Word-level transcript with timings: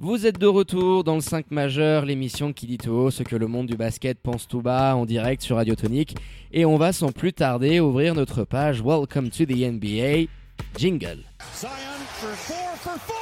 Vous 0.00 0.26
êtes 0.26 0.38
de 0.38 0.46
retour 0.46 1.02
dans 1.02 1.16
le 1.16 1.20
5 1.20 1.50
majeur, 1.50 2.04
l'émission 2.04 2.52
qui 2.52 2.68
dit 2.68 2.78
tout 2.78 2.92
haut 2.92 3.10
ce 3.10 3.24
que 3.24 3.34
le 3.34 3.48
monde 3.48 3.66
du 3.66 3.76
basket 3.76 4.16
pense 4.22 4.46
tout 4.46 4.62
bas 4.62 4.94
en 4.94 5.04
direct 5.06 5.42
sur 5.42 5.56
Radio 5.56 5.74
Tonique. 5.74 6.14
Et 6.52 6.64
on 6.64 6.76
va 6.76 6.92
sans 6.92 7.10
plus 7.10 7.32
tarder 7.32 7.80
ouvrir 7.80 8.14
notre 8.14 8.44
page 8.44 8.80
Welcome 8.80 9.30
to 9.30 9.44
the 9.44 9.56
NBA. 9.56 10.28
Jingle. 10.76 11.24
Zion 11.52 11.70
for 12.12 12.30
four 12.30 12.76
for 12.76 12.92
four. 13.00 13.16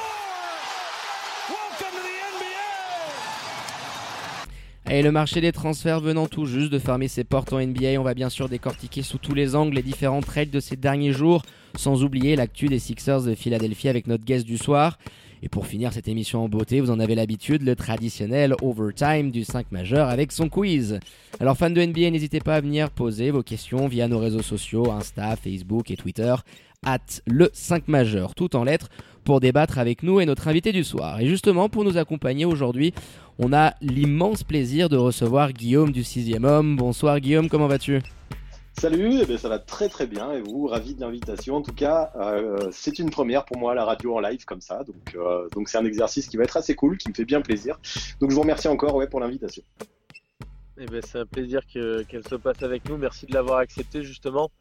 Welcome 1.49 1.95
to 1.95 2.03
the 2.05 2.13
NBA. 4.85 4.93
Et 4.93 5.01
le 5.01 5.11
marché 5.11 5.41
des 5.41 5.51
transferts 5.51 6.01
venant 6.01 6.27
tout 6.27 6.45
juste 6.45 6.71
de 6.71 6.77
fermer 6.77 7.07
ses 7.07 7.23
portes 7.23 7.53
en 7.53 7.59
NBA, 7.59 7.99
on 7.99 8.03
va 8.03 8.13
bien 8.13 8.29
sûr 8.29 8.49
décortiquer 8.49 9.01
sous 9.01 9.17
tous 9.17 9.33
les 9.33 9.55
angles 9.55 9.73
les 9.77 9.81
différents 9.81 10.21
trades 10.21 10.51
de 10.51 10.59
ces 10.59 10.75
derniers 10.75 11.11
jours, 11.13 11.41
sans 11.75 12.03
oublier 12.03 12.35
l'actu 12.35 12.67
des 12.67 12.77
Sixers 12.77 13.23
de 13.23 13.33
Philadelphie 13.33 13.89
avec 13.89 14.05
notre 14.05 14.25
guest 14.25 14.45
du 14.45 14.59
soir. 14.59 14.99
Et 15.43 15.49
pour 15.49 15.67
finir 15.67 15.93
cette 15.93 16.07
émission 16.07 16.43
en 16.43 16.49
beauté, 16.49 16.81
vous 16.81 16.91
en 16.91 16.99
avez 16.99 17.15
l'habitude, 17.15 17.61
le 17.61 17.75
traditionnel 17.75 18.55
overtime 18.61 19.31
du 19.31 19.43
5 19.43 19.71
majeur 19.71 20.09
avec 20.09 20.31
son 20.31 20.49
quiz. 20.49 20.99
Alors 21.39 21.57
fans 21.57 21.69
de 21.69 21.81
NBA, 21.81 22.09
n'hésitez 22.09 22.39
pas 22.39 22.55
à 22.55 22.61
venir 22.61 22.89
poser 22.89 23.31
vos 23.31 23.43
questions 23.43 23.87
via 23.87 24.07
nos 24.07 24.19
réseaux 24.19 24.41
sociaux, 24.41 24.91
Insta, 24.91 25.35
Facebook 25.35 25.91
et 25.91 25.95
Twitter, 25.95 26.35
at 26.85 27.21
le 27.27 27.49
5 27.53 27.87
majeur, 27.87 28.33
tout 28.33 28.55
en 28.55 28.63
lettres, 28.63 28.89
pour 29.23 29.39
débattre 29.39 29.77
avec 29.77 30.03
nous 30.03 30.19
et 30.19 30.25
notre 30.25 30.47
invité 30.47 30.71
du 30.71 30.83
soir. 30.83 31.19
Et 31.19 31.27
justement, 31.27 31.69
pour 31.69 31.83
nous 31.83 31.97
accompagner 31.97 32.45
aujourd'hui, 32.45 32.93
on 33.39 33.53
a 33.53 33.73
l'immense 33.81 34.43
plaisir 34.43 34.89
de 34.89 34.97
recevoir 34.97 35.53
Guillaume 35.53 35.91
du 35.91 36.03
6 36.03 36.33
homme. 36.43 36.77
Bonsoir 36.77 37.19
Guillaume, 37.19 37.49
comment 37.49 37.67
vas-tu? 37.67 38.01
Salut, 38.79 39.21
eh 39.21 39.25
bien, 39.25 39.39
ça 39.39 39.49
va 39.49 39.57
très 39.57 39.89
très 39.89 40.05
bien 40.05 40.31
et 40.33 40.41
vous, 40.41 40.67
ravi 40.67 40.93
de 40.93 41.01
l'invitation. 41.01 41.55
En 41.55 41.61
tout 41.63 41.73
cas, 41.73 42.11
euh, 42.15 42.69
c'est 42.71 42.99
une 42.99 43.09
première 43.09 43.43
pour 43.43 43.57
moi 43.57 43.73
la 43.73 43.83
radio 43.83 44.15
en 44.15 44.19
live 44.19 44.45
comme 44.45 44.61
ça, 44.61 44.83
donc 44.83 45.15
euh, 45.15 45.49
donc 45.49 45.67
c'est 45.67 45.79
un 45.79 45.85
exercice 45.85 46.27
qui 46.27 46.37
va 46.37 46.43
être 46.43 46.57
assez 46.57 46.75
cool, 46.75 46.95
qui 46.97 47.09
me 47.09 47.15
fait 47.15 47.25
bien 47.25 47.41
plaisir. 47.41 47.79
Donc 48.19 48.29
je 48.29 48.35
vous 48.35 48.41
remercie 48.41 48.67
encore 48.67 48.93
ouais, 48.93 49.07
pour 49.07 49.19
l'invitation. 49.19 49.63
Eh 50.77 50.85
ben, 50.85 51.01
c'est 51.03 51.17
un 51.17 51.25
plaisir 51.25 51.61
que- 51.73 52.03
qu'elle 52.03 52.27
se 52.27 52.35
passe 52.35 52.61
avec 52.61 52.87
nous. 52.87 52.97
Merci 52.97 53.25
de 53.25 53.33
l'avoir 53.33 53.57
accepté 53.57 54.03
justement. 54.03 54.51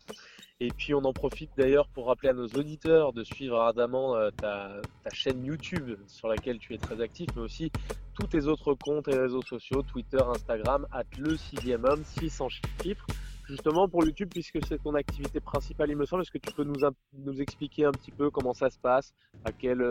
Et 0.61 0.69
puis 0.69 0.95
on 0.95 1.05
en 1.05 1.13
profite 1.13 1.51
d'ailleurs 1.59 1.87
pour 1.89 2.07
rappeler 2.07 2.31
à 2.31 2.33
nos 2.33 2.47
auditeurs 2.47 3.13
de 3.13 3.23
suivre 3.23 3.61
ardemment 3.61 4.17
euh, 4.17 4.31
ta, 4.31 4.81
ta 5.05 5.11
chaîne 5.11 5.45
YouTube 5.45 5.91
sur 6.07 6.29
laquelle 6.29 6.59
tu 6.59 6.73
es 6.73 6.79
très 6.79 7.03
actif, 7.03 7.27
mais 7.37 7.43
aussi 7.43 7.71
tous 8.19 8.29
tes 8.29 8.47
autres 8.47 8.73
comptes 8.73 9.09
et 9.09 9.19
réseaux 9.19 9.43
sociaux, 9.43 9.83
Twitter, 9.83 10.23
Instagram, 10.27 10.87
at 10.91 11.03
le 11.19 11.37
sixième 11.37 11.85
homme, 11.85 12.03
600 12.19 12.49
chiffres. 12.83 13.05
Justement 13.49 13.89
pour 13.89 14.05
YouTube, 14.05 14.29
puisque 14.33 14.59
c'est 14.67 14.83
ton 14.83 14.95
activité 14.95 15.39
principale, 15.41 15.91
il 15.91 15.97
me 15.97 16.05
semble, 16.05 16.23
est-ce 16.23 16.33
que 16.33 16.39
tu 16.39 16.53
peux 16.53 16.65
nous, 16.65 17.41
expliquer 17.41 17.85
un 17.85 17.93
petit 17.93 18.11
peu 18.11 18.31
comment 18.31 18.55
ça 18.55 18.71
se 18.71 18.79
passe, 18.79 19.15
à 19.45 19.53
quelle, 19.53 19.89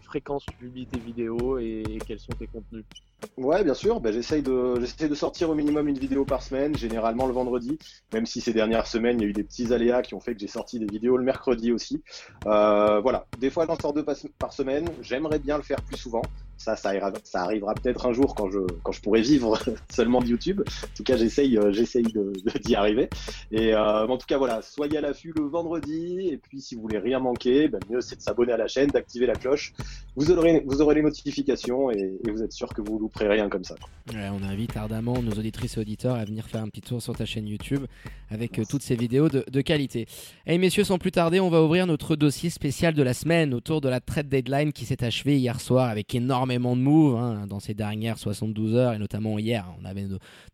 fréquence 0.00 0.46
tu 0.46 0.56
publies 0.56 0.86
tes 0.86 0.98
vidéos 0.98 1.58
et, 1.58 1.98
quels 2.06 2.18
sont 2.18 2.32
tes 2.38 2.46
contenus? 2.46 2.84
Ouais, 3.36 3.64
bien 3.64 3.74
sûr. 3.74 4.00
Ben, 4.00 4.12
j'essaye 4.12 4.42
de 4.42 5.14
sortir 5.14 5.50
au 5.50 5.54
minimum 5.54 5.88
une 5.88 5.98
vidéo 5.98 6.24
par 6.24 6.42
semaine, 6.42 6.74
généralement 6.76 7.26
le 7.26 7.34
vendredi. 7.34 7.78
Même 8.14 8.24
si 8.24 8.40
ces 8.40 8.54
dernières 8.54 8.86
semaines 8.86 9.20
il 9.20 9.24
y 9.24 9.26
a 9.26 9.28
eu 9.28 9.32
des 9.32 9.44
petits 9.44 9.74
aléas 9.74 10.02
qui 10.02 10.14
ont 10.14 10.20
fait 10.20 10.34
que 10.34 10.40
j'ai 10.40 10.46
sorti 10.46 10.78
des 10.78 10.86
vidéos 10.86 11.16
le 11.16 11.24
mercredi 11.24 11.72
aussi. 11.72 12.02
Euh, 12.46 13.00
voilà. 13.00 13.26
Des 13.38 13.50
fois 13.50 13.66
j'en 13.66 13.78
sors 13.78 13.92
deux 13.92 14.04
par 14.38 14.52
semaine. 14.52 14.88
J'aimerais 15.02 15.38
bien 15.38 15.58
le 15.58 15.64
faire 15.64 15.82
plus 15.82 15.98
souvent. 15.98 16.22
Ça, 16.58 16.76
ça, 16.76 16.90
arrivera 17.34 17.74
peut-être 17.74 18.06
un 18.06 18.12
jour 18.12 18.34
quand 18.34 18.50
je 18.50 18.58
quand 18.82 18.92
je 18.92 19.00
pourrai 19.00 19.22
vivre 19.22 19.58
seulement 19.90 20.20
de 20.20 20.26
YouTube. 20.26 20.62
En 20.66 20.96
tout 20.96 21.04
cas, 21.04 21.16
j'essaye 21.16 21.56
euh, 21.56 21.72
j'essaye 21.72 22.04
d'y 22.64 22.74
arriver. 22.74 23.08
Et 23.52 23.74
euh, 23.74 24.06
en 24.06 24.18
tout 24.18 24.26
cas 24.26 24.38
voilà, 24.38 24.60
soyez 24.60 24.98
à 24.98 25.00
l'affût 25.00 25.32
le 25.36 25.44
vendredi. 25.44 26.28
Et 26.32 26.36
puis 26.36 26.60
si 26.60 26.74
vous 26.74 26.82
voulez 26.82 26.98
rien 26.98 27.20
manquer, 27.20 27.68
ben, 27.68 27.78
mieux 27.88 28.00
c'est 28.00 28.16
de 28.16 28.22
s'abonner 28.22 28.52
à 28.52 28.56
la 28.56 28.66
chaîne, 28.66 28.88
d'activer 28.88 29.26
la 29.26 29.34
cloche. 29.34 29.72
Vous 30.16 30.32
aurez 30.32 30.64
vous 30.66 30.82
aurez 30.82 30.96
les 30.96 31.02
notifications 31.02 31.90
et, 31.90 32.18
vous 32.28 32.42
êtes 32.42 32.52
sûr 32.52 32.68
que 32.74 32.82
vous 32.82 32.98
louperez 32.98 33.28
rien 33.28 33.48
comme 33.48 33.64
ça. 33.64 33.76
On 34.12 34.42
invite 34.42 34.76
ardemment 34.76 35.22
nos 35.22 35.32
auditrices 35.32 35.76
et 35.76 35.80
auditeurs 35.80 36.16
à 36.16 36.24
venir 36.24 36.46
faire 36.46 36.62
un 36.62 36.68
petit 36.68 36.80
tour 36.80 37.00
sur 37.00 37.16
ta 37.16 37.24
chaîne 37.24 37.46
YouTube 37.46 37.86
avec 38.30 38.58
euh, 38.58 38.64
toutes 38.68 38.82
ces 38.82 38.96
vidéos 38.96 39.28
de, 39.28 39.60
qualité. 39.60 40.06
Et 40.46 40.58
messieurs, 40.58 40.84
sans 40.84 40.98
plus 40.98 41.10
tarder, 41.10 41.40
on 41.40 41.50
va 41.50 41.62
ouvrir 41.62 41.86
notre 41.86 42.16
dossier 42.16 42.50
spécial 42.50 42.94
de 42.94 43.02
la 43.02 43.14
semaine 43.14 43.54
autour 43.54 43.80
de 43.80 43.88
la 43.88 44.00
trade 44.00 44.28
deadline 44.28 44.72
qui 44.72 44.84
s'est 44.84 45.04
achevée 45.04 45.38
hier 45.38 45.60
soir 45.60 45.88
avec 45.88 46.14
énormément 46.14 46.47
de 46.56 46.82
moves 46.82 47.16
hein, 47.16 47.46
dans 47.46 47.60
ces 47.60 47.74
dernières 47.74 48.18
72 48.18 48.74
heures 48.74 48.92
et 48.94 48.98
notamment 48.98 49.38
hier. 49.38 49.66
On 49.80 49.84
avait 49.84 50.06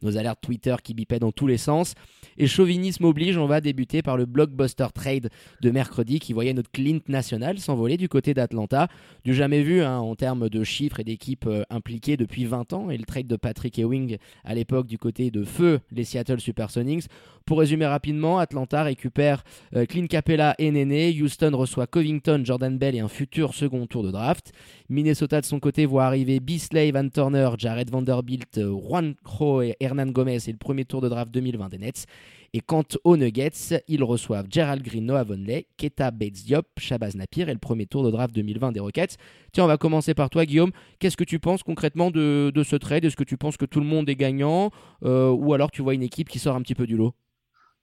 nos, 0.03 0.17
alertes 0.17 0.41
Twitter 0.41 0.75
qui 0.83 0.95
bipaient 0.95 1.19
dans 1.19 1.33
tous 1.33 1.47
les 1.47 1.59
sens. 1.59 1.95
Et 2.37 2.47
chauvinisme 2.47 3.05
oblige, 3.05 3.39
on 3.39 3.47
va 3.47 3.61
débuter 3.61 4.03
par 4.03 4.17
le 4.17 4.27
blockbuster 4.27 4.87
trade 4.93 5.31
de 5.61 5.71
mercredi 5.71 6.19
qui 6.19 6.33
voyait 6.33 6.53
notre 6.53 6.71
Clint 6.71 7.01
national 7.09 7.59
s'envoler 7.59 7.97
du 7.97 8.09
côté 8.09 8.35
d'Atlanta. 8.35 8.89
Du 9.25 9.35
jamais 9.35 9.63
vu 9.63 9.83
hein, 9.83 9.99
en 9.99 10.15
termes 10.15 10.49
de 10.49 10.65
chiffres 10.65 11.01
et 11.01 11.05
d'équipes 11.05 11.47
euh, 11.47 11.63
impliquées 11.71 12.17
depuis 12.17 12.45
20 12.45 12.73
ans. 12.73 12.91
Et 12.91 12.99
le 12.99 13.05
trade 13.05 13.27
de 13.27 13.37
Patrick 13.37 13.79
Ewing 13.79 14.19
à 14.45 14.55
l'époque 14.55 14.87
du 14.87 14.99
côté 14.99 15.31
de 15.31 15.45
feu 15.45 15.81
les 15.93 16.05
Seattle 16.05 16.41
Supersonics. 16.41 17.05
Pour 17.47 17.59
résumer 17.59 17.87
rapidement, 17.87 18.39
Atlanta 18.39 18.83
récupère 18.83 19.45
euh, 19.77 19.85
Clint 19.85 20.07
Capella 20.07 20.55
et 20.59 20.71
Néné. 20.71 21.15
Houston 21.21 21.51
reçoit 21.55 21.87
Covington, 21.87 22.41
Jordan 22.43 22.79
Bell 22.79 22.95
et 22.95 23.01
un 23.01 23.09
futur 23.09 23.55
second 23.55 23.87
tour 23.87 24.03
de 24.03 24.11
draft. 24.11 24.53
Minnesota 24.89 25.41
de 25.41 25.47
son 25.47 25.61
côté 25.61 25.84
voit 25.87 26.05
arriver 26.05 26.41
Beasley, 26.41 26.91
Van 26.91 27.09
Turner, 27.09 27.51
Jared 27.59 27.91
Vanderbilt, 27.91 28.59
euh, 28.59 28.71
Juan 28.71 29.15
Cro 29.25 29.63
et 29.63 29.77
Hernan 29.81 30.07
Gomez 30.07 30.39
et 30.47 30.53
le 30.53 30.59
premier 30.59 30.85
tour 30.85 31.01
de 31.01 31.09
draft 31.09 31.31
2020 31.33 31.69
des 31.69 31.79
Nets. 31.79 32.07
Et 32.53 32.61
quant 32.61 32.85
aux 33.03 33.17
Nuggets, 33.17 33.83
ils 33.89 34.05
reçoivent 34.05 34.47
Gerald 34.49 34.83
Green, 34.83 35.07
Noah 35.07 35.25
Vonley, 35.25 35.67
Keta 35.77 36.13
Bates 36.13 36.45
Diop, 36.45 36.67
Shabazz 36.79 37.17
Napier 37.17 37.43
et 37.43 37.53
le 37.53 37.59
premier 37.59 37.87
tour 37.87 38.05
de 38.05 38.13
draft 38.13 38.33
2020 38.35 38.71
des 38.71 38.79
Rockets. 38.81 39.17
Tiens, 39.53 39.65
on 39.65 39.67
va 39.67 39.77
commencer 39.77 40.15
par 40.15 40.31
toi, 40.31 40.47
Guillaume. 40.47 40.71
Qu'est-ce 41.01 41.17
que 41.17 41.25
tu 41.25 41.41
penses 41.41 41.65
concrètement 41.65 42.13
de, 42.13 42.53
de 42.55 42.63
ce 42.63 42.77
trade? 42.77 43.05
Est-ce 43.05 43.17
que 43.17 43.25
tu 43.25 43.37
penses 43.37 43.57
que 43.57 43.65
tout 43.65 43.81
le 43.81 43.87
monde 43.87 44.09
est 44.09 44.15
gagnant? 44.15 44.71
Euh, 45.05 45.31
ou 45.31 45.53
alors 45.53 45.73
tu 45.73 45.83
vois 45.83 45.95
une 45.95 46.05
équipe 46.05 46.29
qui 46.29 46.39
sort 46.39 46.55
un 46.55 46.63
petit 46.63 46.77
peu 46.77 46.87
du 46.87 46.97
lot? 46.97 47.13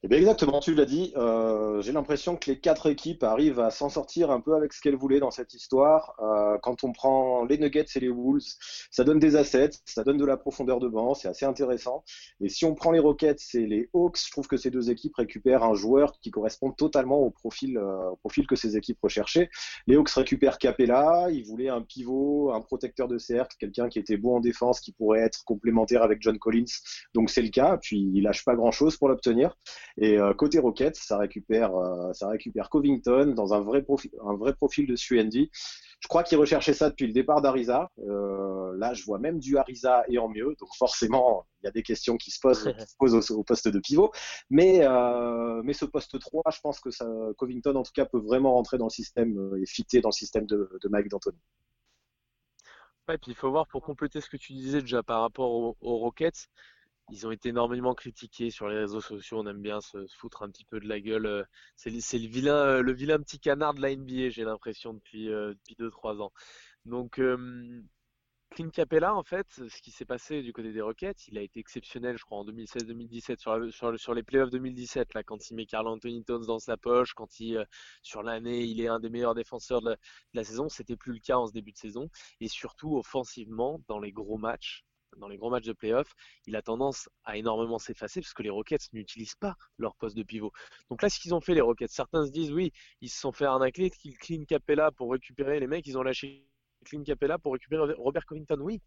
Eh 0.03 0.07
bien 0.07 0.17
exactement, 0.17 0.59
tu 0.61 0.73
l'as 0.73 0.85
dit. 0.85 1.13
Euh, 1.15 1.79
j'ai 1.83 1.91
l'impression 1.91 2.35
que 2.35 2.49
les 2.49 2.59
quatre 2.59 2.89
équipes 2.89 3.21
arrivent 3.21 3.59
à 3.59 3.69
s'en 3.69 3.87
sortir 3.87 4.31
un 4.31 4.41
peu 4.41 4.55
avec 4.55 4.73
ce 4.73 4.81
qu'elles 4.81 4.95
voulaient 4.95 5.19
dans 5.19 5.29
cette 5.29 5.53
histoire. 5.53 6.15
Euh, 6.19 6.57
quand 6.63 6.83
on 6.83 6.91
prend 6.91 7.45
les 7.45 7.59
Nuggets 7.59 7.85
et 7.93 7.99
les 7.99 8.09
Wolves, 8.09 8.41
ça 8.89 9.03
donne 9.03 9.19
des 9.19 9.35
assets, 9.35 9.69
ça 9.85 10.03
donne 10.03 10.17
de 10.17 10.25
la 10.25 10.37
profondeur 10.37 10.79
de 10.79 10.87
banc, 10.87 11.13
c'est 11.13 11.27
assez 11.27 11.45
intéressant. 11.45 12.03
Et 12.43 12.49
si 12.49 12.65
on 12.65 12.73
prend 12.73 12.89
les 12.89 12.97
Rockets 12.97 13.43
et 13.53 13.67
les 13.67 13.91
Hawks, 13.93 14.17
je 14.25 14.31
trouve 14.31 14.47
que 14.47 14.57
ces 14.57 14.71
deux 14.71 14.89
équipes 14.89 15.15
récupèrent 15.17 15.61
un 15.61 15.75
joueur 15.75 16.19
qui 16.19 16.31
correspond 16.31 16.71
totalement 16.71 17.19
au 17.19 17.29
profil, 17.29 17.77
euh, 17.77 18.09
au 18.09 18.15
profil 18.15 18.47
que 18.47 18.55
ces 18.55 18.77
équipes 18.77 18.97
recherchaient. 19.03 19.51
Les 19.85 19.97
Hawks 19.97 20.09
récupèrent 20.09 20.57
Capella, 20.57 21.27
ils 21.29 21.45
voulaient 21.45 21.69
un 21.69 21.83
pivot, 21.83 22.51
un 22.51 22.61
protecteur 22.61 23.07
de 23.07 23.19
cercle, 23.19 23.55
quelqu'un 23.59 23.87
qui 23.87 23.99
était 23.99 24.17
bon 24.17 24.37
en 24.37 24.39
défense, 24.39 24.79
qui 24.79 24.93
pourrait 24.93 25.19
être 25.19 25.43
complémentaire 25.45 26.01
avec 26.01 26.23
John 26.23 26.39
Collins. 26.39 26.65
Donc 27.13 27.29
c'est 27.29 27.43
le 27.43 27.49
cas. 27.49 27.77
Puis 27.77 28.09
ils 28.15 28.23
lâchent 28.23 28.45
pas 28.45 28.55
grand-chose 28.55 28.97
pour 28.97 29.07
l'obtenir. 29.07 29.55
Et 29.97 30.17
euh, 30.17 30.33
côté 30.33 30.59
récupère, 30.59 31.75
euh, 31.75 32.13
ça 32.13 32.29
récupère 32.29 32.69
Covington 32.69 33.33
dans 33.35 33.53
un 33.53 33.61
vrai 33.61 33.81
profil, 33.81 34.11
un 34.25 34.35
vrai 34.35 34.53
profil 34.53 34.87
de 34.87 34.95
Suendi. 34.95 35.49
Je 35.99 36.07
crois 36.07 36.23
qu'ils 36.23 36.37
recherchaient 36.37 36.73
ça 36.73 36.89
depuis 36.89 37.07
le 37.07 37.13
départ 37.13 37.41
d'Ariza. 37.41 37.91
Euh, 37.99 38.75
là, 38.77 38.93
je 38.93 39.03
vois 39.03 39.19
même 39.19 39.39
du 39.39 39.57
Ariza 39.57 40.03
et 40.07 40.17
en 40.17 40.29
mieux. 40.29 40.55
Donc 40.59 40.69
forcément, 40.77 41.45
il 41.61 41.65
y 41.65 41.69
a 41.69 41.71
des 41.71 41.83
questions 41.83 42.17
qui 42.17 42.31
se 42.31 42.39
posent, 42.39 43.31
au, 43.31 43.35
au 43.35 43.43
poste 43.43 43.67
de 43.67 43.79
pivot. 43.79 44.11
Mais, 44.49 44.79
mais 45.63 45.73
ce 45.73 45.85
poste 45.85 46.19
3, 46.19 46.43
je 46.51 46.59
pense 46.61 46.79
que 46.79 46.89
Covington, 47.33 47.75
en 47.75 47.83
tout 47.83 47.91
cas, 47.93 48.05
peut 48.05 48.19
vraiment 48.19 48.53
rentrer 48.53 48.77
dans 48.77 48.85
le 48.85 48.91
système 48.91 49.55
et 49.61 49.65
fitter 49.67 50.01
dans 50.01 50.09
le 50.09 50.13
système 50.13 50.47
de, 50.47 50.71
de 50.81 50.89
Mike 50.89 51.09
D'Antoni. 51.09 51.37
Ouais, 53.07 53.17
puis 53.17 53.31
il 53.31 53.35
faut 53.35 53.51
voir 53.51 53.67
pour 53.67 53.83
compléter 53.83 54.21
ce 54.21 54.29
que 54.29 54.37
tu 54.37 54.53
disais 54.53 54.81
déjà 54.81 55.03
par 55.03 55.21
rapport 55.21 55.51
aux, 55.51 55.75
aux 55.81 55.97
Rockets, 55.97 56.47
ils 57.11 57.27
ont 57.27 57.31
été 57.31 57.49
énormément 57.49 57.93
critiqués 57.93 58.49
sur 58.49 58.67
les 58.67 58.77
réseaux 58.77 59.01
sociaux. 59.01 59.39
On 59.39 59.47
aime 59.47 59.61
bien 59.61 59.81
se, 59.81 60.05
foutre 60.17 60.43
un 60.43 60.49
petit 60.49 60.65
peu 60.65 60.79
de 60.79 60.87
la 60.87 60.99
gueule. 60.99 61.25
euh, 61.25 61.43
C'est 61.75 61.91
euh, 61.91 62.81
le 62.81 62.93
vilain 62.93 63.19
petit 63.19 63.39
canard 63.39 63.73
de 63.73 63.81
la 63.81 63.95
NBA, 63.95 64.29
j'ai 64.29 64.43
l'impression 64.43 64.93
depuis 64.93 65.29
euh, 65.29 65.53
depuis 65.53 65.75
deux 65.75 65.91
trois 65.91 66.21
ans. 66.21 66.31
Donc 66.85 67.19
euh, 67.19 67.83
Clint 68.51 68.69
Capella, 68.69 69.15
en 69.15 69.23
fait, 69.23 69.47
ce 69.49 69.81
qui 69.81 69.91
s'est 69.91 70.05
passé 70.05 70.41
du 70.41 70.51
côté 70.51 70.73
des 70.73 70.81
Rockets, 70.81 71.27
il 71.29 71.37
a 71.37 71.41
été 71.41 71.59
exceptionnel, 71.61 72.17
je 72.17 72.25
crois, 72.25 72.39
en 72.39 72.45
2016-2017 72.45 73.97
sur, 73.97 74.13
les 74.13 74.23
playoffs 74.23 74.49
2017, 74.49 75.13
là, 75.13 75.23
quand 75.23 75.49
il 75.49 75.55
met 75.55 75.65
Carl 75.65 75.87
Anthony 75.87 76.23
Towns 76.25 76.45
dans 76.45 76.59
sa 76.59 76.75
poche, 76.75 77.13
quand 77.13 77.39
il, 77.39 77.57
euh, 77.57 77.65
sur 78.03 78.23
l'année, 78.23 78.63
il 78.65 78.81
est 78.81 78.87
un 78.89 78.99
des 78.99 79.09
meilleurs 79.09 79.35
défenseurs 79.35 79.81
de 79.81 79.91
la, 79.91 79.95
de 79.95 79.99
la 80.33 80.43
saison. 80.43 80.67
C'était 80.67 80.97
plus 80.97 81.13
le 81.13 81.19
cas 81.19 81.37
en 81.37 81.47
ce 81.47 81.53
début 81.53 81.71
de 81.71 81.77
saison. 81.77 82.09
Et 82.41 82.49
surtout, 82.49 82.97
offensivement, 82.97 83.81
dans 83.87 83.99
les 83.99 84.11
gros 84.11 84.37
matchs, 84.37 84.83
dans 85.17 85.27
les 85.27 85.37
gros 85.37 85.49
matchs 85.49 85.65
de 85.65 85.73
playoffs, 85.73 86.13
il 86.45 86.55
a 86.55 86.61
tendance 86.61 87.09
à 87.23 87.37
énormément 87.37 87.79
s'effacer 87.79 88.21
parce 88.21 88.33
que 88.33 88.43
les 88.43 88.49
Rockets 88.49 88.91
n'utilisent 88.93 89.35
pas 89.35 89.55
leur 89.77 89.95
poste 89.95 90.15
de 90.17 90.23
pivot. 90.23 90.51
Donc 90.89 91.01
là, 91.01 91.09
ce 91.09 91.19
qu'ils 91.19 91.33
ont 91.33 91.41
fait, 91.41 91.53
les 91.53 91.61
Rockets, 91.61 91.91
certains 91.91 92.25
se 92.25 92.31
disent, 92.31 92.51
oui, 92.51 92.71
ils 93.01 93.09
se 93.09 93.19
sont 93.19 93.31
fait 93.31 93.45
arnaquer, 93.45 93.89
qu'ils 93.89 94.17
clean 94.17 94.43
Capella 94.45 94.91
pour 94.91 95.11
récupérer 95.11 95.59
les 95.59 95.67
mecs, 95.67 95.85
ils 95.87 95.97
ont 95.97 96.03
lâché 96.03 96.47
Clint 96.85 97.03
Capella 97.03 97.37
pour 97.37 97.53
récupérer 97.53 97.93
Robert 97.93 98.25
Covington, 98.25 98.59
oui. 98.59 98.81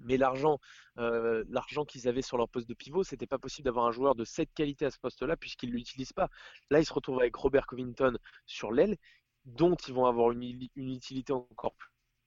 Mais 0.00 0.16
l'argent, 0.16 0.58
euh, 0.98 1.44
l'argent 1.48 1.84
qu'ils 1.84 2.08
avaient 2.08 2.22
sur 2.22 2.36
leur 2.36 2.48
poste 2.48 2.68
de 2.68 2.74
pivot, 2.74 3.04
c'était 3.04 3.28
pas 3.28 3.38
possible 3.38 3.66
d'avoir 3.66 3.86
un 3.86 3.92
joueur 3.92 4.16
de 4.16 4.24
cette 4.24 4.52
qualité 4.52 4.86
à 4.86 4.90
ce 4.90 4.98
poste-là 4.98 5.36
puisqu'ils 5.36 5.70
l'utilisent 5.70 6.12
pas. 6.12 6.28
Là, 6.70 6.80
ils 6.80 6.86
se 6.86 6.92
retrouvent 6.92 7.20
avec 7.20 7.36
Robert 7.36 7.66
Covington 7.66 8.18
sur 8.44 8.72
l'aile, 8.72 8.96
dont 9.44 9.76
ils 9.76 9.94
vont 9.94 10.06
avoir 10.06 10.32
une, 10.32 10.42
utilité 10.74 11.32
encore 11.32 11.76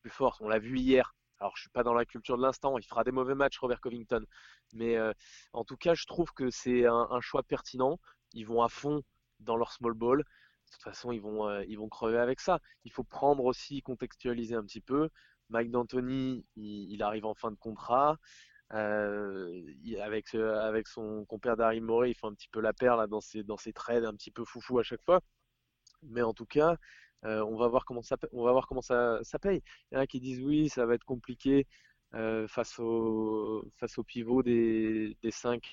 plus 0.01 0.11
forte. 0.11 0.41
On 0.41 0.47
l'a 0.47 0.59
vu 0.59 0.79
hier. 0.79 1.13
Alors, 1.39 1.55
je 1.55 1.61
suis 1.61 1.69
pas 1.69 1.83
dans 1.83 1.93
la 1.93 2.05
culture 2.05 2.37
de 2.37 2.41
l'instant. 2.41 2.77
Il 2.77 2.85
fera 2.85 3.03
des 3.03 3.11
mauvais 3.11 3.35
matchs, 3.35 3.57
Robert 3.59 3.79
Covington. 3.79 4.25
Mais 4.73 4.97
en 5.53 5.63
tout 5.63 5.77
cas, 5.77 5.93
je 5.93 6.05
trouve 6.05 6.31
que 6.33 6.49
c'est 6.49 6.85
un, 6.85 7.21
choix 7.21 7.43
pertinent. 7.43 7.99
Ils 8.33 8.45
vont 8.45 8.61
à 8.63 8.69
fond 8.69 9.03
dans 9.39 9.55
leur 9.55 9.71
small 9.71 9.93
ball. 9.93 10.19
De 10.19 10.71
toute 10.71 10.83
façon, 10.83 11.11
ils 11.11 11.21
vont, 11.21 11.61
ils 11.61 11.77
vont 11.77 11.89
crever 11.89 12.17
avec 12.17 12.39
ça. 12.39 12.59
Il 12.85 12.91
faut 12.91 13.03
prendre 13.03 13.45
aussi, 13.45 13.81
contextualiser 13.81 14.55
un 14.55 14.63
petit 14.63 14.81
peu. 14.81 15.09
Mike 15.49 15.71
D'Antoni, 15.71 16.45
il, 16.55 17.01
arrive 17.03 17.25
en 17.25 17.35
fin 17.35 17.51
de 17.51 17.55
contrat. 17.55 18.17
avec, 18.71 20.33
avec 20.35 20.87
son 20.87 21.25
compère 21.25 21.55
Daryl 21.55 21.83
Morey, 21.83 22.11
il 22.11 22.15
fait 22.15 22.27
un 22.27 22.33
petit 22.33 22.49
peu 22.49 22.61
la 22.61 22.73
paire 22.73 23.07
dans 23.07 23.21
ses, 23.21 23.43
dans 23.43 23.57
ses 23.57 23.73
trades 23.73 24.05
un 24.05 24.13
petit 24.13 24.31
peu 24.31 24.43
foufou 24.43 24.79
à 24.79 24.83
chaque 24.83 25.03
fois. 25.03 25.21
Mais 26.03 26.21
en 26.21 26.33
tout 26.33 26.45
cas, 26.45 26.77
on 27.23 27.55
va 27.57 27.67
voir 27.67 27.85
comment 27.85 28.01
ça, 28.01 28.17
on 28.33 28.43
va 28.43 28.51
voir 28.51 28.67
comment 28.67 28.81
ça, 28.81 29.19
ça 29.23 29.39
paye. 29.39 29.61
Il 29.91 29.95
y 29.95 29.97
en 29.97 30.01
a 30.01 30.07
qui 30.07 30.19
disent 30.19 30.41
oui, 30.41 30.69
ça 30.69 30.85
va 30.85 30.95
être 30.95 31.03
compliqué 31.03 31.67
face 32.47 32.79
au 32.79 33.69
face 33.77 33.97
au 33.97 34.03
pivot 34.03 34.43
des, 34.43 35.17
des 35.21 35.31
cinq 35.31 35.63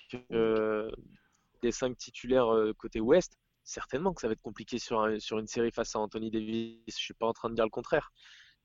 des 1.63 1.73
cinq 1.73 1.97
titulaires 1.97 2.51
côté 2.79 3.01
ouest. 3.01 3.39
Certainement 3.63 4.13
que 4.13 4.21
ça 4.21 4.29
va 4.29 4.33
être 4.33 4.43
compliqué 4.43 4.79
sur, 4.79 5.09
sur 5.21 5.39
une 5.39 5.47
série 5.47 5.71
face 5.71 5.97
à 5.97 6.01
Anthony 6.01 6.31
Davis. 6.31 6.79
Je 6.87 6.93
suis 6.93 7.15
pas 7.15 7.27
en 7.27 7.33
train 7.33 7.49
de 7.49 7.55
dire 7.55 7.65
le 7.65 7.71
contraire. 7.71 8.13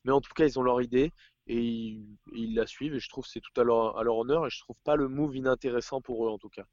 Mais 0.03 0.11
en 0.11 0.21
tout 0.21 0.33
cas, 0.33 0.45
ils 0.45 0.59
ont 0.59 0.63
leur 0.63 0.81
idée 0.81 1.11
et 1.47 1.99
ils, 2.33 2.55
la 2.55 2.67
suivent 2.67 2.95
et 2.95 2.99
je 2.99 3.09
trouve 3.09 3.25
que 3.25 3.31
c'est 3.31 3.41
tout 3.41 3.59
à 3.59 3.63
leur, 3.63 3.97
à 3.97 4.03
leur 4.03 4.17
honneur 4.17 4.45
et 4.45 4.49
je 4.49 4.59
trouve 4.59 4.77
pas 4.83 4.95
le 4.95 5.07
move 5.07 5.35
inintéressant 5.35 6.01
pour 6.01 6.25
eux 6.25 6.29
en 6.29 6.37
tout 6.37 6.49
cas. 6.49 6.65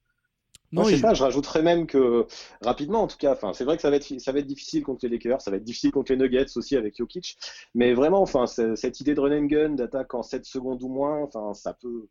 Non, 0.73 0.85
je 0.85 0.97
sais 0.97 1.03
pas, 1.03 1.15
je 1.15 1.23
rajouterais 1.23 1.63
même 1.63 1.87
que 1.87 2.27
rapidement, 2.61 3.03
en 3.03 3.07
tout 3.07 3.17
cas, 3.17 3.33
enfin, 3.33 3.53
c'est 3.53 3.65
vrai 3.65 3.77
que 3.77 3.83
ça 3.83 3.91
va 3.91 3.97
être 3.97 4.19
ça 4.19 4.33
va 4.33 4.41
être 4.41 4.47
difficile 4.47 4.83
contre 4.83 5.07
les 5.07 5.11
Lakers, 5.11 5.41
ça 5.41 5.51
va 5.51 5.59
être 5.59 5.65
difficile 5.65 5.93
contre 5.93 6.13
les 6.13 6.19
Nuggets 6.19 6.57
aussi 6.57 6.77
avec 6.77 6.97
Jokic, 6.97 7.37
mais 7.75 7.95
vraiment, 7.95 8.21
enfin, 8.21 8.47
cette 8.47 9.01
idée 9.01 9.15
de 9.15 9.21
run 9.21 9.37
and 9.37 9.47
gun, 9.47 9.71
d'attaque 9.71 10.15
en 10.15 10.23
7 10.23 10.45
secondes 10.45 10.83
ou 10.83 10.89
moins, 10.89 11.23
enfin, 11.23 11.55
ça 11.55 11.73
peut, 11.75 12.09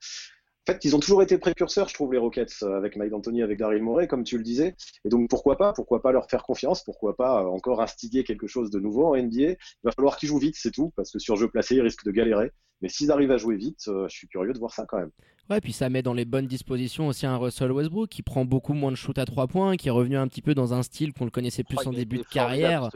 en 0.68 0.72
fait, 0.72 0.84
ils 0.84 0.96
ont 0.96 1.00
toujours 1.00 1.22
été 1.22 1.38
précurseurs, 1.38 1.90
je 1.90 1.94
trouve, 1.94 2.12
les 2.12 2.18
Rockets, 2.18 2.64
euh, 2.64 2.76
avec 2.76 2.96
Mike 2.96 3.12
D'Antoni, 3.12 3.44
avec 3.44 3.60
Daryl 3.60 3.84
Morey, 3.84 4.08
comme 4.08 4.24
tu 4.24 4.38
le 4.38 4.44
disais. 4.44 4.76
Et 5.04 5.10
donc, 5.10 5.30
pourquoi 5.30 5.58
pas 5.58 5.74
Pourquoi 5.74 6.02
pas 6.02 6.12
leur 6.12 6.28
faire 6.28 6.42
confiance 6.42 6.84
Pourquoi 6.84 7.16
pas 7.16 7.44
euh, 7.44 7.46
encore 7.46 7.82
instiguer 7.84 8.24
quelque 8.24 8.48
chose 8.48 8.72
de 8.72 8.80
nouveau 8.80 9.06
en 9.06 9.16
NBA 9.16 9.52
Il 9.52 9.58
va 9.84 9.92
falloir 9.92 10.18
qu'ils 10.18 10.30
jouent 10.30 10.40
vite, 10.40 10.56
c'est 10.58 10.72
tout, 10.72 10.92
parce 10.96 11.12
que 11.12 11.20
sur 11.20 11.36
jeu 11.36 11.48
placé, 11.50 11.76
ils 11.76 11.82
risquent 11.82 12.06
de 12.06 12.12
galérer. 12.12 12.52
Mais 12.82 12.90
s'ils 12.90 13.12
arrivent 13.12 13.32
à 13.32 13.38
jouer 13.38 13.58
vite, 13.58 13.88
euh, 13.90 14.08
je 14.10 14.18
suis 14.18 14.28
curieux 14.28 14.54
de 14.54 14.60
voir 14.60 14.74
ça 14.74 14.88
quand 14.88 14.98
même. 14.98 15.12
Ouais, 15.48 15.62
puis 15.62 15.74
ça 15.74 15.90
met 15.90 16.02
dans 16.02 16.14
les 16.14 16.26
bonnes 16.26 16.48
dispositions 16.48 17.08
aussi 17.08 17.28
un 17.28 17.38
Russell 17.38 17.72
Westbrook 17.72 18.10
qui 18.10 18.24
prend 18.24 18.46
beaucoup 18.46 18.74
moins 18.74 18.90
de 18.90 18.96
shoot 18.96 19.16
à 19.20 19.26
3 19.26 19.46
points, 19.46 19.76
qui 19.78 19.90
est 19.90 19.92
revenu 19.92 20.18
un 20.18 20.28
petit 20.28 20.42
peu 20.42 20.56
dans 20.56 20.74
un 20.74 20.82
style 20.82 21.14
qu'on 21.14 21.26
le 21.26 21.30
connaissait 21.30 21.64
plus 21.64 21.78
en 21.86 21.92
début 21.92 22.18
de 22.18 22.24
carrière. 22.24 22.90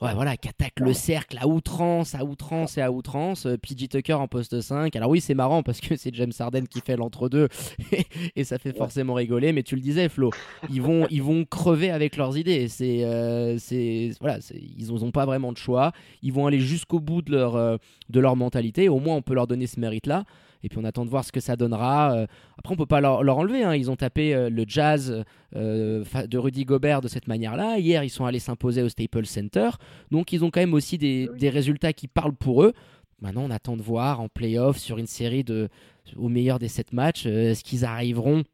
Ouais, 0.00 0.14
voilà, 0.14 0.36
qui 0.36 0.48
attaque 0.48 0.78
le 0.78 0.92
cercle 0.92 1.38
à 1.40 1.48
outrance, 1.48 2.14
à 2.14 2.24
outrance 2.24 2.78
et 2.78 2.82
à 2.82 2.92
outrance. 2.92 3.46
Euh, 3.46 3.56
PJ 3.56 3.88
Tucker 3.88 4.12
en 4.12 4.28
poste 4.28 4.60
5. 4.60 4.94
Alors 4.94 5.10
oui, 5.10 5.20
c'est 5.20 5.34
marrant 5.34 5.64
parce 5.64 5.80
que 5.80 5.96
c'est 5.96 6.14
James 6.14 6.30
Harden 6.38 6.66
qui 6.68 6.80
fait 6.80 6.96
l'entre-deux 6.96 7.48
et 8.36 8.44
ça 8.44 8.58
fait 8.58 8.76
forcément 8.76 9.14
rigoler. 9.14 9.52
Mais 9.52 9.64
tu 9.64 9.74
le 9.74 9.80
disais, 9.80 10.08
Flo, 10.08 10.30
ils 10.70 10.80
vont, 10.80 11.08
ils 11.10 11.22
vont 11.22 11.44
crever 11.44 11.90
avec 11.90 12.16
leurs 12.16 12.38
idées. 12.38 12.68
C'est, 12.68 13.02
euh, 13.02 13.58
c'est, 13.58 14.12
voilà, 14.20 14.38
ils 14.54 14.92
n'ont 14.92 15.10
pas 15.10 15.26
vraiment 15.26 15.50
de 15.50 15.58
choix. 15.58 15.90
Ils 16.22 16.32
vont 16.32 16.46
aller 16.46 16.60
jusqu'au 16.60 17.00
bout 17.00 17.22
de 17.22 17.32
leur, 17.32 17.56
euh, 17.56 17.76
de 18.08 18.20
leur 18.20 18.36
mentalité. 18.36 18.88
Au 18.88 19.00
moins, 19.00 19.16
on 19.16 19.22
peut 19.22 19.34
leur 19.34 19.48
donner 19.48 19.66
ce 19.66 19.80
mérite-là. 19.80 20.24
Et 20.62 20.68
puis 20.68 20.78
on 20.78 20.84
attend 20.84 21.04
de 21.04 21.10
voir 21.10 21.24
ce 21.24 21.32
que 21.32 21.40
ça 21.40 21.56
donnera. 21.56 22.14
Euh, 22.14 22.26
après, 22.58 22.72
on 22.72 22.76
peut 22.76 22.86
pas 22.86 23.00
leur, 23.00 23.38
enlever. 23.38 23.62
Hein. 23.62 23.74
Ils 23.74 23.90
ont 23.90 23.96
tapé 23.96 24.34
euh, 24.34 24.50
le 24.50 24.64
jazz 24.66 25.24
euh, 25.56 26.04
de 26.26 26.38
Rudy 26.38 26.64
Gobert 26.64 27.00
de 27.00 27.08
cette 27.08 27.28
manière-là. 27.28 27.78
Hier, 27.78 28.04
ils 28.04 28.10
sont 28.10 28.24
allés 28.24 28.40
s'imposer 28.40 28.82
au 28.82 28.88
Staples 28.88 29.26
Center. 29.26 29.70
Donc, 30.10 30.32
ils 30.32 30.44
ont 30.44 30.50
quand 30.50 30.60
même 30.60 30.74
aussi 30.74 30.98
des, 30.98 31.28
résultats 31.48 31.92
qui 31.92 32.08
parlent 32.08 32.34
pour 32.34 32.62
eux. 32.62 32.72
Maintenant, 33.20 33.42
on 33.42 33.50
attend 33.50 33.76
de 33.76 33.82
voir 33.82 34.20
en 34.20 34.28
playoff 34.28 34.76
sur 34.76 34.98
une 34.98 35.06
série 35.06 35.44
de, 35.44 35.68
au 36.16 36.28
meilleur 36.28 36.58
des 36.58 36.68
sept 36.68 36.92
matchs, 36.92 37.26
est-ce 37.26 37.64
qu'ils 37.64 37.84
arriveront 37.84 38.44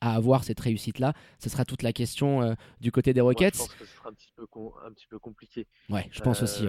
à 0.00 0.14
avoir 0.14 0.44
cette 0.44 0.60
réussite-là? 0.60 1.12
Ce 1.38 1.50
sera 1.50 1.64
toute 1.64 1.82
la 1.82 1.92
question 1.92 2.56
du 2.80 2.90
côté 2.90 3.12
des 3.12 3.20
Rockets. 3.20 3.54
je 3.54 3.58
pense 3.58 3.74
que 3.74 3.84
ce 3.84 3.96
sera 3.96 4.08
un 4.08 4.12
petit 4.14 4.32
peu, 4.34 4.46
un 4.86 4.92
petit 4.92 5.06
peu 5.08 5.18
compliqué. 5.18 5.66
Ouais, 5.90 6.08
je 6.10 6.20
pense 6.20 6.42
aussi. 6.42 6.64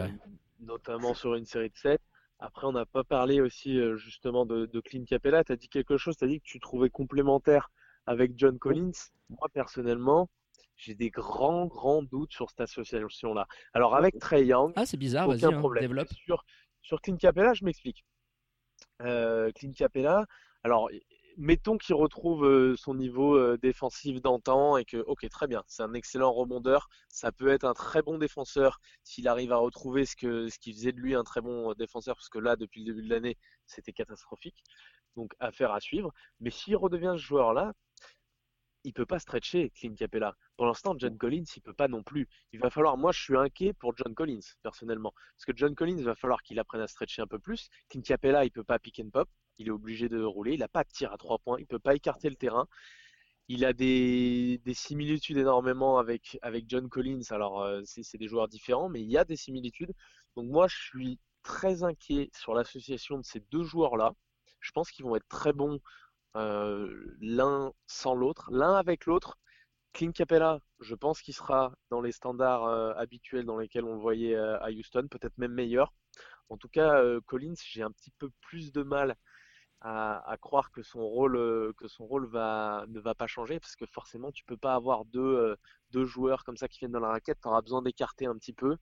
Notamment 0.60 1.14
sur 1.14 1.36
une 1.36 1.46
série 1.46 1.70
de 1.70 1.78
7. 1.78 2.02
Après, 2.44 2.68
on 2.68 2.74
n'a 2.74 2.86
pas 2.86 3.06
parlé 3.06 3.40
aussi 3.40 3.80
euh, 3.80 3.96
justement 3.96 4.46
de, 4.46 4.66
de 4.66 4.80
Clint 4.82 5.06
Capella. 5.06 5.46
Tu 5.46 5.54
as 5.54 5.56
dit 5.56 5.70
quelque 5.70 5.96
chose, 5.96 6.18
tu 6.18 6.26
as 6.26 6.28
dit 6.28 6.42
que 6.42 6.46
tu 6.46 6.60
trouvais 6.60 6.90
complémentaire 6.90 7.72
avec 8.06 8.34
John 8.36 8.60
Collins. 8.60 8.92
Moi, 9.30 9.48
personnellement, 9.54 10.30
j'ai 10.76 10.94
des 10.94 11.10
grands, 11.10 11.68
grands 11.68 12.04
doutes 12.04 12.34
sur 12.34 12.50
cette 12.50 12.60
association-là. 12.60 13.48
Alors, 13.74 13.96
avec 13.96 14.20
Trey 14.20 14.46
Young, 14.46 14.74
ah, 14.76 14.86
c'est 14.86 14.98
bizarre, 14.98 15.30
aucun 15.30 15.54
hein, 15.54 15.58
problème. 15.58 15.84
Développe. 15.84 16.10
Sur, 16.10 16.44
sur 16.82 17.02
Clint 17.02 17.16
Capella, 17.16 17.54
je 17.54 17.64
m'explique. 17.64 18.04
Euh, 19.02 19.50
Clint 19.54 19.72
Capella, 19.72 20.26
alors 20.66 20.90
mettons 21.38 21.78
qu'il 21.78 21.96
retrouve 21.96 22.46
euh, 22.46 22.76
son 22.76 22.96
niveau 22.96 23.36
euh, 23.36 23.58
défensif 23.62 24.22
d'antan 24.22 24.78
et 24.78 24.86
que, 24.86 24.98
ok, 24.98 25.28
très 25.30 25.48
bien, 25.48 25.64
c'est 25.68 25.84
un 25.84 25.94
excellent 25.94 26.32
rebondeur. 26.32 26.90
Ça 27.10 27.32
peut 27.32 27.50
être 27.50 27.64
un 27.66 27.74
très 27.74 28.02
bon 28.02 28.18
défenseur 28.18 28.80
s'il 29.04 29.28
arrive 29.28 29.52
à 29.52 29.58
retrouver 29.58 30.06
ce, 30.06 30.16
que, 30.16 30.50
ce 30.50 30.60
qui 30.60 30.74
faisait 30.74 30.92
de 30.92 31.00
lui 31.00 31.16
un 31.16 31.24
très 31.24 31.42
bon 31.42 31.72
euh, 31.72 31.76
défenseur, 31.76 32.16
parce 32.16 32.30
que 32.30 32.40
là, 32.40 32.56
depuis 32.56 32.84
le 32.84 32.94
début 32.94 33.06
de 33.08 33.10
l'année, 33.14 33.38
c'était 33.66 33.94
catastrophique. 33.94 34.64
Donc, 35.16 35.34
affaire 35.40 35.72
à 35.72 35.80
suivre. 35.80 36.12
Mais 36.40 36.50
s'il 36.50 36.76
redevient 36.76 37.14
ce 37.16 37.22
joueur-là, 37.22 37.74
il 38.84 38.94
peut 38.94 39.06
pas 39.06 39.20
stretcher 39.20 39.70
Clint 39.72 39.96
Capella. 39.96 40.36
Pour 40.58 40.66
l'instant, 40.66 40.96
John 40.98 41.18
Collins, 41.18 41.46
il 41.56 41.62
peut 41.62 41.74
pas 41.74 41.88
non 41.88 42.04
plus. 42.04 42.28
Il 42.52 42.60
va 42.60 42.70
falloir, 42.70 42.98
moi, 42.98 43.12
je 43.12 43.22
suis 43.22 43.38
inquiet 43.38 43.74
pour 43.74 43.96
John 43.96 44.14
Collins 44.14 44.42
personnellement, 44.62 45.14
parce 45.36 45.46
que 45.46 45.54
John 45.56 45.76
Collins 45.76 45.98
il 45.98 46.06
va 46.06 46.16
falloir 46.16 46.44
qu'il 46.44 46.60
apprenne 46.60 46.82
à 46.82 46.88
stretcher 46.88 47.22
un 47.22 47.28
peu 47.28 47.40
plus. 47.40 47.70
Clint 47.90 48.02
Capella, 48.02 48.46
il 48.46 48.52
peut 48.52 48.64
pas 48.64 48.80
pick 48.80 49.00
and 49.00 49.10
pop 49.10 49.30
il 49.58 49.68
est 49.68 49.72
obligé 49.72 50.10
de 50.10 50.22
rouler. 50.24 50.54
Il 50.54 50.60
n'a 50.60 50.68
pas 50.68 50.84
de 50.84 50.90
tir 50.90 51.12
à 51.12 51.18
trois 51.18 51.40
points, 51.40 51.58
il 51.60 51.64
ne 51.64 51.68
peut 51.68 51.80
pas 51.80 51.96
écarter 51.96 52.30
le 52.30 52.36
terrain. 52.36 52.68
Il 53.50 53.66
a 53.66 53.74
des, 53.74 54.62
similitudes 54.74 55.38
énormément 55.38 55.98
avec, 55.98 56.38
avec 56.42 56.66
John 56.68 56.90
Collins. 56.90 57.24
Alors, 57.30 57.62
euh, 57.62 57.82
c'est 57.86 58.18
des 58.18 58.28
joueurs 58.28 58.48
différents, 58.48 58.90
mais 58.90 59.02
il 59.02 59.10
y 59.10 59.18
a 59.18 59.26
des 59.26 59.36
similitudes. 59.36 59.94
Donc, 60.36 60.50
moi, 60.50 60.68
je 60.68 60.78
suis 60.78 61.20
très 61.44 61.84
inquiet 61.84 62.30
sur 62.34 62.54
l'association 62.54 63.18
de 63.18 63.24
ces 63.24 63.42
deux 63.52 63.64
joueurs-là. 63.64 64.14
Je 64.62 64.72
pense 64.72 64.92
qu'ils 64.92 65.06
vont 65.06 65.16
être 65.18 65.28
très 65.28 65.52
bons 65.52 65.80
l'un 66.36 67.72
sans 67.88 68.16
l'autre, 68.16 68.50
l'un 68.52 68.76
avec 68.76 69.06
l'autre. 69.06 69.38
Clint 69.94 70.12
Capella, 70.12 70.60
je 70.80 70.96
pense 70.96 71.22
qu'il 71.22 71.36
sera 71.36 71.72
dans 71.92 72.02
les 72.02 72.12
standards 72.12 72.66
euh, 72.66 72.94
habituels 72.96 73.46
dans 73.46 73.58
lesquels 73.58 73.86
on 73.86 73.94
le 73.94 74.02
voyait 74.02 74.36
à 74.36 74.70
Houston, 74.72 75.08
peut-être 75.10 75.38
même 75.38 75.54
meilleur. 75.54 75.94
En 76.50 76.58
tout 76.58 76.70
cas, 76.70 77.02
Collins, 77.28 77.56
j'ai 77.58 77.84
un 77.84 77.92
petit 77.92 78.12
peu 78.18 78.30
plus 78.42 78.72
de 78.72 78.84
mal 78.84 79.16
à, 79.84 80.38
croire 80.42 80.72
que 80.72 80.82
son 80.82 81.02
rôle, 81.06 81.36
euh, 81.36 81.74
ne 81.82 83.00
va 83.00 83.16
pas 83.16 83.28
changer 83.28 83.60
parce 83.60 83.76
que 83.76 83.86
forcément 83.86 84.32
tu 84.32 84.46
peux 84.46 84.58
pas 84.58 84.76
avoir 84.76 85.06
deux, 85.06 85.58
euh, 85.94 86.06
joueurs 86.06 86.44
comme 86.46 86.58
ça 86.58 86.68
qui 86.68 86.80
viennent 86.80 86.94
dans 86.94 87.00
la 87.00 87.10
raquette, 87.10 87.40
tu 87.42 87.48
auras 87.48 87.62
besoin 87.62 87.82
d'écarter 87.82 88.26
un 88.26 88.38
petit 88.38 88.54
peu 88.54 88.78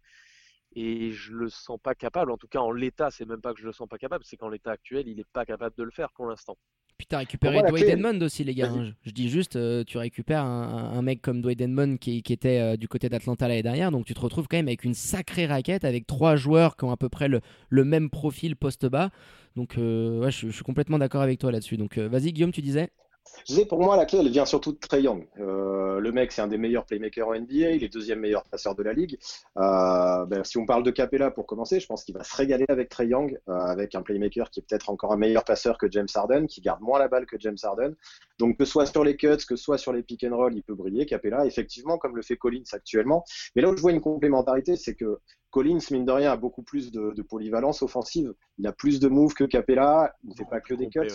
et 0.76 1.12
je 1.12 1.34
le 1.34 1.50
sens 1.50 1.80
pas 1.82 1.96
capable. 1.96 2.32
En 2.32 2.38
tout 2.38 2.48
cas, 2.48 2.60
en 2.60 2.72
l'état, 2.72 3.12
c'est 3.12 3.26
même 3.26 3.42
pas 3.42 3.54
que 3.54 3.60
je 3.60 3.66
le 3.66 3.74
sens 3.74 3.90
pas 3.90 3.98
capable, 3.98 4.24
c'est 4.26 4.38
qu'en 4.38 4.50
l'état 4.50 4.72
actuel, 4.72 5.08
il 5.08 5.18
n'est 5.18 5.26
pas 5.26 5.46
capable 5.46 5.76
de 5.76 5.84
le 5.84 5.92
faire 5.92 6.12
pour 6.14 6.28
l'instant. 6.28 6.58
Puis 7.02 7.08
tu 7.08 7.16
as 7.16 7.18
récupéré 7.18 7.64
Dwayne 7.68 7.90
Edmond 7.90 8.22
aussi, 8.22 8.44
les 8.44 8.54
gars. 8.54 8.70
Hein. 8.70 8.92
Je, 9.04 9.10
dis 9.10 9.28
juste, 9.28 9.56
euh, 9.56 9.84
tu 9.84 9.98
récupères 9.98 10.44
un, 10.44 11.02
mec 11.02 11.20
comme 11.20 11.42
Dwayne 11.42 11.60
Edmond 11.60 11.98
qui, 11.98 12.22
qui 12.22 12.32
était 12.32 12.60
euh, 12.60 12.78
du 12.78 12.88
côté 12.88 13.10
d'Atlanta 13.10 13.48
l'année 13.48 13.64
dernière, 13.64 13.90
donc 13.90 14.06
tu 14.06 14.14
te 14.14 14.20
retrouves 14.20 14.48
quand 14.48 14.58
même 14.58 14.68
avec 14.68 14.84
une 14.84 14.94
sacrée 14.94 15.48
raquette, 15.48 15.84
avec 15.84 16.06
trois 16.06 16.36
joueurs 16.36 16.78
qui 16.78 16.84
ont 16.84 16.92
à 16.92 16.98
peu 16.98 17.10
près 17.10 17.28
le, 17.28 17.42
le 17.70 17.84
même 17.86 18.12
profil 18.12 18.56
poste 18.56 18.86
bas. 18.86 19.10
Donc, 19.56 19.80
euh, 19.80 20.20
ouais, 20.20 20.30
je, 20.30 20.46
je, 20.46 20.52
suis 20.52 20.64
complètement 20.64 21.00
d'accord 21.00 21.24
avec 21.24 21.40
toi 21.40 21.52
là-dessus. 21.52 21.76
Donc, 21.76 21.98
vas-y, 21.98 22.34
Guillaume, 22.34 22.52
tu 22.52 22.62
disais? 22.62 22.92
Je 23.40 23.54
disais, 23.54 23.66
pour 23.66 23.80
moi, 23.80 23.98
la 23.98 24.06
clé, 24.06 24.20
elle 24.20 24.30
vient 24.30 24.46
surtout 24.46 24.72
de 24.72 24.78
Trey 24.78 25.02
Young. 25.04 25.28
Euh, 25.40 26.00
le 26.00 26.12
mec, 26.12 26.32
c'est 26.32 26.42
un 26.42 26.48
des 26.48 26.58
meilleurs 26.58 26.86
playmakers 26.86 27.28
en 27.28 27.34
NBA, 27.34 27.72
il 27.72 27.84
est 27.84 27.92
deuxième 27.92 28.20
meilleur 28.20 28.44
passeur 28.44 28.76
de 28.76 28.84
la 28.84 28.94
ligue. 28.94 29.18
Euh, 29.58 30.26
ben, 30.26 30.44
si 30.44 30.58
on 30.58 30.66
parle 30.66 30.84
de 30.84 30.92
Capella 30.92 31.32
pour 31.32 31.46
commencer, 31.46 31.80
je 31.80 31.88
pense 31.88 32.04
qu'il 32.04 32.16
va 32.16 32.24
se 32.24 32.36
régaler 32.36 32.66
avec 32.70 32.90
Trey 32.90 33.08
Young, 33.08 33.40
euh, 33.50 33.54
avec 33.54 33.96
un 33.96 34.02
playmaker 34.02 34.50
qui 34.50 34.60
est 34.60 34.64
peut-être 34.64 34.90
encore 34.90 35.14
un 35.14 35.18
meilleur 35.18 35.44
passeur 35.44 35.78
que 35.78 35.90
James 35.90 36.08
Harden, 36.14 36.46
qui 36.48 36.62
garde 36.62 36.82
moins 36.82 37.00
la 37.00 37.08
balle 37.08 37.26
que 37.26 37.40
James 37.40 37.58
Harden. 37.62 37.96
Donc, 38.38 38.58
que 38.58 38.66
ce 38.66 38.72
soit 38.72 38.86
sur 38.86 39.04
les 39.04 39.16
cuts, 39.16 39.38
que 39.38 39.56
ce 39.56 39.64
soit 39.64 39.78
sur 39.78 39.94
les 39.94 40.04
pick 40.04 40.24
and 40.24 40.36
roll, 40.36 40.56
il 40.56 40.64
peut 40.64 40.76
briller, 40.76 41.06
Capella, 41.06 41.46
effectivement, 41.46 41.98
comme 41.98 42.16
le 42.16 42.22
fait 42.22 42.38
Collins 42.38 42.64
actuellement. 42.74 43.24
Mais 43.56 43.62
là 43.62 43.70
où 43.70 43.76
je 43.76 43.82
vois 43.82 43.92
une 43.92 44.02
complémentarité, 44.02 44.76
c'est 44.76 44.96
que 44.96 45.20
Collins, 45.50 45.80
mine 45.92 46.06
de 46.06 46.12
rien, 46.12 46.32
a 46.32 46.38
beaucoup 46.38 46.64
plus 46.64 46.92
de, 46.92 47.22
polyvalence 47.22 47.82
offensive. 47.82 48.34
Il 48.58 48.68
a 48.68 48.72
plus 48.72 49.00
de 49.00 49.08
moves 49.08 49.34
que 49.34 49.44
Capella. 49.44 50.14
Il 50.24 50.30
ne 50.30 50.36
fait 50.36 50.46
pas 50.46 50.62
que 50.62 50.74
des 50.74 50.90
cuts. 50.90 51.08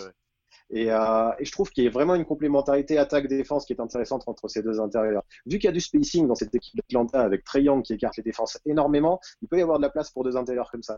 Et, 0.69 0.91
euh, 0.91 1.31
et, 1.39 1.45
je 1.45 1.51
trouve 1.51 1.69
qu'il 1.69 1.85
y 1.85 1.87
a 1.87 1.89
vraiment 1.89 2.15
une 2.15 2.25
complémentarité 2.25 2.97
attaque-défense 2.97 3.65
qui 3.65 3.73
est 3.73 3.79
intéressante 3.79 4.23
entre 4.27 4.47
ces 4.49 4.61
deux 4.61 4.81
intérieurs. 4.81 5.23
Vu 5.45 5.59
qu'il 5.59 5.67
y 5.67 5.69
a 5.69 5.73
du 5.73 5.79
spacing 5.79 6.27
dans 6.27 6.35
cette 6.35 6.53
équipe 6.53 6.75
d'Atlanta 6.75 7.21
avec 7.21 7.43
Trey 7.45 7.65
qui 7.83 7.93
écarte 7.93 8.17
les 8.17 8.23
défenses 8.23 8.59
énormément, 8.65 9.19
il 9.41 9.47
peut 9.47 9.57
y 9.57 9.61
avoir 9.61 9.77
de 9.77 9.83
la 9.83 9.89
place 9.89 10.11
pour 10.11 10.23
deux 10.23 10.35
intérieurs 10.35 10.69
comme 10.69 10.83
ça. 10.83 10.97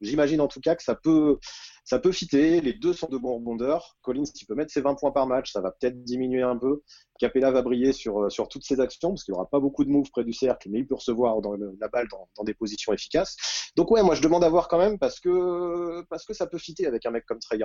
J'imagine 0.00 0.40
en 0.40 0.48
tout 0.48 0.60
cas 0.60 0.74
que 0.74 0.82
ça 0.82 0.94
peut, 0.94 1.38
ça 1.84 1.98
peut 1.98 2.12
fitter. 2.12 2.60
Les 2.62 2.72
deux 2.72 2.94
sont 2.94 3.08
de 3.08 3.18
bons 3.18 3.34
rebondeurs. 3.34 3.96
Collins, 4.00 4.24
il 4.40 4.46
peut 4.46 4.54
mettre 4.54 4.72
ses 4.72 4.80
20 4.80 4.94
points 4.94 5.12
par 5.12 5.26
match, 5.26 5.52
ça 5.52 5.60
va 5.60 5.70
peut-être 5.72 6.02
diminuer 6.02 6.42
un 6.42 6.56
peu. 6.56 6.82
Capella 7.18 7.50
va 7.50 7.60
briller 7.60 7.92
sur, 7.92 8.32
sur 8.32 8.48
toutes 8.48 8.64
ses 8.64 8.80
actions 8.80 9.10
parce 9.10 9.24
qu'il 9.24 9.32
n'y 9.32 9.38
aura 9.38 9.48
pas 9.50 9.60
beaucoup 9.60 9.84
de 9.84 9.90
moves 9.90 10.10
près 10.10 10.24
du 10.24 10.32
cercle, 10.32 10.70
mais 10.70 10.78
il 10.78 10.86
peut 10.86 10.94
recevoir 10.94 11.42
dans 11.42 11.54
la 11.54 11.88
balle 11.88 12.08
dans, 12.08 12.44
des 12.44 12.54
positions 12.54 12.94
efficaces. 12.94 13.36
Donc 13.76 13.90
ouais, 13.90 14.02
moi 14.02 14.14
je 14.14 14.22
demande 14.22 14.44
à 14.44 14.48
voir 14.48 14.68
quand 14.68 14.78
même 14.78 14.98
parce 14.98 15.20
que, 15.20 16.02
parce 16.08 16.24
que 16.24 16.32
ça 16.32 16.46
peut 16.46 16.58
fitter 16.58 16.86
avec 16.86 17.04
un 17.04 17.10
mec 17.10 17.26
comme 17.26 17.38
Trey. 17.38 17.58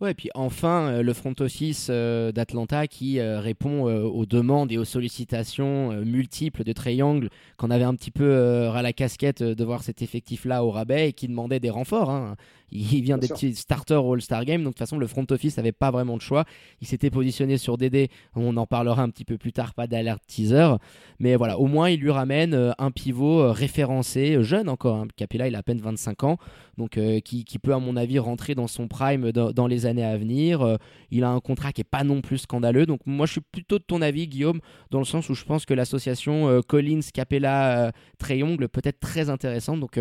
Ouais, 0.00 0.12
et 0.12 0.14
puis 0.14 0.30
enfin, 0.34 0.88
euh, 0.88 1.02
le 1.02 1.12
front 1.12 1.34
office 1.40 1.88
euh, 1.90 2.30
d'Atlanta 2.30 2.86
qui 2.86 3.18
euh, 3.18 3.40
répond 3.40 3.82
aux 3.88 4.26
demandes 4.26 4.70
et 4.70 4.78
aux 4.78 4.84
sollicitations 4.84 5.92
multiples 6.04 6.62
de 6.62 6.72
Triangle, 6.72 7.30
qu'on 7.56 7.70
avait 7.70 7.84
un 7.84 7.94
petit 7.94 8.12
peu 8.12 8.68
ras 8.68 8.82
la 8.82 8.92
casquette 8.92 9.42
de 9.42 9.64
voir 9.64 9.82
cet 9.82 10.02
effectif-là 10.02 10.64
au 10.64 10.70
rabais 10.70 11.08
et 11.08 11.12
qui 11.12 11.26
demandait 11.26 11.58
des 11.58 11.70
renforts. 11.70 12.10
Hein. 12.10 12.36
Il 12.70 13.02
vient 13.02 13.16
des 13.16 13.28
petits 13.28 13.54
starters 13.54 14.04
au 14.04 14.12
All-Star 14.12 14.44
Game, 14.44 14.62
donc 14.62 14.74
de 14.74 14.78
toute 14.78 14.80
façon, 14.80 14.98
le 14.98 15.06
front 15.06 15.24
office 15.30 15.56
n'avait 15.56 15.72
pas 15.72 15.90
vraiment 15.90 16.16
de 16.18 16.22
choix. 16.22 16.44
Il 16.82 16.86
s'était 16.86 17.08
positionné 17.08 17.56
sur 17.56 17.78
DD, 17.78 18.08
on 18.36 18.56
en 18.58 18.66
parlera 18.66 19.02
un 19.02 19.08
petit 19.08 19.24
peu 19.24 19.38
plus 19.38 19.52
tard, 19.52 19.72
pas 19.72 19.86
d'alerte 19.86 20.22
teaser. 20.26 20.74
Mais 21.18 21.34
voilà, 21.34 21.58
au 21.58 21.66
moins, 21.66 21.88
il 21.88 22.00
lui 22.00 22.10
ramène 22.10 22.74
un 22.76 22.90
pivot 22.90 23.52
référencé, 23.52 24.42
jeune 24.42 24.68
encore. 24.68 24.96
Hein. 24.96 25.08
Capella, 25.16 25.48
il 25.48 25.54
a 25.54 25.58
à 25.58 25.62
peine 25.62 25.80
25 25.80 26.24
ans, 26.24 26.36
donc 26.76 27.00
qui, 27.24 27.44
qui, 27.44 27.58
peut, 27.58 27.72
à 27.72 27.78
mon 27.78 27.96
avis, 27.96 28.18
rentrer 28.18 28.54
dans 28.54 28.68
son 28.68 28.86
prime 28.86 29.32
dans, 29.32 29.50
dans 29.50 29.66
les 29.66 29.86
années 29.88 30.04
à 30.04 30.16
venir. 30.16 30.78
il 31.10 31.24
a 31.24 31.30
un 31.30 31.40
contrat 31.40 31.72
qui 31.72 31.80
est 31.80 31.84
pas 31.84 32.04
non 32.04 32.20
plus 32.20 32.38
scandaleux. 32.38 32.86
Donc, 32.86 33.00
moi, 33.06 33.26
je 33.26 33.32
suis 33.32 33.40
plutôt 33.40 33.78
de 33.78 33.84
ton 33.84 34.00
avis, 34.02 34.28
Guillaume, 34.28 34.60
dans 34.90 35.00
le 35.00 35.04
sens 35.04 35.28
où 35.28 35.34
je 35.34 35.44
pense 35.44 35.66
que 35.66 35.74
l'association 35.74 36.62
Collins, 36.68 37.00
Capella, 37.12 37.92
Trayongle 38.18 38.68
peut 38.68 38.82
être 38.84 39.00
très 39.00 39.30
intéressante. 39.30 39.80
Donc, 39.80 39.98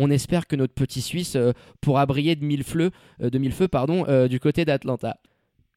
on 0.00 0.10
espère 0.10 0.46
que 0.46 0.56
notre 0.56 0.74
petit 0.74 1.02
Suisse 1.02 1.36
euh, 1.36 1.52
pourra 1.80 2.06
briller 2.06 2.34
de 2.34 2.44
mille 2.44 2.64
feux, 2.64 2.90
euh, 3.22 3.30
de 3.30 3.38
mille 3.38 3.52
feux 3.52 3.68
pardon, 3.68 4.06
euh, 4.08 4.28
du 4.28 4.40
côté 4.40 4.64
d'Atlanta. 4.64 5.16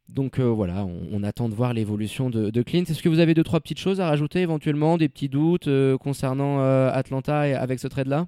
Donc 0.10 0.40
voilà, 0.40 0.86
on, 0.86 1.24
attend 1.24 1.48
de 1.48 1.56
voir 1.56 1.74
l'évolution 1.74 2.30
de, 2.30 2.50
de, 2.50 2.62
Clint. 2.62 2.84
Est-ce 2.84 3.02
que 3.02 3.08
vous 3.08 3.20
avez 3.20 3.34
deux 3.34 3.44
trois 3.44 3.62
petites 3.62 3.80
choses 3.80 4.02
à 4.02 4.08
rajouter 4.08 4.42
éventuellement, 4.42 4.98
des 4.98 5.08
petits 5.08 5.30
doutes 5.30 5.70
concernant 5.98 6.60
Atlanta 6.90 7.40
avec 7.40 7.80
ce 7.80 7.88
trade-là? 7.88 8.28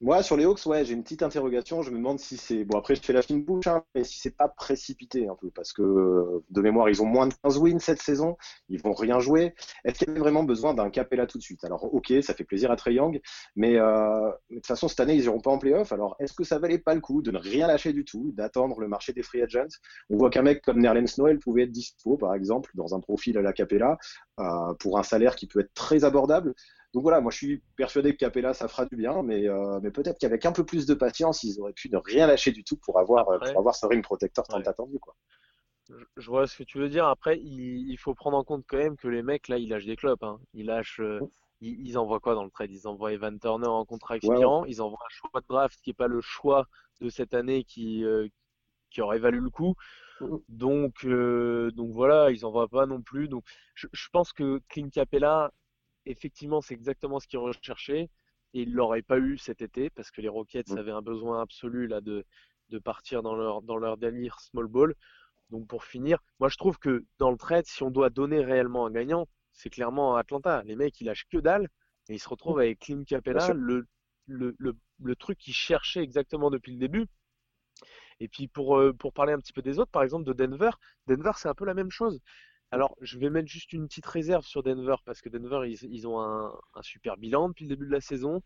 Moi, 0.00 0.22
sur 0.22 0.36
les 0.36 0.44
Hawks, 0.44 0.64
ouais, 0.66 0.84
j'ai 0.84 0.94
une 0.94 1.02
petite 1.02 1.24
interrogation. 1.24 1.82
Je 1.82 1.90
me 1.90 1.96
demande 1.96 2.20
si 2.20 2.36
c'est. 2.36 2.64
Bon, 2.64 2.78
après, 2.78 2.94
je 2.94 3.02
fais 3.02 3.12
la 3.12 3.22
fine 3.22 3.42
bouche, 3.42 3.66
hein, 3.66 3.82
mais 3.96 4.04
si 4.04 4.20
c'est 4.20 4.36
pas 4.36 4.46
précipité 4.46 5.28
un 5.28 5.34
peu, 5.34 5.50
parce 5.50 5.72
que 5.72 6.40
de 6.50 6.60
mémoire, 6.60 6.88
ils 6.88 7.02
ont 7.02 7.06
moins 7.06 7.26
de 7.26 7.34
15 7.42 7.58
wins 7.58 7.80
cette 7.80 8.00
saison, 8.00 8.36
ils 8.68 8.80
vont 8.80 8.92
rien 8.92 9.18
jouer. 9.18 9.54
Est-ce 9.84 9.98
qu'il 9.98 10.08
y 10.08 10.10
avait 10.12 10.20
vraiment 10.20 10.44
besoin 10.44 10.72
d'un 10.72 10.88
Capella 10.90 11.26
tout 11.26 11.38
de 11.38 11.42
suite? 11.42 11.64
Alors, 11.64 11.92
ok, 11.92 12.12
ça 12.22 12.32
fait 12.32 12.44
plaisir 12.44 12.70
à 12.70 12.76
Trey 12.76 12.94
Young, 12.94 13.20
mais, 13.56 13.76
euh, 13.76 14.30
de 14.50 14.56
toute 14.56 14.66
façon, 14.66 14.86
cette 14.86 15.00
année, 15.00 15.14
ils 15.16 15.24
iront 15.24 15.40
pas 15.40 15.50
en 15.50 15.58
playoff. 15.58 15.90
Alors, 15.92 16.14
est-ce 16.20 16.32
que 16.32 16.44
ça 16.44 16.60
valait 16.60 16.78
pas 16.78 16.94
le 16.94 17.00
coup 17.00 17.20
de 17.20 17.32
ne 17.32 17.38
rien 17.38 17.66
lâcher 17.66 17.92
du 17.92 18.04
tout, 18.04 18.32
d'attendre 18.36 18.78
le 18.80 18.86
marché 18.86 19.12
des 19.12 19.22
free 19.22 19.42
agents? 19.42 19.66
On 20.10 20.16
voit 20.16 20.30
qu'un 20.30 20.42
mec 20.42 20.62
comme 20.62 20.78
Nerlens 20.80 21.18
Noel 21.18 21.40
pouvait 21.40 21.64
être 21.64 21.72
dispo, 21.72 22.16
par 22.16 22.34
exemple, 22.34 22.70
dans 22.74 22.94
un 22.94 23.00
profil 23.00 23.36
à 23.36 23.42
la 23.42 23.52
Capella, 23.52 23.98
euh, 24.38 24.74
pour 24.78 24.98
un 24.98 25.02
salaire 25.02 25.34
qui 25.34 25.48
peut 25.48 25.58
être 25.60 25.74
très 25.74 26.04
abordable. 26.04 26.54
Donc 26.94 27.02
voilà, 27.02 27.20
moi 27.20 27.30
je 27.30 27.36
suis 27.36 27.62
persuadé 27.76 28.12
que 28.12 28.18
Capella 28.18 28.54
ça 28.54 28.66
fera 28.66 28.86
du 28.86 28.96
bien, 28.96 29.22
mais, 29.22 29.46
euh, 29.46 29.78
mais 29.82 29.90
peut-être 29.90 30.18
qu'avec 30.18 30.46
un 30.46 30.52
peu 30.52 30.64
plus 30.64 30.86
de 30.86 30.94
patience, 30.94 31.42
ils 31.42 31.60
auraient 31.60 31.74
pu 31.74 31.90
ne 31.90 31.98
rien 31.98 32.26
lâcher 32.26 32.50
du 32.50 32.64
tout 32.64 32.76
pour 32.76 32.98
avoir, 32.98 33.28
euh, 33.28 33.38
pour 33.38 33.58
avoir 33.58 33.74
ce 33.74 33.86
ring 33.86 34.02
protecteur 34.02 34.46
tant 34.46 34.56
attendu. 34.56 34.98
Quoi. 34.98 35.14
Je 36.16 36.30
vois 36.30 36.46
ce 36.46 36.56
que 36.56 36.62
tu 36.62 36.78
veux 36.78 36.88
dire. 36.88 37.06
Après, 37.06 37.38
il, 37.38 37.96
faut 37.96 38.14
prendre 38.14 38.36
en 38.36 38.44
compte 38.44 38.64
quand 38.66 38.78
même 38.78 38.96
que 38.96 39.08
les 39.08 39.22
mecs 39.22 39.48
là, 39.48 39.58
ils 39.58 39.68
lâchent 39.68 39.86
des 39.86 39.96
clopes. 39.96 40.22
Hein. 40.22 40.38
Ils 40.54 40.66
lâchent. 40.66 41.00
Euh, 41.00 41.20
ils, 41.60 41.98
envoient 41.98 42.20
quoi 42.20 42.34
dans 42.34 42.44
le 42.44 42.50
trade? 42.50 42.70
Ils 42.70 42.86
envoient 42.86 43.12
Evan 43.12 43.38
Turner 43.38 43.66
en 43.66 43.84
contrat 43.84 44.16
expirant. 44.16 44.64
Ils 44.64 44.80
envoient 44.80 44.98
un 45.04 45.08
choix 45.10 45.40
de 45.40 45.46
draft 45.48 45.78
qui 45.82 45.90
n'est 45.90 45.94
pas 45.94 46.06
le 46.06 46.20
choix 46.20 46.66
de 47.00 47.08
cette 47.08 47.34
année 47.34 47.64
qui, 47.64 48.04
qui 48.90 49.00
aurait 49.00 49.18
valu 49.18 49.40
le 49.40 49.50
coup. 49.50 49.74
Donc, 50.48 51.04
donc 51.04 51.92
voilà, 51.92 52.30
ils 52.30 52.46
envoient 52.46 52.68
pas 52.68 52.86
non 52.86 53.02
plus. 53.02 53.28
Donc, 53.28 53.44
je, 53.74 53.88
je 53.92 54.08
pense 54.12 54.32
que 54.32 54.60
Clint 54.68 54.90
Capella, 54.90 55.50
effectivement, 56.10 56.60
c'est 56.60 56.74
exactement 56.74 57.20
ce 57.20 57.26
qu'ils 57.26 57.38
recherchaient 57.38 58.10
et 58.54 58.62
ils 58.62 58.72
l'auraient 58.72 59.02
pas 59.02 59.18
eu 59.18 59.38
cet 59.38 59.62
été 59.62 59.90
parce 59.90 60.10
que 60.10 60.20
les 60.20 60.28
Rockets 60.28 60.70
mm. 60.70 60.78
avaient 60.78 60.92
un 60.92 61.02
besoin 61.02 61.42
absolu 61.42 61.86
là 61.86 62.00
de, 62.00 62.24
de 62.70 62.78
partir 62.78 63.22
dans 63.22 63.34
leur, 63.34 63.62
dans 63.62 63.76
leur 63.76 63.96
délire 63.96 64.40
small 64.40 64.66
ball. 64.66 64.94
Donc 65.50 65.66
pour 65.66 65.84
finir, 65.84 66.18
moi 66.40 66.48
je 66.48 66.56
trouve 66.56 66.78
que 66.78 67.04
dans 67.18 67.30
le 67.30 67.36
trade, 67.36 67.66
si 67.66 67.82
on 67.82 67.90
doit 67.90 68.10
donner 68.10 68.40
réellement 68.40 68.86
un 68.86 68.90
gagnant, 68.90 69.26
c'est 69.52 69.70
clairement 69.70 70.16
Atlanta. 70.16 70.62
Les 70.64 70.76
mecs, 70.76 71.00
ils 71.00 71.04
lâchent 71.04 71.26
que 71.30 71.38
dalle 71.38 71.68
et 72.08 72.14
ils 72.14 72.20
se 72.20 72.28
retrouvent 72.28 72.58
mm. 72.58 72.60
avec 72.60 72.78
Clint 72.80 73.04
Capella, 73.04 73.52
le, 73.52 73.86
le, 74.26 74.54
le, 74.58 74.76
le, 75.02 75.16
truc 75.16 75.38
qu'ils 75.38 75.54
cherchaient 75.54 76.02
exactement 76.02 76.50
depuis 76.50 76.72
le 76.72 76.78
début. 76.78 77.06
Et 78.20 78.28
puis 78.28 78.48
pour, 78.48 78.78
euh, 78.78 78.92
pour 78.92 79.12
parler 79.12 79.32
un 79.32 79.38
petit 79.38 79.52
peu 79.52 79.62
des 79.62 79.78
autres, 79.78 79.90
par 79.90 80.02
exemple 80.02 80.24
de 80.24 80.32
Denver, 80.32 80.70
Denver 81.06 81.32
c'est 81.36 81.48
un 81.48 81.54
peu 81.54 81.64
la 81.64 81.74
même 81.74 81.90
chose. 81.90 82.20
Alors, 82.70 82.94
je 83.00 83.18
vais 83.18 83.30
mettre 83.30 83.48
juste 83.48 83.72
une 83.72 83.88
petite 83.88 84.06
réserve 84.06 84.44
sur 84.44 84.62
Denver 84.62 84.96
parce 85.04 85.22
que 85.22 85.28
Denver, 85.30 85.68
ils, 85.68 86.06
ont 86.06 86.20
un, 86.20 86.52
super 86.82 87.16
bilan 87.16 87.48
depuis 87.48 87.64
le 87.64 87.70
début 87.70 87.86
de 87.86 87.92
la 87.92 88.00
saison. 88.00 88.42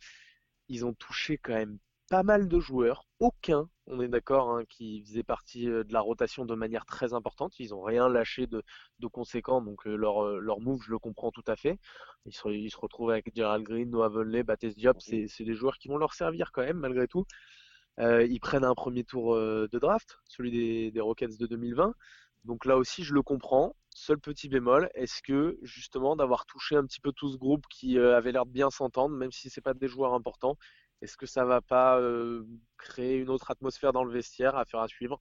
Ils 0.68 0.86
ont 0.86 0.94
touché 0.94 1.38
quand 1.38 1.54
même 1.54 1.78
pas 2.08 2.22
mal 2.22 2.46
de 2.46 2.60
joueurs. 2.60 3.06
Aucun, 3.18 3.68
on 3.86 4.00
est 4.00 4.08
d'accord, 4.08 4.50
hein, 4.50 4.64
qui 4.68 5.02
faisait 5.04 5.22
partie 5.24 5.68
euh, 5.68 5.82
de 5.82 5.92
la 5.92 6.00
rotation 6.00 6.44
de 6.44 6.54
manière 6.54 6.84
très 6.86 7.14
importante. 7.14 7.58
Ils 7.58 7.70
n'ont 7.70 7.82
rien 7.82 8.08
lâché 8.08 8.46
de, 8.46 8.62
conséquent, 9.10 9.60
donc 9.60 9.86
euh, 9.86 9.96
leur, 9.96 10.24
euh, 10.24 10.38
leur 10.38 10.60
move, 10.60 10.82
je 10.84 10.90
le 10.90 10.98
comprends 10.98 11.32
tout 11.32 11.44
à 11.46 11.56
fait. 11.56 11.78
Ils 12.26 12.34
se, 12.34 12.48
ils 12.48 12.70
se 12.70 12.76
retrouvent 12.76 13.10
avec 13.10 13.34
Gerald 13.34 13.64
Green, 13.64 13.90
Noah 13.90 14.08
Vonley, 14.08 14.44
Baptiste 14.44 14.78
Diop. 14.78 15.00
C'est 15.00 15.44
des 15.44 15.54
joueurs 15.54 15.78
qui 15.78 15.88
vont 15.88 15.96
leur 15.96 16.14
servir 16.14 16.52
quand 16.52 16.62
même, 16.62 16.78
malgré 16.78 17.08
tout. 17.08 17.24
ils 17.98 18.40
prennent 18.40 18.64
un 18.64 18.74
premier 18.74 19.04
tour 19.04 19.34
de 19.36 19.78
draft, 19.78 20.18
celui 20.26 20.50
des, 20.52 20.90
des 20.92 21.00
Rockets 21.00 21.38
de 21.38 21.46
2020. 21.46 21.94
Donc 22.44 22.64
là 22.64 22.76
aussi, 22.76 23.04
je 23.04 23.14
le 23.14 23.22
comprends. 23.22 23.74
Seul 23.90 24.18
petit 24.18 24.48
bémol, 24.48 24.90
est-ce 24.94 25.22
que 25.22 25.58
justement 25.62 26.16
d'avoir 26.16 26.46
touché 26.46 26.76
un 26.76 26.84
petit 26.86 27.00
peu 27.00 27.12
tout 27.12 27.30
ce 27.30 27.36
groupe 27.36 27.66
qui 27.68 27.98
euh, 27.98 28.16
avait 28.16 28.32
l'air 28.32 28.46
de 28.46 28.50
bien 28.50 28.70
s'entendre, 28.70 29.14
même 29.14 29.32
si 29.32 29.50
c'est 29.50 29.60
pas 29.60 29.74
des 29.74 29.88
joueurs 29.88 30.14
importants, 30.14 30.56
est-ce 31.02 31.16
que 31.16 31.26
ça 31.26 31.44
va 31.44 31.60
pas 31.60 31.98
euh, 32.00 32.44
créer 32.78 33.16
une 33.16 33.28
autre 33.28 33.50
atmosphère 33.50 33.92
dans 33.92 34.04
le 34.04 34.12
vestiaire 34.12 34.56
à 34.56 34.64
faire 34.64 34.80
à 34.80 34.88
suivre? 34.88 35.20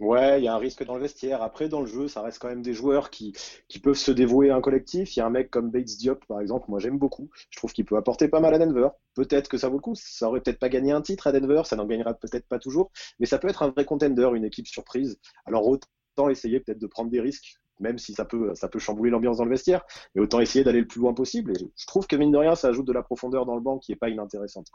Ouais, 0.00 0.40
il 0.40 0.44
y 0.44 0.48
a 0.48 0.54
un 0.54 0.58
risque 0.58 0.84
dans 0.84 0.94
le 0.94 1.00
vestiaire. 1.00 1.42
Après, 1.42 1.68
dans 1.68 1.80
le 1.80 1.86
jeu, 1.86 2.06
ça 2.06 2.22
reste 2.22 2.38
quand 2.38 2.48
même 2.48 2.62
des 2.62 2.72
joueurs 2.72 3.10
qui, 3.10 3.34
qui 3.66 3.80
peuvent 3.80 3.96
se 3.96 4.12
dévouer 4.12 4.50
à 4.50 4.54
un 4.56 4.60
collectif. 4.60 5.16
Il 5.16 5.18
y 5.18 5.22
a 5.22 5.26
un 5.26 5.30
mec 5.30 5.50
comme 5.50 5.70
Bates 5.72 5.96
Diop, 5.98 6.24
par 6.26 6.40
exemple, 6.40 6.66
moi 6.68 6.78
j'aime 6.78 6.98
beaucoup. 6.98 7.28
Je 7.50 7.58
trouve 7.58 7.72
qu'il 7.72 7.84
peut 7.84 7.96
apporter 7.96 8.28
pas 8.28 8.38
mal 8.38 8.54
à 8.54 8.58
Denver. 8.58 8.90
Peut-être 9.14 9.48
que 9.48 9.58
ça 9.58 9.68
vaut 9.68 9.76
le 9.76 9.80
coup. 9.82 9.96
Ça 9.96 10.28
aurait 10.28 10.40
peut-être 10.40 10.60
pas 10.60 10.68
gagné 10.68 10.92
un 10.92 11.02
titre 11.02 11.26
à 11.26 11.32
Denver, 11.32 11.62
ça 11.64 11.74
n'en 11.74 11.86
gagnera 11.86 12.14
peut-être 12.14 12.46
pas 12.46 12.60
toujours, 12.60 12.92
mais 13.18 13.26
ça 13.26 13.38
peut 13.38 13.48
être 13.48 13.62
un 13.64 13.70
vrai 13.70 13.84
contender, 13.84 14.30
une 14.34 14.44
équipe 14.44 14.68
surprise. 14.68 15.18
Alors 15.46 15.66
autant 15.66 15.88
essayer 16.28 16.60
peut-être 16.60 16.80
de 16.80 16.86
prendre 16.86 17.10
des 17.10 17.20
risques, 17.20 17.58
même 17.80 17.98
si 17.98 18.12
ça 18.12 18.24
peut, 18.24 18.52
ça 18.54 18.68
peut 18.68 18.78
chambouler 18.78 19.10
l'ambiance 19.10 19.38
dans 19.38 19.44
le 19.44 19.50
vestiaire, 19.50 19.84
mais 20.14 20.20
autant 20.20 20.40
essayer 20.40 20.64
d'aller 20.64 20.80
le 20.80 20.86
plus 20.86 21.00
loin 21.00 21.14
possible. 21.14 21.52
Et 21.52 21.70
je 21.76 21.86
trouve 21.86 22.06
que 22.06 22.16
mine 22.16 22.32
de 22.32 22.38
rien, 22.38 22.54
ça 22.54 22.68
ajoute 22.68 22.86
de 22.86 22.92
la 22.92 23.02
profondeur 23.02 23.46
dans 23.46 23.54
le 23.54 23.60
banc 23.60 23.78
qui 23.78 23.92
est 23.92 23.96
pas 23.96 24.08
inintéressante. 24.08 24.66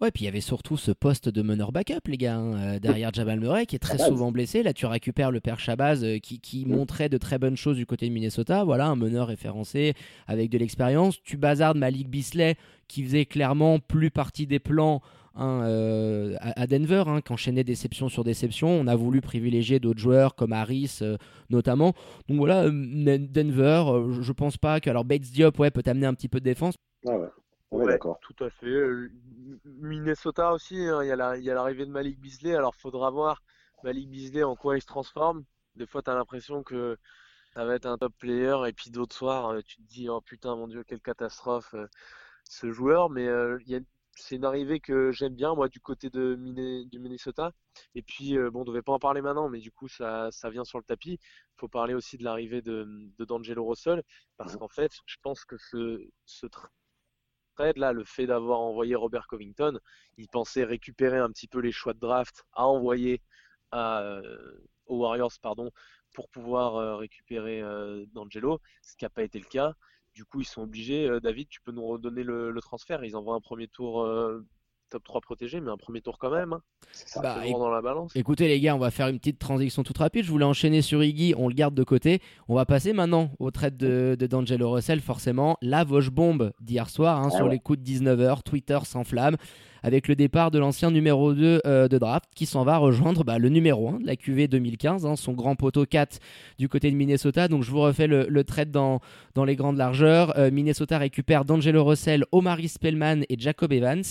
Ouais, 0.00 0.10
puis 0.10 0.22
il 0.22 0.24
y 0.24 0.28
avait 0.28 0.40
surtout 0.40 0.78
ce 0.78 0.92
poste 0.92 1.28
de 1.28 1.42
meneur 1.42 1.72
backup, 1.72 2.00
les 2.06 2.16
gars, 2.16 2.36
hein, 2.36 2.54
euh, 2.54 2.78
derrière 2.78 3.12
Jabal 3.12 3.38
Murray, 3.38 3.66
qui 3.66 3.76
est 3.76 3.80
très 3.80 3.98
souvent 3.98 4.32
blessé. 4.32 4.62
Là, 4.62 4.72
tu 4.72 4.86
récupères 4.86 5.30
le 5.30 5.40
père 5.40 5.60
Shabazz, 5.60 6.02
euh, 6.02 6.18
qui, 6.18 6.40
qui 6.40 6.64
montrait 6.64 7.10
de 7.10 7.18
très 7.18 7.38
bonnes 7.38 7.56
choses 7.56 7.76
du 7.76 7.84
côté 7.84 8.08
de 8.08 8.14
Minnesota. 8.14 8.64
Voilà, 8.64 8.86
un 8.86 8.96
meneur 8.96 9.26
référencé 9.26 9.92
avec 10.26 10.48
de 10.48 10.56
l'expérience. 10.56 11.22
Tu 11.22 11.36
bazardes 11.36 11.76
Malik 11.76 12.08
Bisley, 12.08 12.56
qui 12.88 13.04
faisait 13.04 13.26
clairement 13.26 13.78
plus 13.78 14.10
partie 14.10 14.46
des 14.46 14.58
plans 14.58 15.02
Hein, 15.36 15.62
euh, 15.62 16.36
à, 16.40 16.66
Denver, 16.66 17.04
hein, 17.06 17.20
qui 17.20 17.32
enchaînait 17.32 17.62
déception 17.62 18.08
sur 18.08 18.24
déception. 18.24 18.68
On 18.68 18.86
a 18.88 18.96
voulu 18.96 19.20
privilégier 19.20 19.78
d'autres 19.78 20.00
joueurs 20.00 20.34
comme 20.34 20.52
Harris 20.52 20.98
euh, 21.02 21.16
notamment. 21.50 21.94
Donc 22.28 22.38
voilà, 22.38 22.64
euh, 22.64 23.18
Denver, 23.18 23.84
je 24.20 24.32
pense 24.32 24.56
pas 24.56 24.80
que. 24.80 24.90
Alors 24.90 25.04
Bates 25.04 25.22
Diop 25.22 25.58
ouais, 25.58 25.70
peut 25.70 25.82
amener 25.86 26.06
un 26.06 26.14
petit 26.14 26.28
peu 26.28 26.40
de 26.40 26.44
défense. 26.44 26.74
Ah 27.06 27.16
ouais. 27.70 27.86
D'accord. 27.86 28.18
Tout 28.20 28.44
à 28.44 28.50
fait. 28.50 28.82
Minnesota 29.64 30.52
aussi, 30.52 30.76
hein, 30.76 31.02
il 31.04 31.08
y 31.08 31.12
a 31.50 31.54
l'arrivée 31.54 31.86
de 31.86 31.92
Malik 31.92 32.20
Beasley. 32.20 32.56
Alors 32.56 32.74
faudra 32.74 33.10
voir 33.10 33.42
Malik 33.84 34.10
Beasley 34.10 34.42
en 34.42 34.56
quoi 34.56 34.76
il 34.76 34.80
se 34.80 34.86
transforme. 34.86 35.44
Des 35.76 35.86
fois, 35.86 36.02
tu 36.02 36.10
as 36.10 36.14
l'impression 36.14 36.64
que 36.64 36.98
ça 37.54 37.64
va 37.64 37.76
être 37.76 37.86
un 37.86 37.96
top 37.96 38.12
player 38.18 38.56
et 38.66 38.72
puis 38.72 38.90
d'autres 38.90 39.14
soirs, 39.14 39.54
tu 39.64 39.76
te 39.76 39.82
dis 39.82 40.08
oh 40.08 40.20
putain 40.20 40.56
mon 40.56 40.66
dieu 40.66 40.82
quelle 40.82 41.00
catastrophe 41.00 41.76
ce 42.42 42.72
joueur. 42.72 43.08
Mais 43.08 43.26
il 43.26 43.68
y 43.70 43.76
a 43.76 43.80
c'est 44.20 44.36
une 44.36 44.44
arrivée 44.44 44.80
que 44.80 45.12
j'aime 45.12 45.34
bien 45.34 45.54
moi 45.54 45.68
du 45.68 45.80
côté 45.80 46.10
de 46.10 46.36
du 46.90 46.98
Minnesota. 46.98 47.52
Et 47.94 48.02
puis 48.02 48.36
euh, 48.36 48.50
bon, 48.50 48.62
on 48.62 48.64
devait 48.64 48.82
pas 48.82 48.92
en 48.92 48.98
parler 48.98 49.22
maintenant, 49.22 49.48
mais 49.48 49.58
du 49.60 49.70
coup 49.72 49.88
ça, 49.88 50.28
ça 50.30 50.50
vient 50.50 50.64
sur 50.64 50.78
le 50.78 50.84
tapis. 50.84 51.18
Il 51.22 51.58
faut 51.58 51.68
parler 51.68 51.94
aussi 51.94 52.16
de 52.18 52.24
l'arrivée 52.24 52.62
de, 52.62 52.86
de 53.18 53.24
D'Angelo 53.24 53.66
Russell 53.66 54.02
parce 54.36 54.56
qu'en 54.56 54.68
fait, 54.68 54.92
je 55.06 55.16
pense 55.22 55.44
que 55.44 55.56
ce, 55.58 56.08
ce 56.24 56.46
trade 57.56 57.76
là, 57.76 57.92
le 57.92 58.04
fait 58.04 58.26
d'avoir 58.26 58.60
envoyé 58.60 58.94
Robert 58.94 59.26
Covington, 59.26 59.78
il 60.16 60.28
pensait 60.28 60.64
récupérer 60.64 61.18
un 61.18 61.30
petit 61.30 61.48
peu 61.48 61.60
les 61.60 61.72
choix 61.72 61.92
de 61.92 62.00
draft 62.00 62.44
à 62.52 62.66
envoyer 62.66 63.20
à, 63.72 64.20
aux 64.86 64.98
Warriors, 64.98 65.32
pardon, 65.42 65.70
pour 66.14 66.28
pouvoir 66.30 66.98
récupérer 66.98 67.62
D'Angelo, 68.12 68.60
ce 68.82 68.96
qui 68.96 69.04
n'a 69.04 69.10
pas 69.10 69.22
été 69.22 69.38
le 69.38 69.44
cas. 69.44 69.74
Du 70.20 70.26
coup, 70.26 70.42
ils 70.42 70.46
sont 70.46 70.60
obligés. 70.60 71.08
David, 71.22 71.48
tu 71.48 71.62
peux 71.62 71.72
nous 71.72 71.86
redonner 71.86 72.22
le, 72.22 72.50
le 72.50 72.60
transfert. 72.60 73.02
Ils 73.04 73.16
envoient 73.16 73.34
un 73.34 73.40
premier 73.40 73.68
tour 73.68 74.06
top 74.90 75.02
3 75.04 75.20
protégé, 75.22 75.60
mais 75.60 75.70
un 75.70 75.78
premier 75.78 76.02
tour 76.02 76.18
quand 76.18 76.30
même. 76.30 76.52
Hein. 76.52 76.60
Ça 76.92 77.22
bah, 77.22 77.38
dans 77.50 77.70
la 77.70 77.80
balance. 77.80 78.14
Écoutez 78.14 78.48
les 78.48 78.60
gars, 78.60 78.74
on 78.74 78.78
va 78.78 78.90
faire 78.90 79.08
une 79.08 79.18
petite 79.18 79.38
transition 79.38 79.82
toute 79.82 79.96
rapide. 79.96 80.24
Je 80.24 80.30
voulais 80.30 80.44
enchaîner 80.44 80.82
sur 80.82 81.02
Iggy, 81.02 81.34
on 81.38 81.48
le 81.48 81.54
garde 81.54 81.74
de 81.74 81.84
côté. 81.84 82.20
On 82.48 82.54
va 82.54 82.66
passer 82.66 82.92
maintenant 82.92 83.30
au 83.38 83.50
trade 83.50 83.78
de, 83.78 84.16
D'Angelo 84.20 84.72
Russell, 84.72 85.00
forcément. 85.00 85.56
La 85.62 85.84
Vosge 85.84 86.10
bombe 86.10 86.52
d'hier 86.60 86.90
soir, 86.90 87.18
hein, 87.18 87.30
ah 87.32 87.36
sur 87.36 87.48
les 87.48 87.60
coups 87.60 87.78
de 87.78 87.84
19h, 87.84 88.42
Twitter 88.42 88.78
s'enflamme 88.84 89.36
avec 89.82 90.08
le 90.08 90.16
départ 90.16 90.50
de 90.50 90.58
l'ancien 90.58 90.90
numéro 90.90 91.34
2 91.34 91.60
euh, 91.66 91.88
de 91.88 91.98
draft 91.98 92.30
qui 92.34 92.46
s'en 92.46 92.64
va 92.64 92.76
rejoindre 92.76 93.24
bah, 93.24 93.38
le 93.38 93.48
numéro 93.48 93.88
1 93.88 94.00
de 94.00 94.06
la 94.06 94.16
QV 94.16 94.48
2015, 94.48 95.06
hein, 95.06 95.16
son 95.16 95.32
grand 95.32 95.56
poteau 95.56 95.86
4 95.86 96.18
du 96.58 96.68
côté 96.68 96.90
de 96.90 96.96
Minnesota. 96.96 97.48
Donc 97.48 97.62
je 97.62 97.70
vous 97.70 97.80
refais 97.80 98.06
le, 98.06 98.44
trade 98.44 98.70
dans, 98.70 99.00
les 99.44 99.56
grandes 99.56 99.76
largeurs. 99.76 100.36
Euh, 100.38 100.50
Minnesota 100.50 100.98
récupère 100.98 101.44
D'Angelo 101.44 101.84
Russell, 101.84 102.24
Omari 102.32 102.68
Spellman 102.68 103.22
et 103.28 103.36
Jacob 103.38 103.72
Evans. 103.72 104.02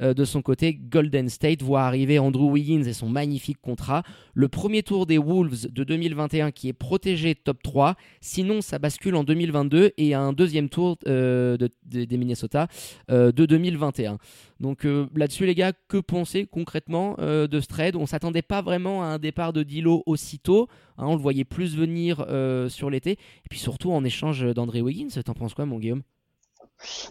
Euh, 0.00 0.14
de 0.14 0.24
son 0.24 0.42
côté, 0.42 0.74
Golden 0.74 1.28
State 1.28 1.62
voit 1.62 1.82
arriver 1.82 2.18
Andrew 2.18 2.50
Wiggins 2.50 2.84
et 2.84 2.92
son 2.92 3.08
magnifique 3.08 3.60
contrat. 3.60 4.02
Le 4.34 4.48
premier 4.48 4.82
tour 4.82 5.06
des 5.06 5.18
Wolves 5.18 5.68
de 5.70 5.84
2021 5.84 6.50
qui 6.50 6.68
est 6.68 6.72
protégé 6.72 7.34
top 7.34 7.62
3. 7.62 7.94
Sinon, 8.20 8.60
ça 8.60 8.78
bascule 8.78 9.14
en 9.14 9.24
2022 9.24 9.92
et 9.96 10.14
un 10.14 10.32
deuxième 10.32 10.68
tour 10.68 10.96
de, 11.06 11.68
des 11.86 12.16
Minnesota 12.16 12.66
de 13.08 13.30
2021. 13.30 14.18
Donc 14.62 14.84
euh, 14.84 15.06
là-dessus, 15.16 15.44
les 15.44 15.56
gars, 15.56 15.72
que 15.88 15.98
penser 15.98 16.46
concrètement 16.46 17.16
euh, 17.18 17.48
de 17.48 17.60
ce 17.60 17.66
trade 17.66 17.96
On 17.96 18.06
s'attendait 18.06 18.42
pas 18.42 18.62
vraiment 18.62 19.02
à 19.02 19.06
un 19.06 19.18
départ 19.18 19.52
de 19.52 19.64
Dilo 19.64 20.04
aussitôt. 20.06 20.68
Hein, 20.96 21.06
on 21.08 21.16
le 21.16 21.20
voyait 21.20 21.44
plus 21.44 21.76
venir 21.76 22.24
euh, 22.28 22.68
sur 22.68 22.88
l'été. 22.88 23.10
Et 23.12 23.48
puis 23.50 23.58
surtout 23.58 23.90
en 23.90 24.04
échange 24.04 24.42
d'André 24.54 24.80
Wiggins. 24.80 25.08
T'en 25.24 25.34
penses 25.34 25.54
quoi, 25.54 25.66
mon 25.66 25.80
Guillaume? 25.80 26.02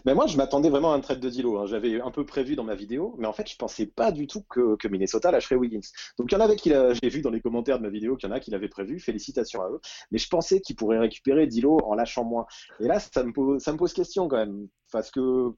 Ben 0.04 0.14
moi, 0.14 0.26
je 0.26 0.36
m'attendais 0.36 0.68
vraiment 0.68 0.92
à 0.92 0.96
un 0.96 1.00
trade 1.00 1.20
de 1.20 1.28
Dilo. 1.28 1.58
Hein. 1.58 1.66
J'avais 1.66 2.00
un 2.00 2.10
peu 2.10 2.24
prévu 2.26 2.56
dans 2.56 2.64
ma 2.64 2.74
vidéo, 2.74 3.14
mais 3.18 3.26
en 3.26 3.32
fait, 3.32 3.48
je 3.48 3.56
pensais 3.56 3.86
pas 3.86 4.12
du 4.12 4.26
tout 4.26 4.42
que, 4.48 4.88
Minnesota 4.88 5.30
lâcherait 5.30 5.56
Wiggins. 5.56 5.80
Donc, 6.18 6.30
il 6.30 6.34
y 6.34 6.36
en 6.36 6.40
avait 6.40 6.56
qui, 6.56 6.70
j'ai 6.70 7.08
vu 7.08 7.22
dans 7.22 7.30
les 7.30 7.40
commentaires 7.40 7.78
de 7.78 7.82
ma 7.82 7.88
vidéo 7.88 8.16
qu'il 8.16 8.28
y 8.28 8.32
en 8.32 8.34
a 8.34 8.40
qui 8.40 8.50
l'avaient 8.50 8.68
prévu. 8.68 9.00
Félicitations 9.00 9.62
à 9.62 9.70
eux. 9.70 9.80
Mais 10.10 10.18
je 10.18 10.28
pensais 10.28 10.60
qu'ils 10.60 10.76
pourraient 10.76 10.98
récupérer 10.98 11.46
Dilo 11.46 11.78
en 11.84 11.94
lâchant 11.94 12.24
moins. 12.24 12.44
Et 12.80 12.86
là, 12.86 12.98
ça 12.98 13.22
me 13.22 13.32
pose, 13.32 13.62
ça 13.62 13.72
me 13.72 13.78
pose 13.78 13.94
question 13.94 14.28
quand 14.28 14.36
même, 14.36 14.68
parce 14.90 15.10
que 15.10 15.54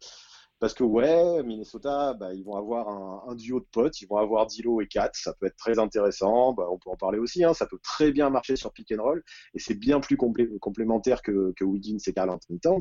parce 0.64 0.72
que 0.72 0.82
ouais, 0.82 1.42
Minnesota, 1.42 2.14
bah, 2.14 2.32
ils 2.32 2.42
vont 2.42 2.56
avoir 2.56 2.88
un, 3.28 3.34
duo 3.34 3.60
de 3.60 3.66
potes, 3.70 4.00
ils 4.00 4.06
vont 4.06 4.16
avoir 4.16 4.46
Dilo 4.46 4.80
et 4.80 4.86
Kat, 4.86 5.10
ça 5.12 5.34
peut 5.34 5.44
être 5.44 5.58
très 5.58 5.78
intéressant, 5.78 6.54
bah, 6.54 6.68
on 6.70 6.78
peut 6.78 6.88
en 6.88 6.96
parler 6.96 7.18
aussi, 7.18 7.44
hein, 7.44 7.52
ça 7.52 7.66
peut 7.66 7.76
très 7.82 8.12
bien 8.12 8.30
marcher 8.30 8.56
sur 8.56 8.72
pick 8.72 8.90
and 8.90 9.02
roll, 9.02 9.22
et 9.52 9.58
c'est 9.58 9.74
bien 9.74 10.00
plus 10.00 10.16
complémentaire 10.16 11.20
que, 11.20 11.52
que 11.54 11.64
Wiggins 11.64 11.98
et 12.06 12.14
Carl 12.14 12.30
Anthony 12.30 12.60
Towns. 12.60 12.80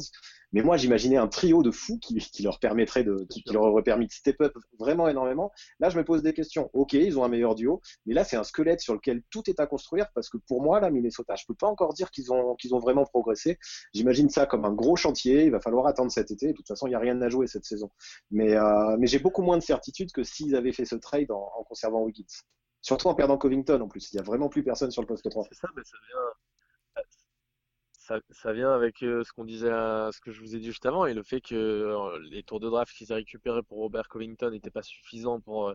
Mais 0.53 0.61
moi, 0.61 0.77
j'imaginais 0.77 1.17
un 1.17 1.27
trio 1.27 1.63
de 1.63 1.71
fous 1.71 1.97
qui, 1.99 2.21
leur 2.43 2.59
permettrait 2.59 3.03
de, 3.03 3.25
qui, 3.29 3.43
leur 3.51 3.63
aurait 3.63 3.83
permis 3.83 4.05
de 4.05 4.11
step 4.11 4.39
up 4.39 4.53
vraiment 4.79 5.09
énormément. 5.09 5.51
Là, 5.79 5.89
je 5.89 5.97
me 5.97 6.05
pose 6.05 6.21
des 6.21 6.31
questions. 6.31 6.69
Ok, 6.73 6.93
ils 6.93 7.17
ont 7.17 7.23
un 7.23 7.27
meilleur 7.27 7.55
duo, 7.55 7.81
mais 8.05 8.13
là, 8.13 8.23
c'est 8.23 8.37
un 8.37 8.43
squelette 8.43 8.79
sur 8.79 8.93
lequel 8.93 9.23
tout 9.31 9.41
est 9.47 9.59
à 9.59 9.65
construire 9.65 10.05
parce 10.13 10.29
que 10.29 10.37
pour 10.47 10.61
moi, 10.61 10.79
là, 10.79 10.91
Minnesota, 10.91 11.33
je 11.35 11.45
peux 11.47 11.55
pas 11.55 11.67
encore 11.67 11.93
dire 11.93 12.11
qu'ils 12.11 12.31
ont, 12.31 12.55
qu'ils 12.55 12.75
ont 12.75 12.79
vraiment 12.79 13.03
progressé. 13.03 13.57
J'imagine 13.93 14.29
ça 14.29 14.45
comme 14.45 14.63
un 14.63 14.73
gros 14.73 14.95
chantier. 14.95 15.45
Il 15.45 15.51
va 15.51 15.59
falloir 15.59 15.87
attendre 15.87 16.11
cet 16.11 16.29
été. 16.29 16.49
De 16.49 16.53
toute 16.53 16.67
façon, 16.67 16.85
il 16.85 16.91
n'y 16.91 16.95
a 16.95 16.99
rien 16.99 17.19
à 17.23 17.29
jouer 17.29 17.47
cette 17.47 17.65
saison. 17.65 17.72
Mais, 18.31 18.55
euh, 18.55 18.97
mais 18.97 19.07
j'ai 19.07 19.19
beaucoup 19.19 19.41
moins 19.41 19.57
de 19.57 19.63
certitude 19.63 20.11
que 20.11 20.23
s'ils 20.23 20.55
avaient 20.55 20.71
fait 20.71 20.85
ce 20.85 20.95
trade 20.95 21.31
en, 21.31 21.63
conservant 21.67 22.01
Wiggins. 22.01 22.23
Surtout 22.81 23.07
en 23.07 23.15
perdant 23.15 23.37
Covington 23.37 23.79
en 23.81 23.87
plus. 23.87 24.11
Il 24.11 24.17
n'y 24.17 24.21
a 24.21 24.23
vraiment 24.23 24.49
plus 24.49 24.63
personne 24.63 24.91
sur 24.91 25.01
le 25.01 25.07
poste 25.07 25.29
3. 25.29 25.45
C'est 25.49 25.55
ça, 25.55 25.69
mais 25.75 25.83
ça 25.83 25.97
vient 26.07 26.19
ça, 28.31 28.51
vient 28.51 28.73
avec 28.73 29.01
euh, 29.01 29.23
ce 29.23 29.31
qu'on 29.31 29.45
disait, 29.45 29.69
ce 29.69 30.19
que 30.19 30.31
je 30.31 30.41
vous 30.41 30.55
ai 30.55 30.59
dit 30.59 30.65
juste 30.65 30.85
avant, 30.85 31.05
et 31.05 31.13
le 31.13 31.23
fait 31.23 31.39
que 31.39 31.55
euh, 31.55 32.19
les 32.29 32.43
tours 32.43 32.59
de 32.59 32.69
draft 32.69 32.93
qu'ils 32.93 33.13
ont 33.13 33.15
récupérés 33.15 33.63
pour 33.63 33.77
Robert 33.77 34.09
Covington 34.09 34.51
n'étaient 34.51 34.69
pas 34.69 34.83
suffisants 34.83 35.39
pour, 35.39 35.73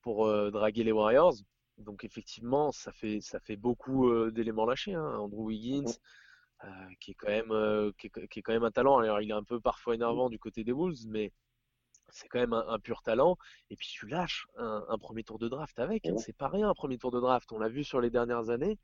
pour 0.00 0.26
draguer 0.50 0.84
les 0.84 0.92
Warriors. 0.92 1.34
Donc 1.76 2.04
effectivement, 2.04 2.72
ça 2.72 2.92
fait, 2.92 3.20
ça 3.20 3.40
fait 3.40 3.56
beaucoup 3.56 4.10
d'éléments 4.30 4.64
lâchés. 4.64 4.94
Hein. 4.94 5.18
Andrew 5.18 5.44
Wiggins, 5.44 5.92
qui, 7.00 7.12
est 7.12 7.14
quand 7.14 7.28
même, 7.28 7.92
qui, 7.98 8.06
est, 8.08 8.42
quand 8.42 8.52
même 8.52 8.64
un 8.64 8.70
talent. 8.70 8.98
Alors 8.98 9.20
il 9.20 9.30
est 9.30 9.34
un 9.34 9.44
peu 9.44 9.60
parfois 9.60 9.94
énervant 9.94 10.28
du 10.28 10.38
côté 10.38 10.64
des 10.64 10.72
Wolves, 10.72 11.06
mais 11.06 11.32
c'est 12.10 12.28
quand 12.28 12.38
même 12.38 12.52
un, 12.52 12.78
pur 12.78 13.02
talent. 13.02 13.36
Et 13.70 13.76
puis 13.76 13.88
tu 13.88 14.06
lâches 14.06 14.46
un, 14.56 14.98
premier 14.98 15.24
tour 15.24 15.38
de 15.38 15.48
draft 15.48 15.78
avec. 15.78 16.06
Hein. 16.06 16.16
C'est 16.18 16.36
pas 16.36 16.48
rien 16.48 16.68
un 16.68 16.74
premier 16.74 16.98
tour 16.98 17.10
de 17.10 17.20
draft. 17.20 17.52
On 17.52 17.58
l'a 17.58 17.68
vu 17.68 17.84
sur 17.84 18.00
les 18.00 18.10
dernières 18.10 18.50
années. 18.50 18.78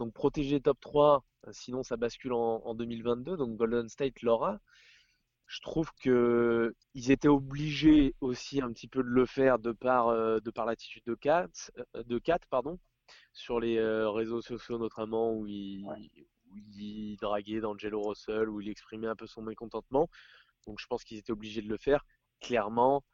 Donc 0.00 0.14
protéger 0.14 0.62
top 0.62 0.80
3, 0.80 1.24
euh, 1.46 1.50
sinon 1.52 1.82
ça 1.82 1.98
bascule 1.98 2.32
en, 2.32 2.74
2022. 2.74 3.36
Donc 3.36 3.56
Golden 3.56 3.88
State 3.88 4.22
l'aura. 4.22 4.58
Je 5.46 5.60
trouve 5.60 5.90
que 6.02 6.74
ils 6.94 7.10
étaient 7.10 7.28
obligés 7.28 8.14
aussi 8.20 8.62
un 8.62 8.72
petit 8.72 8.88
peu 8.88 9.02
de 9.02 9.08
le 9.08 9.26
faire 9.26 9.58
de 9.58 9.72
par, 9.72 10.08
euh, 10.08 10.38
de 10.40 10.50
par 10.50 10.64
l'attitude 10.64 11.02
de 11.06 11.14
Kat, 11.14 11.48
euh, 11.76 12.02
de 12.04 12.18
Kat 12.18 12.38
pardon, 12.48 12.78
sur 13.32 13.60
les 13.60 13.78
réseaux 14.08 14.40
sociaux 14.40 14.78
notamment 14.78 15.34
où 15.34 15.46
il, 15.46 15.84
où 16.50 16.56
il 16.56 17.16
draguait 17.20 17.60
d'Angelo 17.60 18.02
Russell, 18.02 18.48
où 18.48 18.60
il 18.60 18.68
exprimait 18.68 19.06
un 19.06 19.16
peu 19.16 19.26
son 19.26 19.42
mécontentement. 19.42 20.08
Donc 20.66 20.78
je 20.80 20.86
pense 20.86 21.04
qu'ils 21.04 21.18
étaient 21.18 21.32
obligés 21.32 21.62
de 21.62 21.68
le 21.68 21.78
faire. 21.78 22.04
Clairement, 22.40 23.04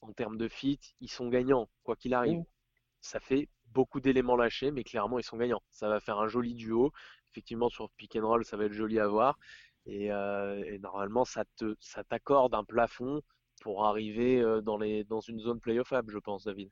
en 0.00 0.12
termes 0.12 0.36
de 0.36 0.48
fit, 0.48 0.80
ils 1.00 1.10
sont 1.10 1.28
gagnants, 1.28 1.68
quoi 1.82 1.96
qu'il 1.96 2.14
arrive. 2.14 2.42
Ça 3.00 3.20
fait 3.20 3.48
beaucoup 3.66 4.00
d'éléments 4.00 4.36
lâchés, 4.36 4.70
mais 4.70 4.84
clairement, 4.84 5.18
ils 5.18 5.24
sont 5.24 5.36
gagnants. 5.36 5.62
Ça 5.70 5.88
va 5.88 6.00
faire 6.00 6.18
un 6.18 6.28
joli 6.28 6.54
duo. 6.54 6.92
Effectivement, 7.32 7.68
sur 7.68 7.90
pick 7.90 8.16
and 8.16 8.26
roll, 8.26 8.44
ça 8.44 8.56
va 8.56 8.64
être 8.64 8.72
joli 8.72 8.98
à 8.98 9.08
voir. 9.08 9.38
Et, 9.86 10.12
euh, 10.12 10.78
normalement, 10.78 11.24
ça 11.24 11.44
te, 11.56 11.74
ça 11.80 12.04
t'accorde 12.04 12.54
un 12.54 12.64
plafond 12.64 13.22
pour 13.60 13.84
arriver 13.86 14.40
euh, 14.40 14.60
dans, 14.60 14.78
les, 14.78 15.04
dans 15.04 15.20
une 15.20 15.40
zone 15.40 15.60
playoffable, 15.60 16.12
je 16.12 16.18
pense, 16.18 16.44
David. 16.44 16.70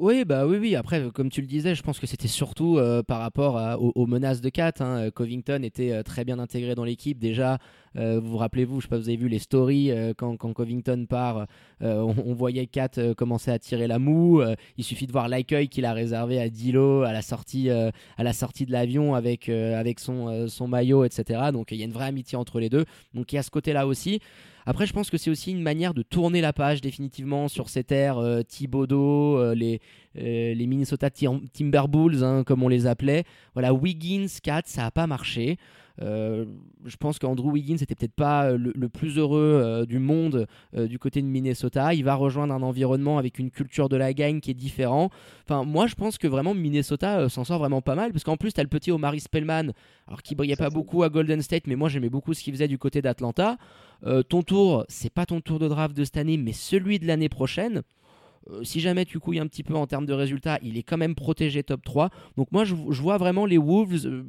Oui, 0.00 0.24
bah 0.24 0.44
oui, 0.44 0.56
oui. 0.58 0.74
Après, 0.74 1.00
comme 1.14 1.30
tu 1.30 1.40
le 1.40 1.46
disais, 1.46 1.76
je 1.76 1.82
pense 1.84 2.00
que 2.00 2.06
c'était 2.08 2.26
surtout 2.26 2.78
euh, 2.78 3.04
par 3.04 3.20
rapport 3.20 3.78
aux, 3.78 4.06
menaces 4.06 4.40
de 4.40 4.48
Kat. 4.48 4.72
Hein. 4.80 5.12
Covington 5.12 5.62
était 5.62 5.92
euh, 5.92 6.02
très 6.02 6.24
bien 6.24 6.40
intégré 6.40 6.74
dans 6.74 6.82
l'équipe. 6.82 7.16
Déjà, 7.20 7.58
euh, 7.96 8.18
vous 8.18 8.32
vous 8.32 8.36
rappelez-vous, 8.38 8.80
je 8.80 8.86
sais 8.86 8.88
pas, 8.88 8.98
vous 8.98 9.08
avez 9.08 9.16
vu 9.16 9.28
les 9.28 9.38
stories 9.38 9.92
quand, 10.16 10.36
Covington 10.36 11.06
part, 11.08 11.46
on, 11.80 12.34
voyait 12.34 12.66
Kat 12.66 13.14
commencer 13.16 13.52
à 13.52 13.60
tirer 13.60 13.86
la 13.86 14.00
moue. 14.00 14.42
il 14.76 14.82
suffit 14.82 15.06
de 15.06 15.12
voir 15.12 15.28
l'accueil 15.28 15.68
qu'il 15.68 15.84
a 15.84 15.92
réservé 15.92 16.40
à 16.40 16.48
Dilo 16.48 17.02
à 17.02 17.12
la 17.12 17.22
sortie, 17.22 17.70
à 17.70 17.92
la 18.18 18.32
sortie 18.32 18.66
de 18.66 18.72
l'avion 18.72 19.14
avec 19.14 19.48
avec 19.48 20.00
son 20.00 20.48
son 20.48 20.66
maillot, 20.66 21.04
etc. 21.04 21.50
Donc 21.52 21.70
il 21.70 21.78
y 21.78 21.82
a 21.82 21.84
une 21.84 21.92
vraie 21.92 22.06
amitié 22.06 22.36
entre 22.36 22.58
les 22.58 22.68
deux. 22.68 22.84
Donc 23.14 23.32
il 23.32 23.36
y 23.36 23.38
a 23.38 23.44
ce 23.44 23.50
côté-là 23.50 23.86
aussi. 23.86 24.20
Après, 24.66 24.86
je 24.86 24.92
pense 24.92 25.10
que 25.10 25.18
c'est 25.18 25.30
aussi 25.30 25.50
une 25.50 25.62
manière 25.62 25.94
de 25.94 26.02
tourner 26.02 26.40
la 26.40 26.52
page 26.52 26.80
définitivement 26.80 27.48
sur 27.48 27.68
ces 27.68 27.84
terres 27.84 28.18
euh, 28.18 28.42
Thibodeau, 28.42 29.38
euh, 29.38 29.54
les, 29.54 29.80
euh, 30.16 30.54
les 30.54 30.66
Minnesota 30.66 31.10
Timberwolves, 31.10 32.22
hein, 32.22 32.44
comme 32.44 32.62
on 32.62 32.68
les 32.68 32.86
appelait. 32.86 33.24
Voilà, 33.54 33.74
Wiggins, 33.74 34.26
Kat, 34.42 34.62
ça 34.64 34.82
n'a 34.82 34.90
pas 34.90 35.06
marché. 35.06 35.58
Euh, 36.02 36.44
je 36.84 36.96
pense 36.96 37.20
qu'Andrew 37.20 37.52
Wiggins 37.52 37.76
n'était 37.80 37.94
peut-être 37.94 38.14
pas 38.14 38.52
le, 38.52 38.88
plus 38.88 39.16
heureux 39.16 39.60
euh, 39.62 39.86
du 39.86 40.00
monde 40.00 40.46
du 40.72 40.98
côté 40.98 41.20
de 41.22 41.26
Minnesota. 41.26 41.94
Il 41.94 42.04
va 42.04 42.14
rejoindre 42.14 42.52
un 42.54 42.62
environnement 42.62 43.18
avec 43.18 43.38
une 43.38 43.50
culture 43.50 43.88
de 43.88 43.96
la 43.96 44.12
gang 44.12 44.40
qui 44.40 44.50
est 44.50 44.54
différent. 44.54 45.10
Enfin, 45.44 45.64
moi, 45.64 45.86
je 45.86 45.94
pense 45.94 46.18
que 46.18 46.26
vraiment 46.26 46.54
Minnesota 46.54 47.28
s'en 47.28 47.44
sort 47.44 47.58
vraiment 47.58 47.82
pas 47.82 47.94
mal 47.94 48.12
parce 48.12 48.24
qu'en 48.24 48.36
plus, 48.36 48.52
tu 48.52 48.60
as 48.60 48.64
le 48.64 48.68
petit 48.68 48.92
Omari 48.92 49.20
Spellman, 49.20 49.72
alors 50.06 50.22
qui 50.22 50.34
brillait 50.34 50.56
pas 50.56 50.70
beaucoup 50.70 51.02
à 51.02 51.08
Golden 51.08 51.42
State, 51.42 51.66
mais 51.66 51.76
moi 51.76 51.88
j'aimais 51.88 52.08
beaucoup 52.08 52.34
ce 52.34 52.42
qu'il 52.42 52.52
faisait 52.52 52.68
du 52.68 52.78
côté 52.78 53.02
d'Atlanta. 53.02 53.56
Ton 54.28 54.42
tour, 54.42 54.84
c'est 54.88 55.12
pas 55.12 55.26
ton 55.26 55.40
tour 55.40 55.58
de 55.58 55.68
draft 55.68 55.96
de 55.96 56.04
cette 56.04 56.16
année, 56.16 56.36
mais 56.36 56.52
celui 56.52 56.98
de 56.98 57.06
l'année 57.06 57.28
prochaine 57.28 57.82
si 58.62 58.80
jamais 58.80 59.04
tu 59.04 59.18
couilles 59.18 59.38
un 59.38 59.46
petit 59.46 59.62
peu 59.62 59.74
en 59.74 59.86
termes 59.86 60.06
de 60.06 60.12
résultats, 60.12 60.58
il 60.62 60.76
est 60.76 60.82
quand 60.82 60.96
même 60.96 61.14
protégé 61.14 61.62
top 61.62 61.82
3. 61.82 62.10
Donc 62.36 62.52
moi, 62.52 62.64
je, 62.64 62.74
vois 62.74 63.16
vraiment 63.16 63.46
les 63.46 63.58
Wolves 63.58 64.24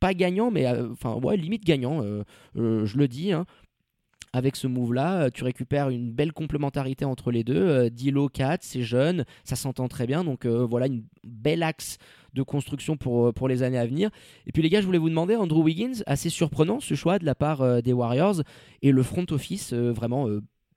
pas 0.00 0.14
gagnant, 0.14 0.50
mais 0.50 0.66
euh, 0.66 0.90
enfin, 0.90 1.14
ouais, 1.14 1.36
limite 1.36 1.64
gagnant, 1.64 2.02
euh, 2.02 2.24
euh, 2.56 2.84
je 2.84 2.98
le 2.98 3.06
dis. 3.06 3.32
Hein. 3.32 3.46
Avec 4.32 4.56
ce 4.56 4.66
move-là, 4.66 5.30
tu 5.30 5.44
récupères 5.44 5.90
une 5.90 6.10
belle 6.10 6.32
complémentarité 6.32 7.04
entre 7.04 7.30
les 7.30 7.44
deux. 7.44 7.90
Dilo 7.90 8.28
4, 8.28 8.62
c'est 8.62 8.82
jeune, 8.82 9.24
ça 9.44 9.56
s'entend 9.56 9.88
très 9.88 10.06
bien. 10.06 10.24
Donc 10.24 10.46
voilà, 10.46 10.86
une 10.86 11.04
belle 11.22 11.62
axe 11.62 11.98
de 12.32 12.42
construction 12.42 12.96
pour, 12.96 13.34
pour 13.34 13.46
les 13.46 13.62
années 13.62 13.78
à 13.78 13.86
venir. 13.86 14.10
Et 14.46 14.52
puis 14.52 14.62
les 14.62 14.70
gars, 14.70 14.80
je 14.80 14.86
voulais 14.86 14.98
vous 14.98 15.10
demander, 15.10 15.36
Andrew 15.36 15.62
Wiggins, 15.62 16.02
assez 16.06 16.30
surprenant 16.30 16.80
ce 16.80 16.94
choix 16.94 17.18
de 17.18 17.26
la 17.26 17.34
part 17.34 17.82
des 17.82 17.92
Warriors 17.92 18.42
et 18.80 18.90
le 18.90 19.02
front 19.02 19.26
office 19.30 19.74
vraiment 19.74 20.26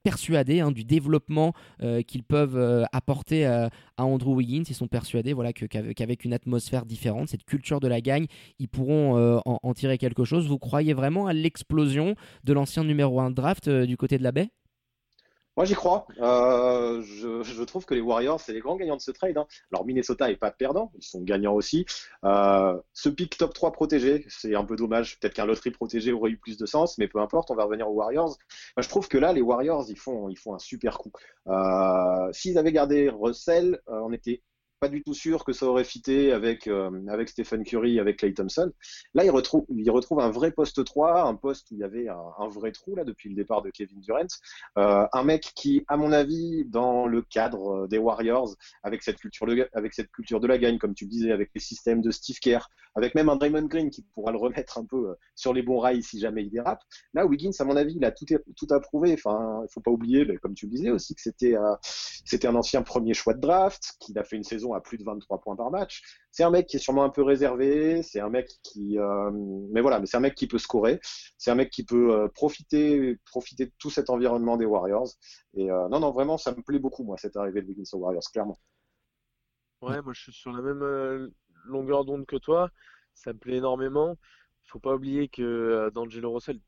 persuadés 0.05 0.59
hein, 0.59 0.71
du 0.71 0.83
développement 0.83 1.53
euh, 1.81 2.03
qu'ils 2.03 2.23
peuvent 2.23 2.57
euh, 2.57 2.83
apporter 2.93 3.47
euh, 3.47 3.67
à 3.97 4.05
Andrew 4.05 4.35
Wiggins. 4.35 4.63
Ils 4.69 4.75
sont 4.75 4.87
persuadés 4.87 5.33
voilà, 5.33 5.51
qu'avec 5.51 6.25
une 6.25 6.33
atmosphère 6.33 6.85
différente, 6.85 7.29
cette 7.29 7.43
culture 7.43 7.79
de 7.79 7.87
la 7.87 8.01
gagne, 8.01 8.27
ils 8.59 8.67
pourront 8.67 9.41
en, 9.45 9.73
tirer 9.73 9.97
quelque 9.97 10.23
chose. 10.23 10.47
Vous 10.47 10.59
croyez 10.59 10.93
vraiment 10.93 11.25
à 11.25 11.33
l'explosion 11.33 12.15
de 12.43 12.53
l'ancien 12.53 12.83
numéro 12.83 13.19
1 13.19 13.31
draft 13.31 13.67
du 13.67 13.97
côté 13.97 14.19
de 14.19 14.23
la 14.23 14.31
baie? 14.31 14.49
Moi, 15.57 15.65
j'y 15.65 15.73
crois. 15.73 16.05
Euh, 16.19 17.01
je, 17.01 17.43
je, 17.43 17.63
trouve 17.63 17.85
que 17.85 17.93
les 17.93 18.01
Warriors, 18.01 18.39
c'est 18.41 18.51
les 18.51 18.59
grands 18.59 18.75
gagnants 18.75 18.97
de 18.97 19.01
ce 19.01 19.11
trade. 19.11 19.37
Hein. 19.37 19.47
Alors, 19.71 19.85
Minnesota 19.85 20.27
n'est 20.27 20.35
pas 20.35 20.51
perdant, 20.51 20.91
ils 20.97 21.03
sont 21.03 21.21
gagnants 21.21 21.53
aussi. 21.53 21.85
Euh, 22.25 22.77
ce 22.93 23.09
pick 23.09 23.37
top 23.37 23.53
3 23.53 23.71
protégé, 23.71 24.25
c'est 24.27 24.55
un 24.55 24.65
peu 24.65 24.75
dommage. 24.75 25.19
Peut-être 25.19 25.33
qu'un 25.33 25.45
loterie 25.45 25.71
protégé 25.71 26.11
aurait 26.11 26.31
eu 26.31 26.37
plus 26.37 26.57
de 26.57 26.65
sens, 26.65 26.97
mais 26.97 27.07
peu 27.07 27.19
importe, 27.19 27.51
on 27.51 27.55
va 27.55 27.63
revenir 27.63 27.89
aux 27.89 27.93
Warriors. 27.93 28.37
Je 28.77 28.89
trouve 28.89 29.07
que 29.07 29.17
là, 29.17 29.31
les 29.31 29.41
Warriors, 29.41 29.85
ils 29.89 29.97
font, 29.97 30.27
ils 30.29 30.37
font 30.37 30.53
un 30.53 30.59
super 30.59 30.97
coup. 30.97 31.11
Euh, 31.47 32.31
S'ils 32.33 32.57
avaient 32.57 32.73
gardé 32.73 33.09
Russell, 33.09 33.79
euh, 33.87 33.99
on 34.03 34.11
était 34.11 34.41
pas 34.79 34.89
du 34.89 35.03
tout 35.03 35.13
sûr 35.13 35.43
que 35.45 35.53
ça 35.53 35.65
aurait 35.65 35.83
fité 35.83 36.31
avec, 36.31 36.67
euh, 36.67 36.91
avec 37.07 37.29
Stephen 37.29 37.63
Curry, 37.63 37.99
avec 37.99 38.17
Clay 38.17 38.33
Thompson. 38.33 38.71
Là, 39.13 39.23
il 39.23 39.31
retrouve, 39.31 39.65
il 39.69 39.89
retrouve 39.89 40.19
un 40.19 40.29
vrai 40.29 40.51
poste 40.51 40.83
3, 40.83 41.23
un 41.23 41.35
poste 41.35 41.71
où 41.71 41.75
il 41.75 41.79
y 41.79 41.83
avait 41.83 42.07
un, 42.07 42.47
vrai 42.49 42.71
trou 42.71 42.95
là 42.95 43.03
depuis 43.03 43.29
le 43.29 43.35
départ 43.35 43.61
de 43.61 43.69
Kevin 43.69 43.99
Durant. 44.01 44.27
Euh, 44.77 45.07
un 45.11 45.23
mec 45.23 45.51
qui, 45.55 45.83
à 45.87 45.97
mon 45.97 46.11
avis, 46.11 46.65
dans 46.65 47.07
le 47.07 47.21
cadre 47.21 47.87
des 47.87 47.97
Warriors, 47.97 48.55
avec 48.83 49.03
cette 49.03 49.17
culture 49.17 49.45
de, 49.45 49.67
avec 49.73 49.93
cette 49.93 50.11
culture 50.11 50.39
de 50.39 50.47
la 50.47 50.57
gagne, 50.57 50.77
comme 50.77 50.93
tu 50.93 51.05
le 51.05 51.09
disais, 51.09 51.31
avec 51.31 51.51
les 51.53 51.61
systèmes 51.61 52.01
de 52.01 52.11
Steve 52.11 52.39
Kerr, 52.39 52.67
avec 52.95 53.15
même 53.15 53.29
un 53.29 53.35
Draymond 53.35 53.67
Green 53.67 53.89
qui 53.89 54.03
pourra 54.13 54.31
le 54.31 54.37
remettre 54.37 54.77
un 54.77 54.85
peu 54.85 55.09
euh, 55.09 55.13
sur 55.35 55.53
les 55.53 55.61
bons 55.61 55.79
rails 55.79 56.03
si 56.03 56.19
jamais 56.19 56.43
il 56.43 56.49
dérape. 56.49 56.81
Là, 57.13 57.25
Wiggins, 57.25 57.51
à 57.59 57.65
mon 57.65 57.75
avis, 57.75 57.95
il 57.95 58.05
a 58.05 58.11
tout, 58.11 58.25
tout 58.55 58.67
approuvé. 58.71 59.13
Enfin, 59.13 59.61
il 59.63 59.71
faut 59.71 59.81
pas 59.81 59.91
oublier, 59.91 60.25
comme 60.41 60.53
tu 60.53 60.65
le 60.65 60.71
disais 60.71 60.91
aussi, 60.91 61.13
que 61.15 61.21
c'était 61.21 61.55
euh, 61.55 61.75
c'était 61.81 62.47
un 62.47 62.55
ancien 62.55 62.81
premier 62.81 63.13
choix 63.13 63.33
de 63.33 63.39
draft, 63.39 63.95
qu'il 63.99 64.17
a 64.17 64.23
fait 64.23 64.35
une 64.35 64.43
saison 64.43 64.64
à 64.73 64.81
plus 64.81 64.97
de 64.97 65.03
23 65.03 65.39
points 65.39 65.55
par 65.55 65.71
match. 65.71 66.03
C'est 66.31 66.43
un 66.43 66.49
mec 66.49 66.67
qui 66.67 66.77
est 66.77 66.79
sûrement 66.79 67.03
un 67.03 67.09
peu 67.09 67.23
réservé, 67.23 68.03
c'est 68.03 68.19
un 68.19 68.29
mec 68.29 68.49
qui, 68.63 68.97
euh, 68.97 69.31
mais 69.71 69.81
voilà, 69.81 69.99
mais 69.99 70.05
c'est 70.05 70.17
un 70.17 70.21
mec 70.21 70.35
qui 70.35 70.47
peut 70.47 70.57
scorer, 70.57 70.99
c'est 71.37 71.51
un 71.51 71.55
mec 71.55 71.69
qui 71.69 71.83
peut 71.83 72.13
euh, 72.13 72.27
profiter, 72.27 73.17
profiter 73.25 73.67
de 73.67 73.71
tout 73.77 73.89
cet 73.89 74.09
environnement 74.09 74.57
des 74.57 74.65
Warriors. 74.65 75.09
Et 75.55 75.69
euh, 75.71 75.87
non, 75.89 75.99
non, 75.99 76.11
vraiment, 76.11 76.37
ça 76.37 76.51
me 76.51 76.61
plaît 76.61 76.79
beaucoup 76.79 77.03
moi 77.03 77.17
cette 77.17 77.35
arrivée 77.35 77.61
de 77.61 77.67
Wiggins 77.67 77.83
aux 77.93 77.97
Warriors, 77.97 78.23
clairement. 78.31 78.59
Ouais, 79.81 80.01
moi 80.01 80.13
je 80.13 80.21
suis 80.21 80.33
sur 80.33 80.51
la 80.51 80.61
même 80.61 81.31
longueur 81.65 82.05
d'onde 82.05 82.25
que 82.25 82.37
toi. 82.37 82.69
Ça 83.13 83.33
me 83.33 83.37
plaît 83.37 83.57
énormément. 83.57 84.17
Il 84.63 84.69
faut 84.69 84.79
pas 84.79 84.95
oublier 84.95 85.27
que 85.27 85.91
D'Angelo 85.93 86.33
Russell, 86.33 86.59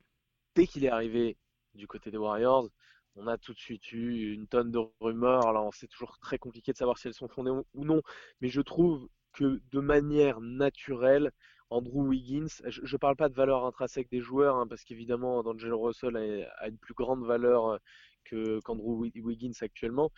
dès 0.55 0.67
qu'il 0.67 0.85
est 0.85 0.89
arrivé 0.89 1.37
du 1.73 1.87
côté 1.87 2.11
des 2.11 2.17
Warriors, 2.17 2.69
on 3.17 3.27
a 3.27 3.37
tout 3.37 3.53
de 3.53 3.59
suite 3.59 3.91
eu 3.91 4.33
une 4.33 4.47
tonne 4.47 4.71
de 4.71 4.79
rumeurs. 5.01 5.47
Alors, 5.47 5.73
c'est 5.73 5.87
toujours 5.87 6.17
très 6.19 6.37
compliqué 6.37 6.71
de 6.71 6.77
savoir 6.77 6.97
si 6.97 7.07
elles 7.07 7.13
sont 7.13 7.27
fondées 7.27 7.51
ou 7.73 7.85
non, 7.85 8.01
mais 8.41 8.47
je 8.47 8.61
trouve 8.61 9.09
que 9.33 9.61
de 9.71 9.79
manière 9.79 10.39
naturelle, 10.39 11.31
Andrew 11.69 12.07
Wiggins, 12.07 12.47
je 12.65 12.81
ne 12.81 12.97
parle 12.97 13.15
pas 13.15 13.29
de 13.29 13.33
valeur 13.33 13.65
intrinsèque 13.65 14.09
des 14.09 14.21
joueurs, 14.21 14.55
hein, 14.55 14.67
parce 14.67 14.83
qu'évidemment, 14.83 15.43
D'Angelo 15.43 15.79
Russell 15.79 16.15
a, 16.15 16.63
a, 16.63 16.67
une 16.69 16.77
plus 16.77 16.93
grande 16.93 17.25
valeur 17.25 17.67
euh, 17.67 17.77
que 18.23 18.59
qu'Andrew 18.61 19.09
Wiggins 19.15 19.51
actuellement, 19.61 20.11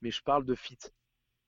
mais 0.00 0.10
je 0.10 0.22
parle 0.22 0.44
de 0.44 0.54
fit. 0.54 0.78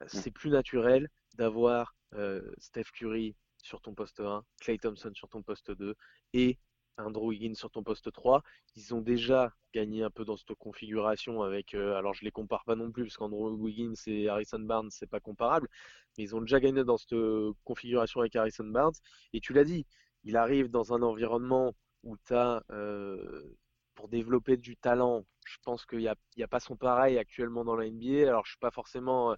C'est 0.07 0.31
plus 0.31 0.51
naturel 0.51 1.09
d'avoir 1.37 1.95
euh, 2.15 2.53
Steph 2.59 2.91
Curry 2.93 3.35
sur 3.63 3.81
ton 3.81 3.95
poste 3.95 4.21
1, 4.21 4.45
Clay 4.61 4.79
Thompson 4.79 5.13
sur 5.15 5.29
ton 5.29 5.43
poste 5.43 5.71
2 5.71 5.95
et 6.35 6.59
Andrew 6.99 7.29
Wiggins 7.29 7.55
sur 7.55 7.71
ton 7.71 7.83
poste 7.83 8.13
3. 8.13 8.43
Ils 8.77 8.95
ont 8.95 9.01
déjà 9.01 9.53
gagné 9.75 10.03
un 10.03 10.11
peu 10.11 10.25
dans 10.25 10.37
cette 10.37 10.55
configuration 10.55 11.43
avec. 11.43 11.75
Euh, 11.75 11.97
alors, 11.97 12.15
je 12.15 12.25
les 12.25 12.31
compare 12.31 12.65
pas 12.65 12.77
non 12.77 12.91
plus 12.91 13.05
parce 13.05 13.17
qu'Andrew 13.17 13.55
Wiggins 13.55 13.95
et 14.07 14.29
Harrison 14.29 14.61
Barnes, 14.61 14.91
c'est 14.91 15.09
pas 15.09 15.21
comparable. 15.21 15.69
Mais 16.17 16.25
ils 16.25 16.35
ont 16.35 16.41
déjà 16.41 16.61
gagné 16.61 16.85
dans 16.85 16.97
cette 16.97 17.17
configuration 17.65 18.21
avec 18.21 18.37
Harrison 18.37 18.67
Barnes. 18.67 18.95
Et 19.33 19.41
tu 19.41 19.53
l'as 19.53 19.65
dit, 19.65 19.87
il 20.25 20.37
arrive 20.37 20.71
dans 20.71 20.93
un 20.95 21.03
environnement 21.03 21.75
où 22.03 22.17
tu 22.17 22.35
as. 22.35 22.63
Euh, 22.71 23.57
pour 23.95 24.09
développer 24.09 24.59
du 24.59 24.77
talent, 24.77 25.25
je 25.47 25.57
pense 25.65 25.87
qu'il 25.87 26.01
n'y 26.01 26.09
a, 26.09 26.15
a, 26.43 26.47
pas 26.49 26.61
son 26.61 26.77
pareil 26.77 27.17
actuellement 27.17 27.65
dans 27.65 27.77
la 27.77 27.91
NBA. 27.91 28.29
Alors, 28.29 28.45
je 28.45 28.51
suis 28.51 28.59
pas 28.59 28.71
forcément. 28.71 29.35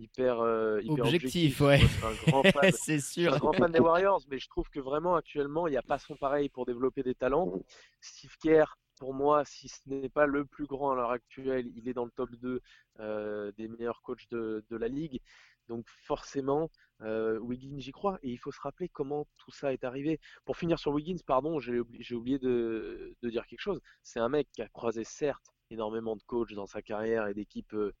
Euh, 0.00 0.02
hyper, 0.02 0.40
euh, 0.40 0.80
hyper 0.82 1.04
objectif, 1.04 1.60
objectif. 1.60 1.60
ouais. 1.62 2.72
c'est 2.72 3.00
sûr. 3.00 3.34
un 3.34 3.38
grand 3.38 3.52
fan 3.52 3.70
des 3.70 3.80
Warriors, 3.80 4.22
mais 4.30 4.38
je 4.38 4.48
trouve 4.48 4.68
que 4.70 4.80
vraiment 4.80 5.14
actuellement, 5.14 5.66
il 5.66 5.72
n'y 5.72 5.76
a 5.76 5.82
pas 5.82 5.98
son 5.98 6.16
pareil 6.16 6.48
pour 6.48 6.66
développer 6.66 7.02
des 7.02 7.14
talents. 7.14 7.52
Steve 8.00 8.34
Kerr, 8.42 8.78
pour 8.98 9.14
moi, 9.14 9.44
si 9.44 9.68
ce 9.68 9.80
n'est 9.86 10.08
pas 10.08 10.26
le 10.26 10.44
plus 10.44 10.66
grand 10.66 10.92
à 10.92 10.94
l'heure 10.94 11.10
actuelle, 11.10 11.70
il 11.74 11.88
est 11.88 11.94
dans 11.94 12.04
le 12.04 12.10
top 12.10 12.30
2 12.36 12.60
euh, 13.00 13.52
des 13.56 13.68
meilleurs 13.68 14.02
coachs 14.02 14.28
de, 14.30 14.64
de, 14.70 14.76
la 14.76 14.88
ligue. 14.88 15.20
Donc 15.68 15.86
forcément, 16.02 16.70
euh, 17.02 17.38
Wiggins, 17.38 17.78
j'y 17.78 17.92
crois. 17.92 18.18
Et 18.22 18.30
il 18.30 18.38
faut 18.38 18.52
se 18.52 18.60
rappeler 18.60 18.88
comment 18.88 19.26
tout 19.38 19.52
ça 19.52 19.72
est 19.72 19.84
arrivé. 19.84 20.18
Pour 20.44 20.56
finir 20.56 20.78
sur 20.78 20.92
Wiggins, 20.92 21.22
pardon, 21.26 21.60
j'ai 21.60 21.78
oublié, 21.78 22.14
oublié 22.14 22.38
de, 22.38 23.14
de, 23.22 23.30
dire 23.30 23.46
quelque 23.46 23.60
chose. 23.60 23.80
C'est 24.02 24.20
un 24.20 24.28
mec 24.28 24.48
qui 24.52 24.62
a 24.62 24.68
croisé 24.68 25.04
certes 25.04 25.52
énormément 25.70 26.16
de 26.16 26.22
coachs 26.22 26.52
dans 26.54 26.66
sa 26.66 26.82
carrière 26.82 27.28
et 27.28 27.34
d'équipes 27.34 27.74
euh, 27.74 27.92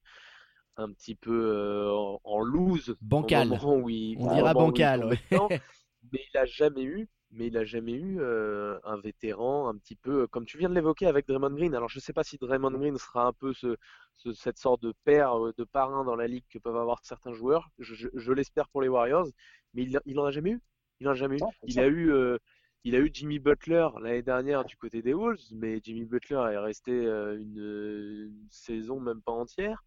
un 0.76 0.92
petit 0.92 1.14
peu 1.14 1.52
euh, 1.54 1.92
en, 1.92 2.20
en, 2.24 2.40
loose. 2.40 2.96
Bancal. 3.00 3.58
Où 3.62 3.88
il, 3.88 4.16
On 4.18 4.34
dira 4.34 4.54
bancal. 4.54 5.04
Ouais. 5.04 5.18
Temps, 5.30 5.48
mais 6.12 6.20
il 6.32 6.38
a 6.38 6.46
jamais 6.46 6.82
eu, 6.82 7.08
mais 7.30 7.48
il 7.48 7.56
a 7.56 7.64
jamais 7.64 7.92
eu 7.92 8.20
euh, 8.20 8.78
un 8.84 8.98
vétéran 8.98 9.68
un 9.68 9.76
petit 9.76 9.96
peu 9.96 10.26
comme 10.26 10.46
tu 10.46 10.58
viens 10.58 10.68
de 10.68 10.74
l'évoquer 10.74 11.06
avec 11.06 11.26
Draymond 11.26 11.54
Green. 11.54 11.74
Alors 11.74 11.88
je 11.88 12.00
sais 12.00 12.12
pas 12.12 12.24
si 12.24 12.38
Draymond 12.38 12.72
Green 12.72 12.96
sera 12.98 13.26
un 13.26 13.32
peu 13.32 13.52
ce, 13.52 13.76
ce, 14.14 14.32
cette 14.32 14.58
sorte 14.58 14.82
de 14.82 14.94
père, 15.04 15.34
de 15.56 15.64
parrain 15.64 16.04
dans 16.04 16.16
la 16.16 16.26
ligue 16.26 16.44
que 16.50 16.58
peuvent 16.58 16.76
avoir 16.76 17.00
certains 17.02 17.32
joueurs. 17.32 17.70
Je, 17.78 17.94
je, 17.94 18.08
je 18.14 18.32
l'espère 18.32 18.68
pour 18.68 18.82
les 18.82 18.88
Warriors, 18.88 19.28
mais 19.74 19.82
il, 19.82 20.00
il 20.06 20.18
en 20.18 20.24
a 20.24 20.30
jamais 20.30 20.50
eu. 20.50 20.60
Il 21.00 21.08
en 21.08 21.12
a 21.12 21.14
jamais 21.14 21.36
eu. 21.36 21.40
Non, 21.40 21.50
il 21.64 21.80
a 21.80 21.86
eu 21.86 22.12
euh, 22.12 22.38
il 22.84 22.94
a 22.94 22.98
eu 22.98 23.10
Jimmy 23.12 23.38
Butler 23.38 23.88
l'année 24.00 24.22
dernière 24.22 24.64
du 24.64 24.76
côté 24.76 25.02
des 25.02 25.12
Wolves, 25.12 25.52
mais 25.52 25.80
Jimmy 25.82 26.06
Butler 26.06 26.42
est 26.52 26.58
resté 26.58 26.92
euh, 26.92 27.38
une, 27.38 28.30
une 28.30 28.48
saison 28.50 29.00
même 29.00 29.20
pas 29.20 29.32
entière. 29.32 29.84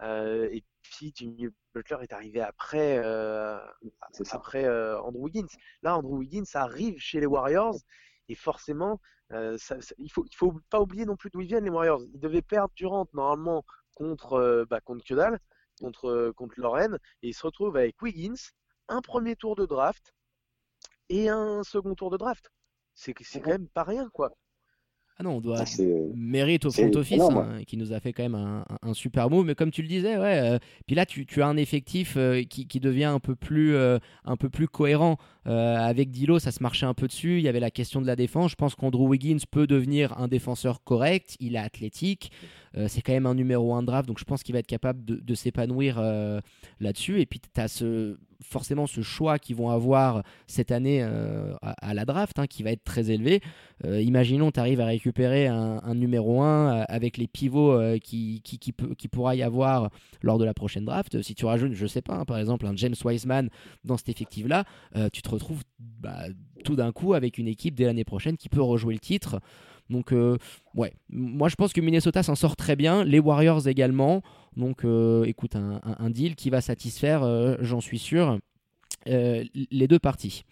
Euh, 0.00 0.48
et 0.50 0.64
puis 0.82 1.12
Jimmy 1.14 1.48
Butler 1.74 1.98
est 2.02 2.12
arrivé 2.12 2.40
après, 2.40 2.98
euh, 3.04 3.58
après 4.30 4.64
euh, 4.64 5.00
Andrew 5.00 5.24
Wiggins. 5.24 5.46
Là, 5.82 5.96
Andrew 5.96 6.16
Wiggins 6.16 6.44
arrive 6.54 6.98
chez 6.98 7.20
les 7.20 7.26
Warriors 7.26 7.78
et 8.28 8.34
forcément, 8.34 9.00
ça, 9.30 9.56
ça, 9.56 9.94
il 9.96 10.12
faut 10.12 10.26
il 10.26 10.36
faut 10.36 10.60
pas 10.68 10.80
oublier 10.80 11.06
non 11.06 11.16
plus 11.16 11.30
d'où 11.30 11.40
ils 11.40 11.46
viennent 11.46 11.64
les 11.64 11.70
Warriors. 11.70 12.02
Ils 12.12 12.20
devaient 12.20 12.42
perdre 12.42 12.72
Durant 12.76 13.06
normalement 13.14 13.64
contre 13.94 14.66
bah, 14.68 14.80
contre 14.80 15.04
Kyodal, 15.04 15.38
contre 15.80 16.32
contre 16.36 16.60
Lorraine, 16.60 16.98
et 17.22 17.28
ils 17.28 17.34
se 17.34 17.46
retrouvent 17.46 17.76
avec 17.76 18.00
Wiggins, 18.02 18.34
un 18.88 19.00
premier 19.00 19.34
tour 19.36 19.56
de 19.56 19.64
draft 19.64 20.14
et 21.08 21.30
un 21.30 21.62
second 21.62 21.94
tour 21.94 22.10
de 22.10 22.18
draft. 22.18 22.50
C'est 22.94 23.14
quand 23.14 23.46
même 23.46 23.68
pas 23.68 23.84
rien 23.84 24.10
quoi. 24.10 24.32
Ah 25.22 25.28
non, 25.28 25.36
on 25.36 25.40
doit 25.40 25.62
mérite 26.16 26.64
au 26.64 26.72
front 26.72 26.90
office 26.96 27.20
hein, 27.20 27.60
qui 27.64 27.76
nous 27.76 27.92
a 27.92 28.00
fait 28.00 28.12
quand 28.12 28.24
même 28.24 28.34
un, 28.34 28.64
un, 28.82 28.92
super 28.92 29.30
move. 29.30 29.46
Mais 29.46 29.54
comme 29.54 29.70
tu 29.70 29.80
le 29.80 29.86
disais, 29.86 30.18
ouais. 30.18 30.40
Euh, 30.40 30.58
puis 30.86 30.96
là, 30.96 31.06
tu, 31.06 31.26
tu, 31.26 31.42
as 31.42 31.46
un 31.46 31.56
effectif 31.56 32.14
euh, 32.16 32.42
qui, 32.42 32.66
qui, 32.66 32.80
devient 32.80 33.04
un 33.04 33.20
peu 33.20 33.36
plus, 33.36 33.76
euh, 33.76 33.98
un 34.24 34.36
peu 34.36 34.48
plus 34.48 34.66
cohérent. 34.66 35.18
avec 35.44 36.10
Dilo, 36.10 36.40
ça 36.40 36.50
se 36.50 36.60
marchait 36.60 36.86
un 36.86 36.94
peu 36.94 37.06
dessus. 37.06 37.38
Il 37.38 37.44
y 37.44 37.48
avait 37.48 37.60
la 37.60 37.70
question 37.70 38.00
de 38.00 38.06
la 38.06 38.16
défense. 38.16 38.50
Je 38.50 38.56
pense 38.56 38.74
qu'Andrew 38.74 39.06
Wiggins 39.06 39.38
peut 39.48 39.68
devenir 39.68 40.18
un 40.18 40.26
défenseur 40.26 40.82
correct. 40.82 41.36
Il 41.38 41.54
est 41.54 41.58
athlétique. 41.58 42.32
c'est 42.88 43.02
quand 43.02 43.12
même 43.12 43.26
un 43.26 43.34
numéro 43.34 43.74
1 43.74 43.84
draft, 43.84 44.08
donc 44.08 44.18
je 44.18 44.24
pense 44.24 44.42
qu'il 44.42 44.54
va 44.54 44.58
être 44.58 44.66
capable 44.66 45.04
de, 45.04 45.16
de 45.16 45.34
s'épanouir 45.34 46.00
là-dessus. 46.80 47.20
Et 47.20 47.26
puis 47.26 47.40
tu 47.40 47.60
as 47.60 47.68
ce, 47.68 48.16
forcément 48.42 48.86
ce 48.86 49.00
choix 49.02 49.38
qu'ils 49.38 49.56
vont 49.56 49.70
avoir 49.70 50.22
cette 50.46 50.70
année 50.70 51.02
euh, 51.02 51.54
à, 51.62 51.94
la 51.94 52.04
draft, 52.04 52.38
hein, 52.38 52.46
qui 52.46 52.62
va 52.62 52.70
être 52.70 52.84
très 52.84 53.10
élevé. 53.10 53.40
Euh, 53.84 54.00
imaginons, 54.00 54.50
tu 54.50 54.60
arrives 54.60 54.80
à 54.80 54.86
récupérer 54.86 55.46
un, 55.46 55.94
numéro 55.94 56.42
1 56.42 56.46
euh, 56.46 56.84
avec 56.88 57.16
les 57.16 57.26
pivots 57.26 57.72
euh, 57.72 57.98
qui, 57.98 58.40
qui, 58.42 58.58
qui, 58.58 58.72
peut, 58.72 58.94
pourra 59.10 59.34
y 59.34 59.42
avoir 59.42 59.90
lors 60.22 60.38
de 60.38 60.44
la 60.44 60.54
prochaine 60.54 60.84
draft. 60.84 61.20
Si 61.22 61.34
tu 61.34 61.44
rajoutes, 61.44 61.72
je 61.72 61.86
sais 61.86 62.02
pas, 62.02 62.14
hein, 62.14 62.24
par 62.24 62.38
exemple, 62.38 62.66
un 62.66 62.76
James 62.76 62.94
Wiseman 63.04 63.48
dans 63.84 63.96
cet 63.96 64.08
effectif-là, 64.08 64.64
tu 65.12 65.22
te 65.22 65.28
retrouves 65.28 65.62
bah, 65.78 66.24
tout 66.62 66.76
d'un 66.76 66.92
coup 66.92 67.14
avec 67.14 67.38
une 67.38 67.48
équipe 67.48 67.74
dès 67.74 67.84
l'année 67.84 68.04
prochaine 68.04 68.36
qui 68.36 68.48
peut 68.48 68.62
rejouer 68.62 68.94
le 68.94 69.00
titre. 69.00 69.40
Donc, 69.90 70.12
euh, 70.12 70.38
ouais, 70.74 70.92
moi 71.10 71.48
je 71.48 71.54
pense 71.54 71.72
que 71.72 71.80
Minnesota 71.80 72.22
s'en 72.22 72.34
sort 72.34 72.56
très 72.56 72.76
bien, 72.76 73.04
les 73.04 73.18
Warriors 73.18 73.68
également. 73.68 74.22
Donc, 74.56 74.84
euh, 74.84 75.24
écoute, 75.24 75.56
un, 75.56 76.10
deal 76.10 76.34
qui 76.34 76.50
va 76.50 76.60
satisfaire, 76.60 77.22
euh, 77.22 77.56
j'en 77.60 77.80
suis 77.80 77.98
sûr, 77.98 78.38
les 79.06 79.88
deux 79.88 79.98
parties. 79.98 80.44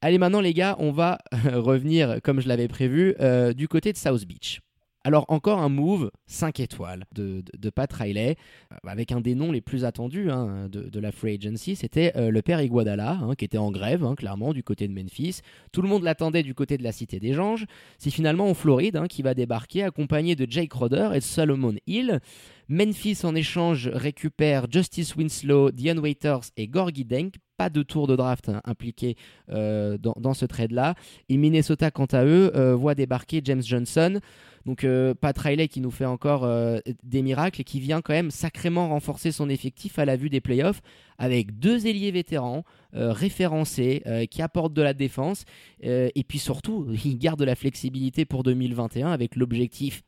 Allez, 0.00 0.18
maintenant, 0.18 0.40
les 0.40 0.54
gars, 0.54 0.76
on 0.78 0.92
va 0.92 1.18
revenir, 1.52 2.20
comme 2.22 2.40
je 2.40 2.48
l'avais 2.48 2.68
prévu, 2.68 3.14
du 3.56 3.68
côté 3.68 3.92
de 3.92 3.98
South 3.98 4.24
Beach. 4.26 4.60
Alors 5.04 5.26
encore 5.28 5.60
un 5.60 5.68
move 5.68 6.10
5 6.26 6.58
étoiles 6.60 7.04
de, 7.14 7.42
Pat 7.70 7.90
Riley, 7.92 8.36
avec 8.84 9.12
un 9.12 9.20
des 9.20 9.34
noms 9.34 9.52
les 9.52 9.60
plus 9.60 9.84
attendus 9.84 10.30
hein, 10.30 10.68
de, 10.68 11.00
la 11.00 11.12
Free 11.12 11.34
Agency, 11.34 11.76
c'était 11.76 12.12
euh, 12.16 12.30
le 12.30 12.42
père 12.42 12.60
Iguodala, 12.60 13.12
hein, 13.12 13.34
qui 13.36 13.44
était 13.44 13.58
en 13.58 13.70
grève, 13.70 14.04
hein, 14.04 14.16
clairement, 14.16 14.52
du 14.52 14.64
côté 14.64 14.88
de 14.88 14.92
Memphis. 14.92 15.40
Tout 15.72 15.82
le 15.82 15.88
monde 15.88 16.02
l'attendait 16.02 16.42
du 16.42 16.54
côté 16.54 16.76
de 16.78 16.82
la 16.82 16.90
Cité 16.90 17.20
des 17.20 17.38
Anges. 17.38 17.66
C'est 17.98 18.10
finalement 18.10 18.50
en 18.50 18.54
Floride 18.54 19.00
qui 19.08 19.22
va 19.22 19.34
débarquer, 19.34 19.84
accompagné 19.84 20.34
de 20.34 20.50
Jake 20.50 20.72
Roder 20.72 21.10
et 21.14 21.20
Solomon 21.20 21.76
Hill. 21.86 22.18
Memphis, 22.68 23.20
en 23.22 23.34
échange, 23.34 23.88
récupère 23.88 24.66
Justice 24.70 25.14
Winslow, 25.14 25.70
Dion 25.70 25.96
Waiters 25.98 26.50
et 26.56 26.66
Gorgie 26.66 27.04
Denk 27.04 27.34
pas 27.56 27.70
de 27.70 27.82
tour 27.82 28.06
de 28.06 28.14
draft 28.14 28.52
impliqué 28.64 29.16
dans, 29.48 30.14
dans, 30.16 30.34
ce 30.34 30.44
trade-là. 30.44 30.94
Et 31.28 31.36
Minnesota, 31.36 31.90
quant 31.90 32.06
à 32.06 32.24
eux, 32.24 32.52
voit 32.74 32.94
débarquer 32.94 33.40
James 33.42 33.62
Johnson. 33.62 34.20
Donc 34.66 34.86
Pat 35.20 35.36
Riley 35.36 35.68
qui 35.68 35.80
nous 35.80 35.90
fait 35.90 36.04
encore 36.04 36.48
des 37.02 37.22
miracles 37.22 37.60
et 37.60 37.64
qui 37.64 37.80
vient 37.80 38.00
quand 38.00 38.12
même 38.12 38.30
sacrément 38.30 38.88
renforcer 38.88 39.32
son 39.32 39.48
effectif 39.48 39.98
à 39.98 40.04
la 40.04 40.16
vue 40.16 40.30
des 40.30 40.40
playoffs 40.40 40.80
avec 41.18 41.58
deux 41.58 41.86
ailiers 41.86 42.10
vétérans 42.10 42.64
référencés 42.92 44.02
qui 44.30 44.42
apportent 44.42 44.74
de 44.74 44.82
la 44.82 44.94
défense 44.94 45.44
et 45.82 46.24
puis 46.26 46.38
surtout 46.38 46.86
il 47.04 47.18
garde 47.18 47.38
de 47.38 47.44
la 47.44 47.54
flexibilité 47.54 48.24
pour 48.24 48.42
2021 48.42 49.08
avec 49.08 49.36
l'objectif 49.36 50.02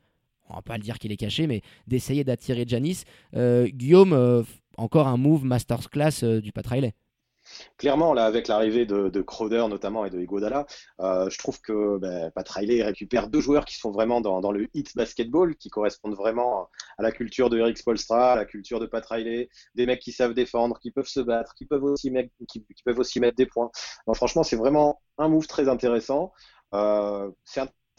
on 0.50 0.56
va 0.56 0.62
pas 0.62 0.76
le 0.76 0.82
dire 0.82 0.98
qu'il 0.98 1.12
est 1.12 1.16
caché, 1.16 1.46
mais 1.46 1.62
d'essayer 1.86 2.24
d'attirer 2.24 2.64
Janis. 2.66 3.04
Euh, 3.34 3.68
Guillaume, 3.68 4.12
euh, 4.12 4.42
encore 4.76 5.08
un 5.08 5.16
move 5.16 5.44
masterclass 5.44 6.22
euh, 6.22 6.40
du 6.40 6.52
Pat 6.52 6.66
Riley. 6.66 6.94
Clairement, 7.78 8.14
là, 8.14 8.26
avec 8.26 8.48
l'arrivée 8.48 8.86
de, 8.86 9.08
de, 9.08 9.22
Crowder 9.22 9.66
notamment 9.68 10.04
et 10.04 10.10
de 10.10 10.18
Iguodala, 10.20 10.66
je 10.98 11.38
trouve 11.38 11.60
que 11.60 11.98
ben, 11.98 12.30
Pat 12.32 12.48
Riley 12.48 12.82
récupère 12.82 13.28
deux 13.28 13.40
joueurs 13.40 13.64
qui 13.64 13.76
sont 13.76 13.90
vraiment 13.90 14.20
dans, 14.20 14.52
le 14.52 14.68
hit 14.74 14.94
basketball, 14.96 15.56
qui 15.56 15.70
correspondent 15.70 16.16
vraiment 16.16 16.68
à 16.98 17.02
la 17.02 17.12
culture 17.12 17.50
de 17.50 17.58
Eric 17.58 17.78
Spolstra, 17.78 18.32
à 18.32 18.36
la 18.36 18.44
culture 18.44 18.80
de 18.80 18.86
Pat 18.86 19.04
Riley, 19.04 19.48
des 19.74 19.86
mecs 19.86 20.00
qui 20.00 20.12
savent 20.12 20.34
défendre, 20.34 20.78
qui 20.80 20.90
peuvent 20.90 21.06
se 21.06 21.20
battre, 21.20 21.54
qui 21.54 21.66
peuvent 21.66 21.84
aussi, 21.84 22.10
mettre, 22.10 22.30
des 23.36 23.46
points. 23.46 23.70
franchement, 24.14 24.42
c'est 24.42 24.56
vraiment 24.56 25.00
un 25.18 25.28
move 25.28 25.46
très 25.46 25.68
intéressant. 25.68 26.32
un 26.72 27.32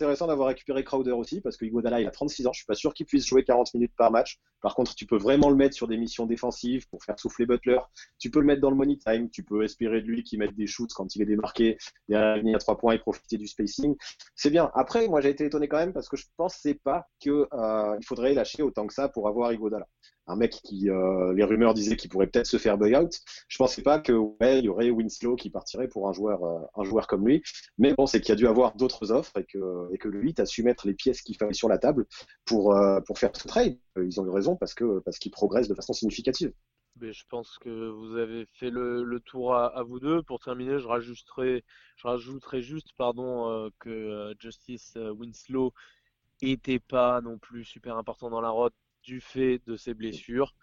intéressant 0.02 0.26
d'avoir 0.26 0.48
récupéré 0.48 0.84
Crowder 0.84 1.12
aussi, 1.12 1.42
parce 1.42 1.58
que 1.58 1.66
Iguodala, 1.66 2.02
il 2.02 2.08
a 2.08 2.12
36 2.12 2.48
ans. 2.48 2.54
Je 2.54 2.60
suis 2.60 2.66
pas 2.66 2.74
sûr 2.74 2.92
qu'il 2.96 3.06
puisse 3.06 3.28
jouer 3.28 3.44
40 3.44 3.76
minutes 3.76 3.94
par 3.96 4.12
match. 4.12 4.40
Par 4.60 4.74
contre, 4.74 4.96
tu 4.96 5.06
peux 5.06 5.18
vraiment 5.18 5.52
le 5.52 5.56
mettre 5.56 5.76
sur 5.76 5.88
des 5.88 5.98
missions 5.98 6.26
défensives 6.26 6.88
pour 6.90 7.04
faire 7.04 7.20
souffler 7.20 7.46
Butler. 7.46 7.78
Tu 8.18 8.32
peux 8.32 8.40
le 8.40 8.48
mettre 8.48 8.62
dans 8.62 8.72
le 8.72 8.76
money 8.76 8.98
time. 8.98 9.30
Tu 9.30 9.44
peux 9.44 9.64
espérer 9.64 10.02
de 10.02 10.08
lui 10.08 10.24
qu'il 10.24 10.40
mette 10.40 10.56
des 10.56 10.66
shoots 10.66 10.92
quand 10.94 11.16
il 11.16 11.22
est 11.22 11.26
démarqué 11.26 11.78
la 12.10 12.34
à 12.34 12.58
trois 12.58 12.80
points 12.80 12.94
et 12.94 13.00
profiter 13.00 13.38
du 13.38 13.48
spacing. 13.48 13.96
C'est 14.36 14.50
bien. 14.50 14.72
Après, 14.74 15.08
moi, 15.08 15.22
j'ai 15.22 15.30
été 15.30 15.46
étonné 15.46 15.68
quand 15.68 15.78
même 15.78 15.94
parce 15.94 16.10
que 16.10 16.18
je 16.18 16.26
pensais 16.36 16.74
pas 16.74 17.08
qu'il 17.20 17.32
euh, 17.32 18.00
faudrait 18.04 18.34
lâcher 18.34 18.64
autant 18.64 18.88
que 18.88 18.94
ça 18.96 19.08
pour 19.08 19.28
avoir 19.28 19.54
Iguodala 19.54 19.88
un 20.32 20.36
mec 20.36 20.52
qui, 20.63 20.89
euh, 20.89 21.34
les 21.34 21.44
rumeurs 21.44 21.74
disaient 21.74 21.96
qu'il 21.96 22.10
pourrait 22.10 22.28
peut-être 22.28 22.48
se 22.48 22.58
faire 22.58 22.78
buyout. 22.78 23.10
Je 23.48 23.58
pensais 23.58 23.82
pas 23.82 24.00
que 24.00 24.13
ouais, 24.13 24.60
il 24.60 24.65
y 24.65 24.70
aurait 24.70 24.89
Winslow 24.89 25.36
qui 25.36 25.50
partirait 25.50 25.88
pour 25.88 26.08
un 26.08 26.13
joueur, 26.13 26.44
euh, 26.44 26.60
un 26.76 26.84
joueur 26.84 27.08
comme 27.08 27.28
lui. 27.28 27.44
Mais 27.78 27.94
bon, 27.94 28.06
c'est 28.06 28.22
qu'il 28.22 28.30
y 28.30 28.32
a 28.34 28.36
dû 28.36 28.48
avoir 28.48 28.76
d'autres 28.76 29.12
offres 29.12 29.38
et 29.38 29.46
que, 29.46 29.94
et 29.94 29.98
que 29.98 30.08
le 30.08 30.22
8 30.22 30.39
a 30.39 30.46
su 30.46 30.63
mettre 30.63 30.88
les 30.88 30.94
pièces 30.94 31.22
qu'il 31.22 31.38
fallait 31.38 31.54
sur 31.54 31.70
la 31.70 31.78
table 31.78 32.06
pour, 32.46 32.76
euh, 32.76 33.00
faire 33.15 33.36
ce 33.36 33.48
trade. 33.48 33.78
Ils 33.98 34.20
ont 34.22 34.26
eu 34.26 34.30
raison 34.30 34.56
parce 34.56 34.74
que 34.74 35.00
parce 35.00 35.20
qu'ils 35.20 35.32
progressent 35.32 35.67
de 35.67 35.76
façon 35.76 35.94
significative. 35.94 36.54
Je 37.00 37.24
pense 37.30 37.58
que 37.60 37.89
vous 37.89 38.17
avez 38.17 38.46
fait 38.54 38.70
le, 38.70 39.20
tour 39.26 39.54
à, 39.54 39.84
vous 39.84 40.00
deux. 40.00 40.24
Pour 40.24 40.39
terminer, 40.39 40.80
je 40.80 40.88
rajouterai, 40.88 41.63
je 41.98 42.08
rajouterai 42.08 42.62
juste 42.62 42.89
pardon, 42.98 43.70
que 43.80 44.34
Justice 44.39 44.98
Winslow 45.17 45.74
était 46.41 46.80
pas 46.80 47.22
non 47.22 47.38
plus 47.38 47.65
super 47.65 47.98
important 47.98 48.30
dans 48.30 48.41
la 48.41 48.50
route 48.50 48.74
du 49.04 49.22
fait 49.22 49.62
de 49.66 49.76
ses 49.76 49.94
blessures. 49.94 50.54